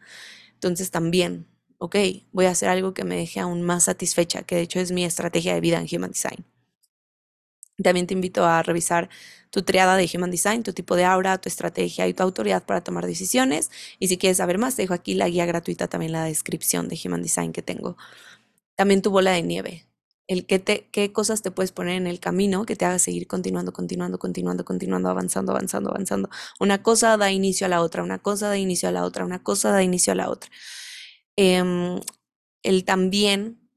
Entonces 0.56 0.92
también, 0.92 1.48
ok, 1.80 1.96
voy 2.32 2.46
a 2.46 2.52
hacer 2.52 2.70
algo 2.70 2.94
que 2.94 3.04
me 3.04 3.18
deje 3.18 3.40
aún 3.42 3.62
más 3.64 3.86
satisfecha, 3.86 4.44
que 4.44 4.56
de 4.56 4.62
hecho 4.62 4.80
es 4.80 4.92
mi 4.92 5.06
estrategia 5.06 5.54
de 5.54 5.62
vida 5.62 5.80
en 5.80 5.88
Human 5.94 6.12
Design. 6.12 6.46
También 7.84 8.08
te 8.08 8.14
invito 8.14 8.46
a 8.46 8.62
revisar 8.62 9.10
tu 9.52 9.64
triada 9.64 9.96
de 9.96 10.10
Human 10.14 10.32
Design, 10.32 10.64
tu 10.64 10.74
tipo 10.74 10.96
de 10.96 11.06
aura, 11.06 11.38
tu 11.40 11.48
estrategia 11.48 12.08
y 12.08 12.14
tu 12.14 12.24
autoridad 12.24 12.66
para 12.66 12.84
tomar 12.84 13.06
decisiones. 13.06 13.72
Y 14.00 14.10
si 14.10 14.18
quieres 14.18 14.38
saber 14.38 14.58
más, 14.58 14.76
te 14.76 14.82
dejo 14.84 14.94
aquí 14.94 15.14
la 15.14 15.30
guía 15.30 15.46
gratuita, 15.46 15.88
también 15.88 16.12
la 16.12 16.26
descripción 16.26 16.90
de 16.90 17.00
Human 17.06 17.22
Design 17.24 17.54
que 17.54 17.62
tengo. 17.62 17.96
También 18.76 19.02
tu 19.02 19.12
bola 19.12 19.32
de 19.32 19.44
nieve, 19.44 19.86
el 20.30 20.46
qué, 20.46 20.60
te, 20.60 20.88
qué 20.92 21.12
cosas 21.12 21.42
te 21.42 21.52
puedes 21.52 21.74
poner 21.74 21.96
en 21.96 22.08
el 22.08 22.22
camino 22.22 22.66
que 22.66 22.78
te 22.78 22.86
haga 22.86 23.00
seguir 23.00 23.28
continuando, 23.28 23.74
continuando, 23.74 24.20
continuando, 24.20 24.64
continuando, 24.64 25.10
avanzando, 25.10 25.52
avanzando, 25.52 25.90
avanzando. 25.90 26.30
Una 26.62 26.82
cosa 26.84 27.18
da 27.18 27.32
inicio 27.32 27.66
a 27.68 27.70
la 27.70 27.82
otra, 27.82 28.04
una 28.04 28.20
cosa 28.20 28.48
da 28.48 28.58
inicio 28.58 28.88
a 28.88 28.94
la 28.94 29.04
otra, 29.04 29.26
una 29.26 29.44
cosa 29.44 29.72
da 29.72 29.84
inicio 29.84 30.14
a 30.14 30.16
la 30.16 30.30
otra. 30.30 30.50
Em, 31.36 32.00
el 32.64 32.86
también 32.86 33.70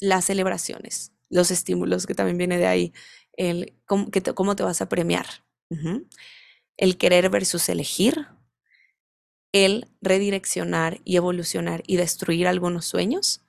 las 0.00 0.24
celebraciones 0.24 1.12
los 1.30 1.50
estímulos, 1.50 2.06
que 2.06 2.14
también 2.14 2.38
viene 2.38 2.58
de 2.58 2.66
ahí, 2.66 2.92
el 3.34 3.74
cómo, 3.86 4.10
te, 4.10 4.34
cómo 4.34 4.56
te 4.56 4.62
vas 4.62 4.80
a 4.80 4.88
premiar, 4.88 5.26
el 6.76 6.96
querer 6.96 7.30
versus 7.30 7.68
elegir, 7.68 8.26
el 9.52 9.88
redireccionar 10.00 11.00
y 11.04 11.16
evolucionar 11.16 11.82
y 11.86 11.96
destruir 11.96 12.46
algunos 12.46 12.86
sueños, 12.86 13.42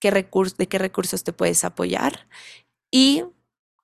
de 0.00 0.68
qué 0.68 0.78
recursos 0.78 1.24
te 1.24 1.32
puedes 1.32 1.64
apoyar 1.64 2.28
y 2.90 3.24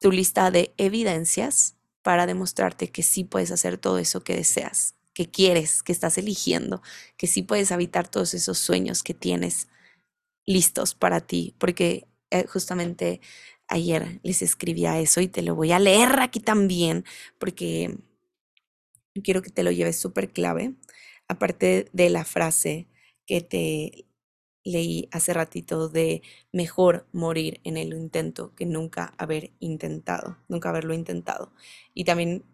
tu 0.00 0.12
lista 0.12 0.50
de 0.50 0.72
evidencias 0.76 1.76
para 2.02 2.26
demostrarte 2.26 2.88
que 2.90 3.02
sí 3.02 3.24
puedes 3.24 3.50
hacer 3.50 3.78
todo 3.78 3.98
eso 3.98 4.22
que 4.22 4.36
deseas, 4.36 4.94
que 5.14 5.30
quieres, 5.30 5.82
que 5.82 5.92
estás 5.92 6.18
eligiendo, 6.18 6.82
que 7.16 7.26
sí 7.26 7.42
puedes 7.42 7.72
habitar 7.72 8.08
todos 8.08 8.34
esos 8.34 8.58
sueños 8.58 9.02
que 9.02 9.14
tienes 9.14 9.68
listos 10.46 10.94
para 10.94 11.20
ti, 11.20 11.54
porque 11.58 12.06
eh, 12.30 12.46
justamente 12.46 13.20
ayer 13.68 14.20
les 14.22 14.42
escribía 14.42 14.98
eso 14.98 15.20
y 15.20 15.28
te 15.28 15.42
lo 15.42 15.54
voy 15.54 15.72
a 15.72 15.78
leer 15.78 16.20
aquí 16.20 16.40
también 16.40 17.04
porque 17.38 17.98
quiero 19.22 19.42
que 19.42 19.50
te 19.50 19.62
lo 19.62 19.70
lleves 19.70 19.98
súper 19.98 20.32
clave, 20.32 20.74
aparte 21.28 21.88
de 21.92 22.11
la 22.11 22.24
frase 22.24 22.88
que 23.26 23.40
te 23.40 24.06
leí 24.64 25.08
hace 25.12 25.32
ratito 25.34 25.88
de 25.88 26.22
mejor 26.52 27.06
morir 27.12 27.61
en 27.64 27.76
el 27.76 27.92
intento 27.94 28.54
que 28.54 28.66
nunca 28.66 29.14
haber 29.18 29.52
intentado, 29.61 30.38
nunca 30.48 30.70
haberlo 30.70 30.94
intentado. 30.94 31.52
Y 31.94 32.04
también 32.04 32.44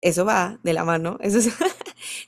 eso 0.00 0.24
va 0.24 0.60
de 0.62 0.72
la 0.74 0.84
mano, 0.84 1.18
eso 1.22 1.38
es 1.38 1.50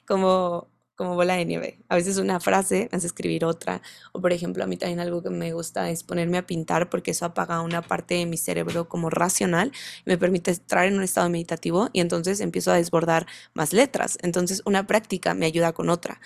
como 0.06 0.68
como 0.96 1.14
bola 1.14 1.34
de 1.34 1.44
nieve. 1.44 1.78
A 1.90 1.96
veces 1.96 2.16
una 2.16 2.40
frase 2.40 2.88
me 2.90 2.96
hace 2.96 3.06
escribir 3.06 3.44
otra. 3.44 3.82
O 4.12 4.22
por 4.22 4.32
ejemplo, 4.32 4.64
a 4.64 4.66
mí 4.66 4.78
también 4.78 4.98
algo 4.98 5.22
que 5.22 5.28
me 5.28 5.52
gusta 5.52 5.90
es 5.90 6.02
ponerme 6.02 6.38
a 6.38 6.46
pintar 6.46 6.88
porque 6.88 7.10
eso 7.10 7.26
apaga 7.26 7.60
una 7.60 7.82
parte 7.82 8.14
de 8.14 8.24
mi 8.24 8.38
cerebro 8.38 8.88
como 8.88 9.10
racional 9.10 9.72
me 10.06 10.16
permite 10.16 10.52
entrar 10.52 10.86
en 10.86 10.96
un 10.96 11.02
estado 11.02 11.28
meditativo 11.28 11.90
y 11.92 12.00
entonces 12.00 12.40
empiezo 12.40 12.70
a 12.72 12.76
desbordar 12.76 13.26
más 13.52 13.74
letras. 13.74 14.16
Entonces 14.22 14.62
una 14.64 14.86
práctica 14.86 15.34
me 15.34 15.44
ayuda 15.44 15.74
con 15.74 15.90
otra. 15.90 16.18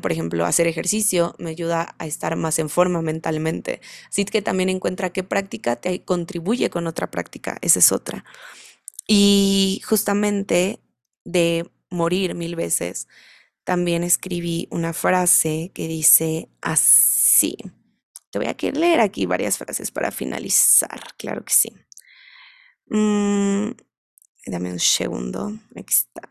Por 0.00 0.12
ejemplo, 0.12 0.46
hacer 0.46 0.66
ejercicio 0.66 1.34
me 1.38 1.50
ayuda 1.50 1.94
a 1.98 2.06
estar 2.06 2.34
más 2.36 2.58
en 2.58 2.68
forma 2.68 3.02
mentalmente. 3.02 3.80
Así 4.08 4.24
que 4.24 4.42
también 4.42 4.68
encuentra 4.68 5.10
qué 5.10 5.22
práctica 5.22 5.76
te 5.76 6.04
contribuye 6.04 6.70
con 6.70 6.86
otra 6.86 7.10
práctica. 7.10 7.58
Esa 7.60 7.78
es 7.78 7.92
otra. 7.92 8.24
Y 9.06 9.82
justamente 9.84 10.80
de 11.24 11.70
morir 11.90 12.34
mil 12.34 12.56
veces, 12.56 13.08
también 13.64 14.04
escribí 14.04 14.68
una 14.70 14.92
frase 14.92 15.70
que 15.74 15.88
dice 15.88 16.48
así. 16.60 17.56
Te 18.30 18.38
voy 18.38 18.48
a 18.48 18.56
leer 18.72 19.00
aquí 19.00 19.26
varias 19.26 19.58
frases 19.58 19.90
para 19.90 20.10
finalizar, 20.10 21.00
claro 21.16 21.44
que 21.44 21.52
sí. 21.52 21.72
Mm, 22.86 23.70
dame 24.46 24.72
un 24.72 24.80
segundo. 24.80 25.52
Aquí 25.76 25.94
está. 25.94 26.28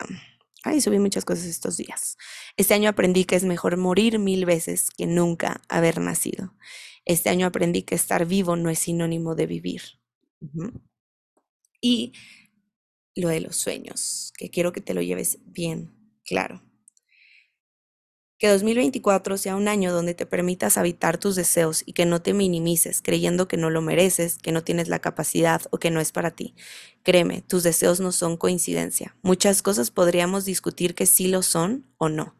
Ay, 0.63 0.81
subí 0.81 0.99
muchas 0.99 1.23
cosas 1.25 1.45
estos 1.45 1.77
días. 1.77 2.17
Este 2.57 2.73
año 2.73 2.89
aprendí 2.89 3.23
que 3.25 3.35
es 3.35 3.45
mejor 3.45 3.77
morir 3.77 4.19
mil 4.19 4.45
veces 4.45 4.89
que 4.91 5.05
nunca 5.07 5.61
haber 5.69 5.99
nacido. 6.01 6.53
Este 7.05 7.29
año 7.29 7.47
aprendí 7.47 7.83
que 7.83 7.95
estar 7.95 8.25
vivo 8.25 8.55
no 8.55 8.69
es 8.69 8.79
sinónimo 8.79 9.35
de 9.35 9.47
vivir. 9.47 9.81
Y 11.81 12.11
lo 13.15 13.29
de 13.29 13.41
los 13.41 13.55
sueños, 13.55 14.33
que 14.37 14.49
quiero 14.49 14.71
que 14.73 14.81
te 14.81 14.93
lo 14.93 15.01
lleves 15.01 15.39
bien 15.45 15.91
claro. 16.25 16.61
Que 18.39 18.47
2024 18.47 19.37
sea 19.37 19.57
un 19.57 19.67
año 19.67 19.91
donde 19.91 20.13
te 20.13 20.25
permitas 20.25 20.77
habitar 20.77 21.17
tus 21.17 21.35
deseos 21.35 21.83
y 21.85 21.91
que 21.91 22.05
no 22.05 22.21
te 22.21 22.33
minimices 22.33 23.01
creyendo 23.01 23.49
que 23.49 23.57
no 23.57 23.69
lo 23.69 23.81
mereces, 23.81 24.37
que 24.37 24.53
no 24.53 24.63
tienes 24.63 24.87
la 24.87 24.99
capacidad 24.99 25.61
o 25.71 25.77
que 25.77 25.91
no 25.91 25.99
es 25.99 26.13
para 26.13 26.31
ti. 26.31 26.55
Créeme, 27.03 27.41
tus 27.41 27.63
deseos 27.63 27.99
no 27.99 28.13
son 28.13 28.37
coincidencia. 28.37 29.13
Muchas 29.23 29.61
cosas 29.61 29.91
podríamos 29.91 30.45
discutir 30.45 30.95
que 30.95 31.05
sí 31.05 31.27
lo 31.27 31.41
son 31.43 31.85
o 31.97 32.07
no, 32.07 32.37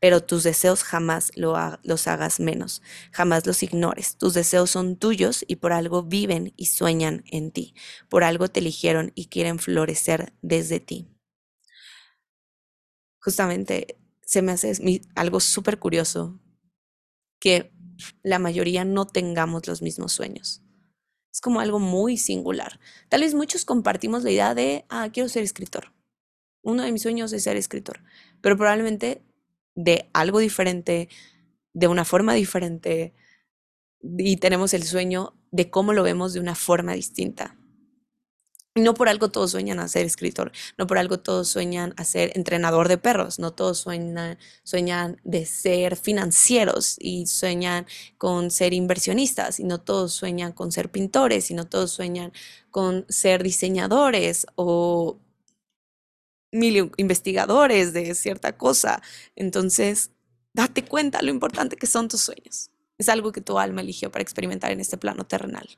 pero 0.00 0.24
tus 0.24 0.42
deseos 0.42 0.84
jamás 0.84 1.30
los 1.36 2.08
hagas 2.08 2.40
menos, 2.40 2.80
jamás 3.10 3.44
los 3.44 3.62
ignores. 3.62 4.16
Tus 4.16 4.32
deseos 4.32 4.70
son 4.70 4.96
tuyos 4.96 5.44
y 5.46 5.56
por 5.56 5.74
algo 5.74 6.02
viven 6.02 6.54
y 6.56 6.66
sueñan 6.66 7.24
en 7.30 7.50
ti. 7.50 7.74
Por 8.08 8.24
algo 8.24 8.48
te 8.48 8.60
eligieron 8.60 9.12
y 9.14 9.26
quieren 9.26 9.58
florecer 9.58 10.32
desde 10.40 10.80
ti. 10.80 11.08
Justamente 13.20 13.98
se 14.32 14.40
me 14.40 14.52
hace 14.52 14.72
algo 15.14 15.40
súper 15.40 15.78
curioso 15.78 16.40
que 17.38 17.70
la 18.22 18.38
mayoría 18.38 18.82
no 18.82 19.06
tengamos 19.06 19.66
los 19.66 19.82
mismos 19.82 20.12
sueños. 20.12 20.62
Es 21.30 21.42
como 21.42 21.60
algo 21.60 21.78
muy 21.78 22.16
singular. 22.16 22.80
Tal 23.10 23.20
vez 23.20 23.34
muchos 23.34 23.66
compartimos 23.66 24.24
la 24.24 24.30
idea 24.30 24.54
de, 24.54 24.86
ah, 24.88 25.10
quiero 25.12 25.28
ser 25.28 25.42
escritor. 25.42 25.92
Uno 26.62 26.82
de 26.82 26.92
mis 26.92 27.02
sueños 27.02 27.30
es 27.34 27.42
ser 27.42 27.58
escritor, 27.58 28.00
pero 28.40 28.56
probablemente 28.56 29.20
de 29.74 30.08
algo 30.14 30.38
diferente, 30.38 31.10
de 31.74 31.88
una 31.88 32.06
forma 32.06 32.32
diferente, 32.32 33.12
y 34.00 34.38
tenemos 34.38 34.72
el 34.72 34.84
sueño 34.84 35.34
de 35.50 35.68
cómo 35.68 35.92
lo 35.92 36.04
vemos 36.04 36.32
de 36.32 36.40
una 36.40 36.54
forma 36.54 36.94
distinta. 36.94 37.58
No 38.74 38.94
por 38.94 39.10
algo 39.10 39.30
todos 39.30 39.50
sueñan 39.50 39.80
a 39.80 39.88
ser 39.88 40.06
escritor, 40.06 40.50
no 40.78 40.86
por 40.86 40.96
algo 40.96 41.18
todos 41.18 41.46
sueñan 41.48 41.92
a 41.98 42.04
ser 42.04 42.32
entrenador 42.34 42.88
de 42.88 42.96
perros, 42.96 43.38
no 43.38 43.52
todos 43.52 43.78
sueñan, 43.78 44.38
sueñan 44.62 45.20
de 45.24 45.44
ser 45.44 45.94
financieros 45.96 46.96
y 46.98 47.26
sueñan 47.26 47.86
con 48.16 48.50
ser 48.50 48.72
inversionistas, 48.72 49.60
y 49.60 49.64
no 49.64 49.78
todos 49.78 50.14
sueñan 50.14 50.52
con 50.52 50.72
ser 50.72 50.90
pintores, 50.90 51.50
y 51.50 51.54
no 51.54 51.66
todos 51.68 51.90
sueñan 51.90 52.32
con 52.70 53.04
ser 53.10 53.42
diseñadores 53.42 54.46
o 54.54 55.18
investigadores 56.50 57.92
de 57.92 58.14
cierta 58.14 58.56
cosa. 58.56 59.02
Entonces, 59.36 60.12
date 60.54 60.82
cuenta 60.82 61.20
lo 61.20 61.30
importante 61.30 61.76
que 61.76 61.86
son 61.86 62.08
tus 62.08 62.22
sueños. 62.22 62.70
Es 62.96 63.10
algo 63.10 63.32
que 63.32 63.42
tu 63.42 63.58
alma 63.58 63.82
eligió 63.82 64.10
para 64.10 64.22
experimentar 64.22 64.72
en 64.72 64.80
este 64.80 64.96
plano 64.96 65.26
terrenal 65.26 65.68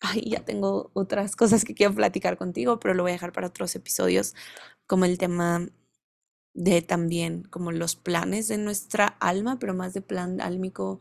ay, 0.00 0.30
ya 0.30 0.44
tengo 0.44 0.90
otras 0.94 1.36
cosas 1.36 1.64
que 1.64 1.74
quiero 1.74 1.94
platicar 1.94 2.36
contigo, 2.36 2.78
pero 2.80 2.94
lo 2.94 3.02
voy 3.02 3.10
a 3.10 3.14
dejar 3.14 3.32
para 3.32 3.48
otros 3.48 3.74
episodios, 3.74 4.34
como 4.86 5.04
el 5.04 5.18
tema 5.18 5.68
de 6.54 6.82
también 6.82 7.44
como 7.44 7.72
los 7.72 7.94
planes 7.94 8.48
de 8.48 8.58
nuestra 8.58 9.06
alma, 9.20 9.58
pero 9.58 9.74
más 9.74 9.94
de 9.94 10.02
plan 10.02 10.40
álmico, 10.40 11.00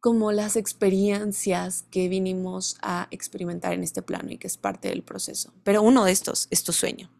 como 0.00 0.32
las 0.32 0.56
experiencias 0.56 1.84
que 1.90 2.08
vinimos 2.08 2.78
a 2.80 3.08
experimentar 3.10 3.72
en 3.72 3.82
este 3.82 4.02
plano 4.02 4.30
y 4.30 4.38
que 4.38 4.46
es 4.46 4.56
parte 4.56 4.88
del 4.88 5.02
proceso. 5.02 5.52
Pero 5.64 5.82
uno 5.82 6.04
de 6.04 6.12
estos 6.12 6.48
es 6.50 6.62
tu 6.62 6.72
sueño, 6.72 7.10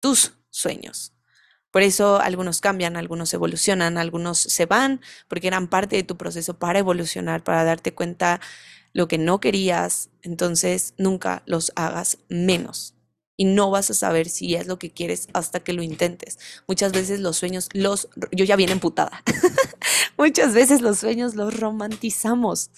tus 0.00 0.32
sueños. 0.50 1.12
Por 1.70 1.82
eso 1.82 2.20
algunos 2.20 2.60
cambian, 2.60 2.96
algunos 2.96 3.34
evolucionan, 3.34 3.98
algunos 3.98 4.38
se 4.38 4.64
van, 4.64 5.00
porque 5.26 5.48
eran 5.48 5.66
parte 5.66 5.96
de 5.96 6.04
tu 6.04 6.16
proceso 6.16 6.56
para 6.56 6.78
evolucionar, 6.78 7.42
para 7.42 7.64
darte 7.64 7.94
cuenta 7.94 8.40
lo 8.94 9.08
que 9.08 9.18
no 9.18 9.40
querías. 9.40 10.08
Entonces 10.22 10.94
nunca 10.96 11.42
los 11.44 11.72
hagas 11.76 12.16
menos. 12.30 12.94
Y 13.36 13.44
no 13.44 13.70
vas 13.70 13.90
a 13.90 13.94
saber 13.94 14.28
si 14.28 14.54
es 14.54 14.68
lo 14.68 14.78
que 14.78 14.92
quieres 14.92 15.28
hasta 15.34 15.60
que 15.60 15.72
lo 15.74 15.82
intentes. 15.82 16.38
Muchas 16.66 16.92
veces 16.92 17.20
los 17.20 17.36
sueños 17.36 17.68
los... 17.74 18.08
Yo 18.30 18.44
ya 18.44 18.56
viene 18.56 18.72
emputada. 18.72 19.22
Muchas 20.16 20.54
veces 20.54 20.80
los 20.80 21.00
sueños 21.00 21.34
los 21.34 21.58
romantizamos. 21.58 22.70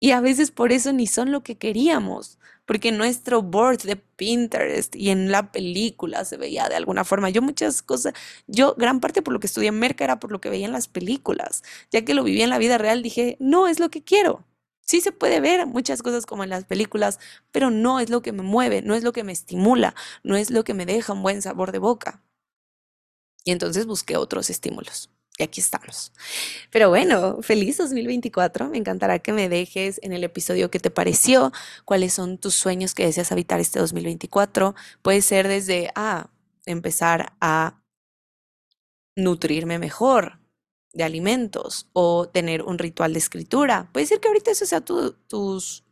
Y 0.00 0.10
a 0.10 0.20
veces 0.20 0.50
por 0.50 0.72
eso 0.72 0.92
ni 0.92 1.06
son 1.06 1.32
lo 1.32 1.42
que 1.42 1.56
queríamos, 1.56 2.38
porque 2.66 2.92
nuestro 2.92 3.42
board 3.42 3.78
de 3.82 3.96
Pinterest 3.96 4.94
y 4.94 5.10
en 5.10 5.30
la 5.30 5.52
película 5.52 6.24
se 6.24 6.36
veía 6.36 6.68
de 6.68 6.76
alguna 6.76 7.04
forma. 7.04 7.30
Yo 7.30 7.40
muchas 7.42 7.82
cosas, 7.82 8.12
yo 8.46 8.74
gran 8.76 9.00
parte 9.00 9.22
por 9.22 9.32
lo 9.32 9.40
que 9.40 9.46
estudié 9.46 9.68
en 9.68 9.78
Merca 9.78 10.04
era 10.04 10.18
por 10.20 10.32
lo 10.32 10.40
que 10.40 10.50
veía 10.50 10.66
en 10.66 10.72
las 10.72 10.88
películas. 10.88 11.62
Ya 11.90 12.04
que 12.04 12.14
lo 12.14 12.24
viví 12.24 12.42
en 12.42 12.50
la 12.50 12.58
vida 12.58 12.76
real, 12.78 13.02
dije, 13.02 13.36
no 13.40 13.68
es 13.68 13.80
lo 13.80 13.90
que 13.90 14.02
quiero. 14.04 14.44
Sí 14.82 15.00
se 15.00 15.12
puede 15.12 15.40
ver 15.40 15.66
muchas 15.66 16.02
cosas 16.02 16.26
como 16.26 16.44
en 16.44 16.50
las 16.50 16.64
películas, 16.64 17.18
pero 17.50 17.70
no 17.70 17.98
es 18.00 18.10
lo 18.10 18.22
que 18.22 18.32
me 18.32 18.42
mueve, 18.42 18.82
no 18.82 18.94
es 18.94 19.02
lo 19.02 19.12
que 19.12 19.24
me 19.24 19.32
estimula, 19.32 19.94
no 20.22 20.36
es 20.36 20.50
lo 20.50 20.62
que 20.64 20.74
me 20.74 20.86
deja 20.86 21.12
un 21.12 21.22
buen 21.22 21.42
sabor 21.42 21.72
de 21.72 21.78
boca. 21.78 22.22
Y 23.44 23.52
entonces 23.52 23.86
busqué 23.86 24.16
otros 24.18 24.50
estímulos. 24.50 25.10
Y 25.38 25.42
aquí 25.42 25.60
estamos. 25.60 26.12
Pero 26.70 26.88
bueno, 26.88 27.42
feliz 27.42 27.76
2024. 27.76 28.68
Me 28.70 28.78
encantará 28.78 29.18
que 29.18 29.32
me 29.32 29.48
dejes 29.48 30.00
en 30.02 30.12
el 30.12 30.24
episodio 30.24 30.70
qué 30.70 30.80
te 30.80 30.90
pareció, 30.90 31.52
cuáles 31.84 32.14
son 32.14 32.38
tus 32.38 32.54
sueños 32.54 32.94
que 32.94 33.04
deseas 33.04 33.32
habitar 33.32 33.60
este 33.60 33.78
2024. 33.78 34.74
Puede 35.02 35.20
ser 35.20 35.46
desde, 35.46 35.90
ah, 35.94 36.30
empezar 36.64 37.34
a 37.40 37.82
nutrirme 39.14 39.78
mejor 39.78 40.38
de 40.92 41.04
alimentos 41.04 41.88
o 41.92 42.28
tener 42.28 42.62
un 42.62 42.78
ritual 42.78 43.12
de 43.12 43.18
escritura. 43.18 43.90
Puede 43.92 44.06
ser 44.06 44.20
que 44.20 44.28
ahorita 44.28 44.50
ese 44.50 44.64
sea 44.64 44.80
tu, 44.80 45.12
tus, 45.28 45.84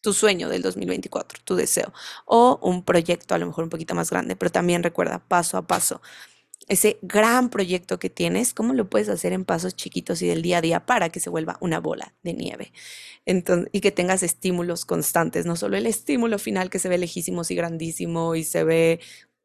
tu 0.00 0.12
sueño 0.12 0.48
del 0.48 0.62
2024, 0.62 1.40
tu 1.44 1.56
deseo. 1.56 1.92
O 2.26 2.60
un 2.62 2.84
proyecto 2.84 3.34
a 3.34 3.38
lo 3.38 3.46
mejor 3.46 3.64
un 3.64 3.70
poquito 3.70 3.96
más 3.96 4.10
grande, 4.10 4.36
pero 4.36 4.52
también 4.52 4.84
recuerda 4.84 5.18
paso 5.18 5.56
a 5.56 5.66
paso 5.66 6.00
ese 6.68 6.98
gran 7.02 7.50
proyecto 7.50 7.98
que 7.98 8.10
tienes, 8.10 8.54
¿cómo 8.54 8.74
lo 8.74 8.88
puedes 8.88 9.08
hacer 9.08 9.32
en 9.32 9.44
pasos 9.44 9.76
chiquitos 9.76 10.22
y 10.22 10.28
del 10.28 10.42
día 10.42 10.58
a 10.58 10.60
día 10.62 10.86
para 10.86 11.10
que 11.10 11.20
se 11.20 11.30
vuelva 11.30 11.58
una 11.60 11.80
bola 11.80 12.14
de 12.22 12.34
nieve? 12.34 12.72
Entonces, 13.26 13.68
y 13.72 13.80
que 13.80 13.90
tengas 13.90 14.22
estímulos 14.22 14.84
constantes, 14.84 15.46
no 15.46 15.56
solo 15.56 15.76
el 15.76 15.86
estímulo 15.86 16.38
final 16.38 16.70
que 16.70 16.78
se 16.78 16.88
ve 16.88 16.98
lejísimo 16.98 17.42
y 17.48 17.54
grandísimo 17.54 18.34
y 18.34 18.44
se 18.44 18.64
ve 18.64 19.00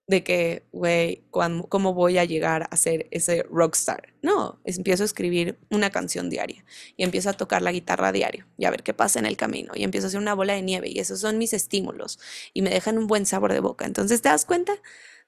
de 0.10 0.24
que, 0.24 0.64
güey, 0.72 1.24
¿cómo 1.30 1.94
voy 1.94 2.18
a 2.18 2.26
llegar 2.26 2.68
a 2.72 2.78
ser 2.78 3.08
ese 3.12 3.44
rockstar? 3.44 4.14
No, 4.24 4.60
empiezo 4.66 5.04
a 5.04 5.06
escribir 5.06 5.60
una 5.70 5.92
canción 5.92 6.32
diaria 6.32 6.66
y 6.98 7.04
empiezo 7.04 7.30
a 7.30 7.34
tocar 7.34 7.62
la 7.62 7.72
guitarra 7.72 8.12
diario 8.12 8.48
y 8.58 8.66
a 8.66 8.72
ver 8.72 8.82
qué 8.82 8.96
pasa 8.96 9.20
en 9.20 9.28
el 9.28 9.38
camino 9.38 9.72
y 9.76 9.84
empiezo 9.84 10.08
a 10.08 10.10
hacer 10.10 10.20
una 10.20 10.34
bola 10.34 10.54
de 10.54 10.64
nieve 10.64 10.90
y 10.90 11.00
esos 11.00 11.20
son 11.20 11.38
mis 11.38 11.54
estímulos 11.54 12.20
y 12.56 12.64
me 12.64 12.72
dejan 12.72 12.98
un 12.98 13.06
buen 13.06 13.28
sabor 13.28 13.54
de 13.54 13.60
boca. 13.60 13.86
Entonces, 13.86 14.24
¿te 14.24 14.30
das 14.30 14.46
cuenta? 14.46 14.74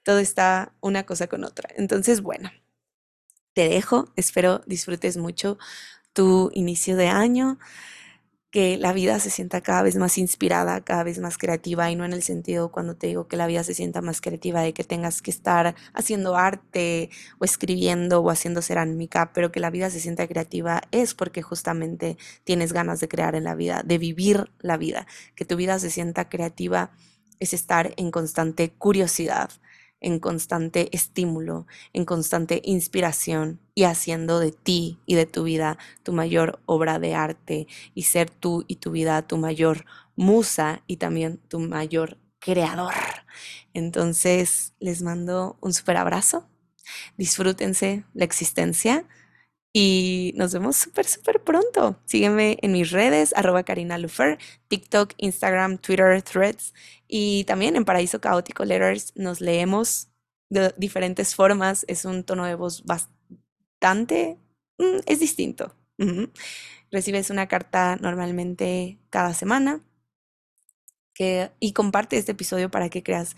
Todo 0.02 0.18
está 0.18 0.74
una 0.80 1.04
cosa 1.04 1.26
con 1.26 1.44
otra. 1.44 1.70
Entonces, 1.76 2.22
bueno, 2.22 2.50
te 3.54 3.68
dejo, 3.68 4.12
espero 4.16 4.62
disfrutes 4.66 5.16
mucho 5.16 5.58
tu 6.12 6.50
inicio 6.54 6.96
de 6.96 7.08
año, 7.08 7.58
que 8.52 8.76
la 8.76 8.92
vida 8.92 9.18
se 9.18 9.30
sienta 9.30 9.62
cada 9.62 9.82
vez 9.82 9.96
más 9.96 10.18
inspirada, 10.18 10.82
cada 10.82 11.04
vez 11.04 11.18
más 11.18 11.38
creativa, 11.38 11.90
y 11.90 11.96
no 11.96 12.04
en 12.04 12.12
el 12.12 12.22
sentido 12.22 12.70
cuando 12.70 12.94
te 12.94 13.06
digo 13.06 13.26
que 13.26 13.38
la 13.38 13.46
vida 13.46 13.64
se 13.64 13.72
sienta 13.72 14.02
más 14.02 14.20
creativa 14.20 14.60
de 14.60 14.74
que 14.74 14.84
tengas 14.84 15.22
que 15.22 15.30
estar 15.30 15.74
haciendo 15.94 16.36
arte 16.36 17.08
o 17.38 17.46
escribiendo 17.46 18.20
o 18.20 18.28
haciendo 18.30 18.60
cerámica, 18.60 19.32
pero 19.32 19.50
que 19.50 19.60
la 19.60 19.70
vida 19.70 19.88
se 19.88 20.00
sienta 20.00 20.28
creativa 20.28 20.82
es 20.90 21.14
porque 21.14 21.40
justamente 21.40 22.18
tienes 22.44 22.74
ganas 22.74 23.00
de 23.00 23.08
crear 23.08 23.34
en 23.36 23.44
la 23.44 23.54
vida, 23.54 23.82
de 23.86 23.96
vivir 23.96 24.50
la 24.58 24.76
vida, 24.76 25.06
que 25.34 25.46
tu 25.46 25.56
vida 25.56 25.78
se 25.78 25.88
sienta 25.88 26.28
creativa 26.28 26.90
es 27.40 27.54
estar 27.54 27.94
en 27.96 28.10
constante 28.10 28.70
curiosidad, 28.70 29.50
en 30.02 30.18
constante 30.18 30.88
estímulo, 30.92 31.66
en 31.92 32.04
constante 32.04 32.60
inspiración 32.64 33.60
y 33.74 33.84
haciendo 33.84 34.38
de 34.40 34.52
ti 34.52 34.98
y 35.06 35.14
de 35.14 35.26
tu 35.26 35.44
vida 35.44 35.78
tu 36.02 36.12
mayor 36.12 36.60
obra 36.66 36.98
de 36.98 37.14
arte 37.14 37.66
y 37.94 38.02
ser 38.02 38.30
tú 38.30 38.64
y 38.68 38.76
tu 38.76 38.90
vida 38.90 39.26
tu 39.26 39.38
mayor 39.38 39.86
musa 40.16 40.82
y 40.86 40.96
también 40.98 41.38
tu 41.48 41.60
mayor 41.60 42.18
creador. 42.38 42.94
Entonces 43.72 44.74
les 44.80 45.02
mando 45.02 45.56
un 45.60 45.72
super 45.72 45.96
abrazo, 45.96 46.46
disfrútense 47.16 48.04
la 48.12 48.24
existencia 48.24 49.06
y 49.72 50.34
nos 50.36 50.52
vemos 50.52 50.76
súper, 50.76 51.06
súper 51.06 51.42
pronto. 51.42 51.98
Sígueme 52.04 52.58
en 52.60 52.72
mis 52.72 52.90
redes, 52.90 53.32
arroba 53.34 53.62
Karina 53.62 53.96
Lufer, 53.96 54.38
TikTok, 54.68 55.14
Instagram, 55.16 55.78
Twitter, 55.78 56.20
Threads. 56.22 56.74
Y 57.14 57.44
también 57.44 57.76
en 57.76 57.84
Paraíso 57.84 58.22
Caótico 58.22 58.64
Letters 58.64 59.12
nos 59.16 59.42
leemos 59.42 60.08
de 60.48 60.72
diferentes 60.78 61.34
formas. 61.34 61.84
Es 61.86 62.06
un 62.06 62.24
tono 62.24 62.46
de 62.46 62.54
voz 62.54 62.84
bastante... 62.84 64.38
Mm, 64.78 65.00
es 65.04 65.20
distinto. 65.20 65.76
Recibes 66.90 67.28
una 67.28 67.48
carta 67.48 67.96
normalmente 68.00 68.98
cada 69.10 69.34
semana 69.34 69.82
y 71.60 71.72
comparte 71.72 72.16
este 72.16 72.32
episodio 72.32 72.70
para 72.70 72.88
que 72.88 73.02
creas 73.02 73.36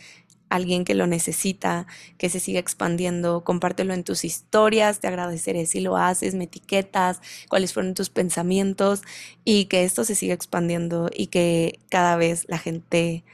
alguien 0.48 0.84
que 0.84 0.94
lo 0.94 1.06
necesita, 1.06 1.86
que 2.16 2.30
se 2.30 2.38
siga 2.38 2.60
expandiendo, 2.60 3.42
compártelo 3.42 3.92
en 3.92 4.04
tus 4.04 4.24
historias, 4.24 5.00
te 5.00 5.08
agradeceré 5.08 5.66
si 5.66 5.80
lo 5.80 5.96
haces, 5.96 6.34
me 6.34 6.44
etiquetas, 6.44 7.20
cuáles 7.48 7.74
fueron 7.74 7.94
tus 7.94 8.08
pensamientos 8.08 9.02
y 9.44 9.64
que 9.64 9.84
esto 9.84 10.04
se 10.04 10.14
siga 10.14 10.32
expandiendo 10.32 11.10
y 11.12 11.26
que 11.26 11.80
cada 11.90 12.16
vez 12.16 12.46
la 12.48 12.58
gente, 12.58 13.24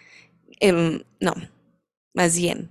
em, 0.60 1.02
no, 1.20 1.34
más 2.14 2.36
bien, 2.36 2.70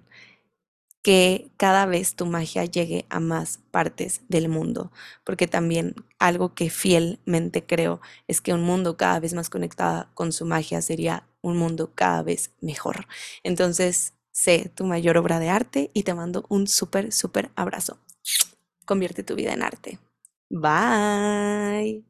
que 1.01 1.51
cada 1.57 1.85
vez 1.85 2.15
tu 2.15 2.25
magia 2.25 2.65
llegue 2.65 3.05
a 3.09 3.19
más 3.19 3.59
partes 3.71 4.21
del 4.27 4.49
mundo, 4.49 4.91
porque 5.23 5.47
también 5.47 5.95
algo 6.19 6.53
que 6.53 6.69
fielmente 6.69 7.65
creo 7.65 8.01
es 8.27 8.41
que 8.41 8.53
un 8.53 8.63
mundo 8.63 8.97
cada 8.97 9.19
vez 9.19 9.33
más 9.33 9.49
conectado 9.49 10.07
con 10.13 10.31
su 10.33 10.45
magia 10.45 10.81
sería 10.81 11.25
un 11.41 11.57
mundo 11.57 11.91
cada 11.95 12.21
vez 12.23 12.51
mejor. 12.61 13.07
Entonces, 13.43 14.13
sé 14.31 14.69
tu 14.75 14.83
mayor 14.85 15.17
obra 15.17 15.39
de 15.39 15.49
arte 15.49 15.89
y 15.93 16.03
te 16.03 16.13
mando 16.13 16.45
un 16.49 16.67
súper, 16.67 17.11
súper 17.13 17.49
abrazo. 17.55 17.97
Convierte 18.85 19.23
tu 19.23 19.35
vida 19.35 19.53
en 19.53 19.63
arte. 19.63 19.99
Bye. 20.49 22.08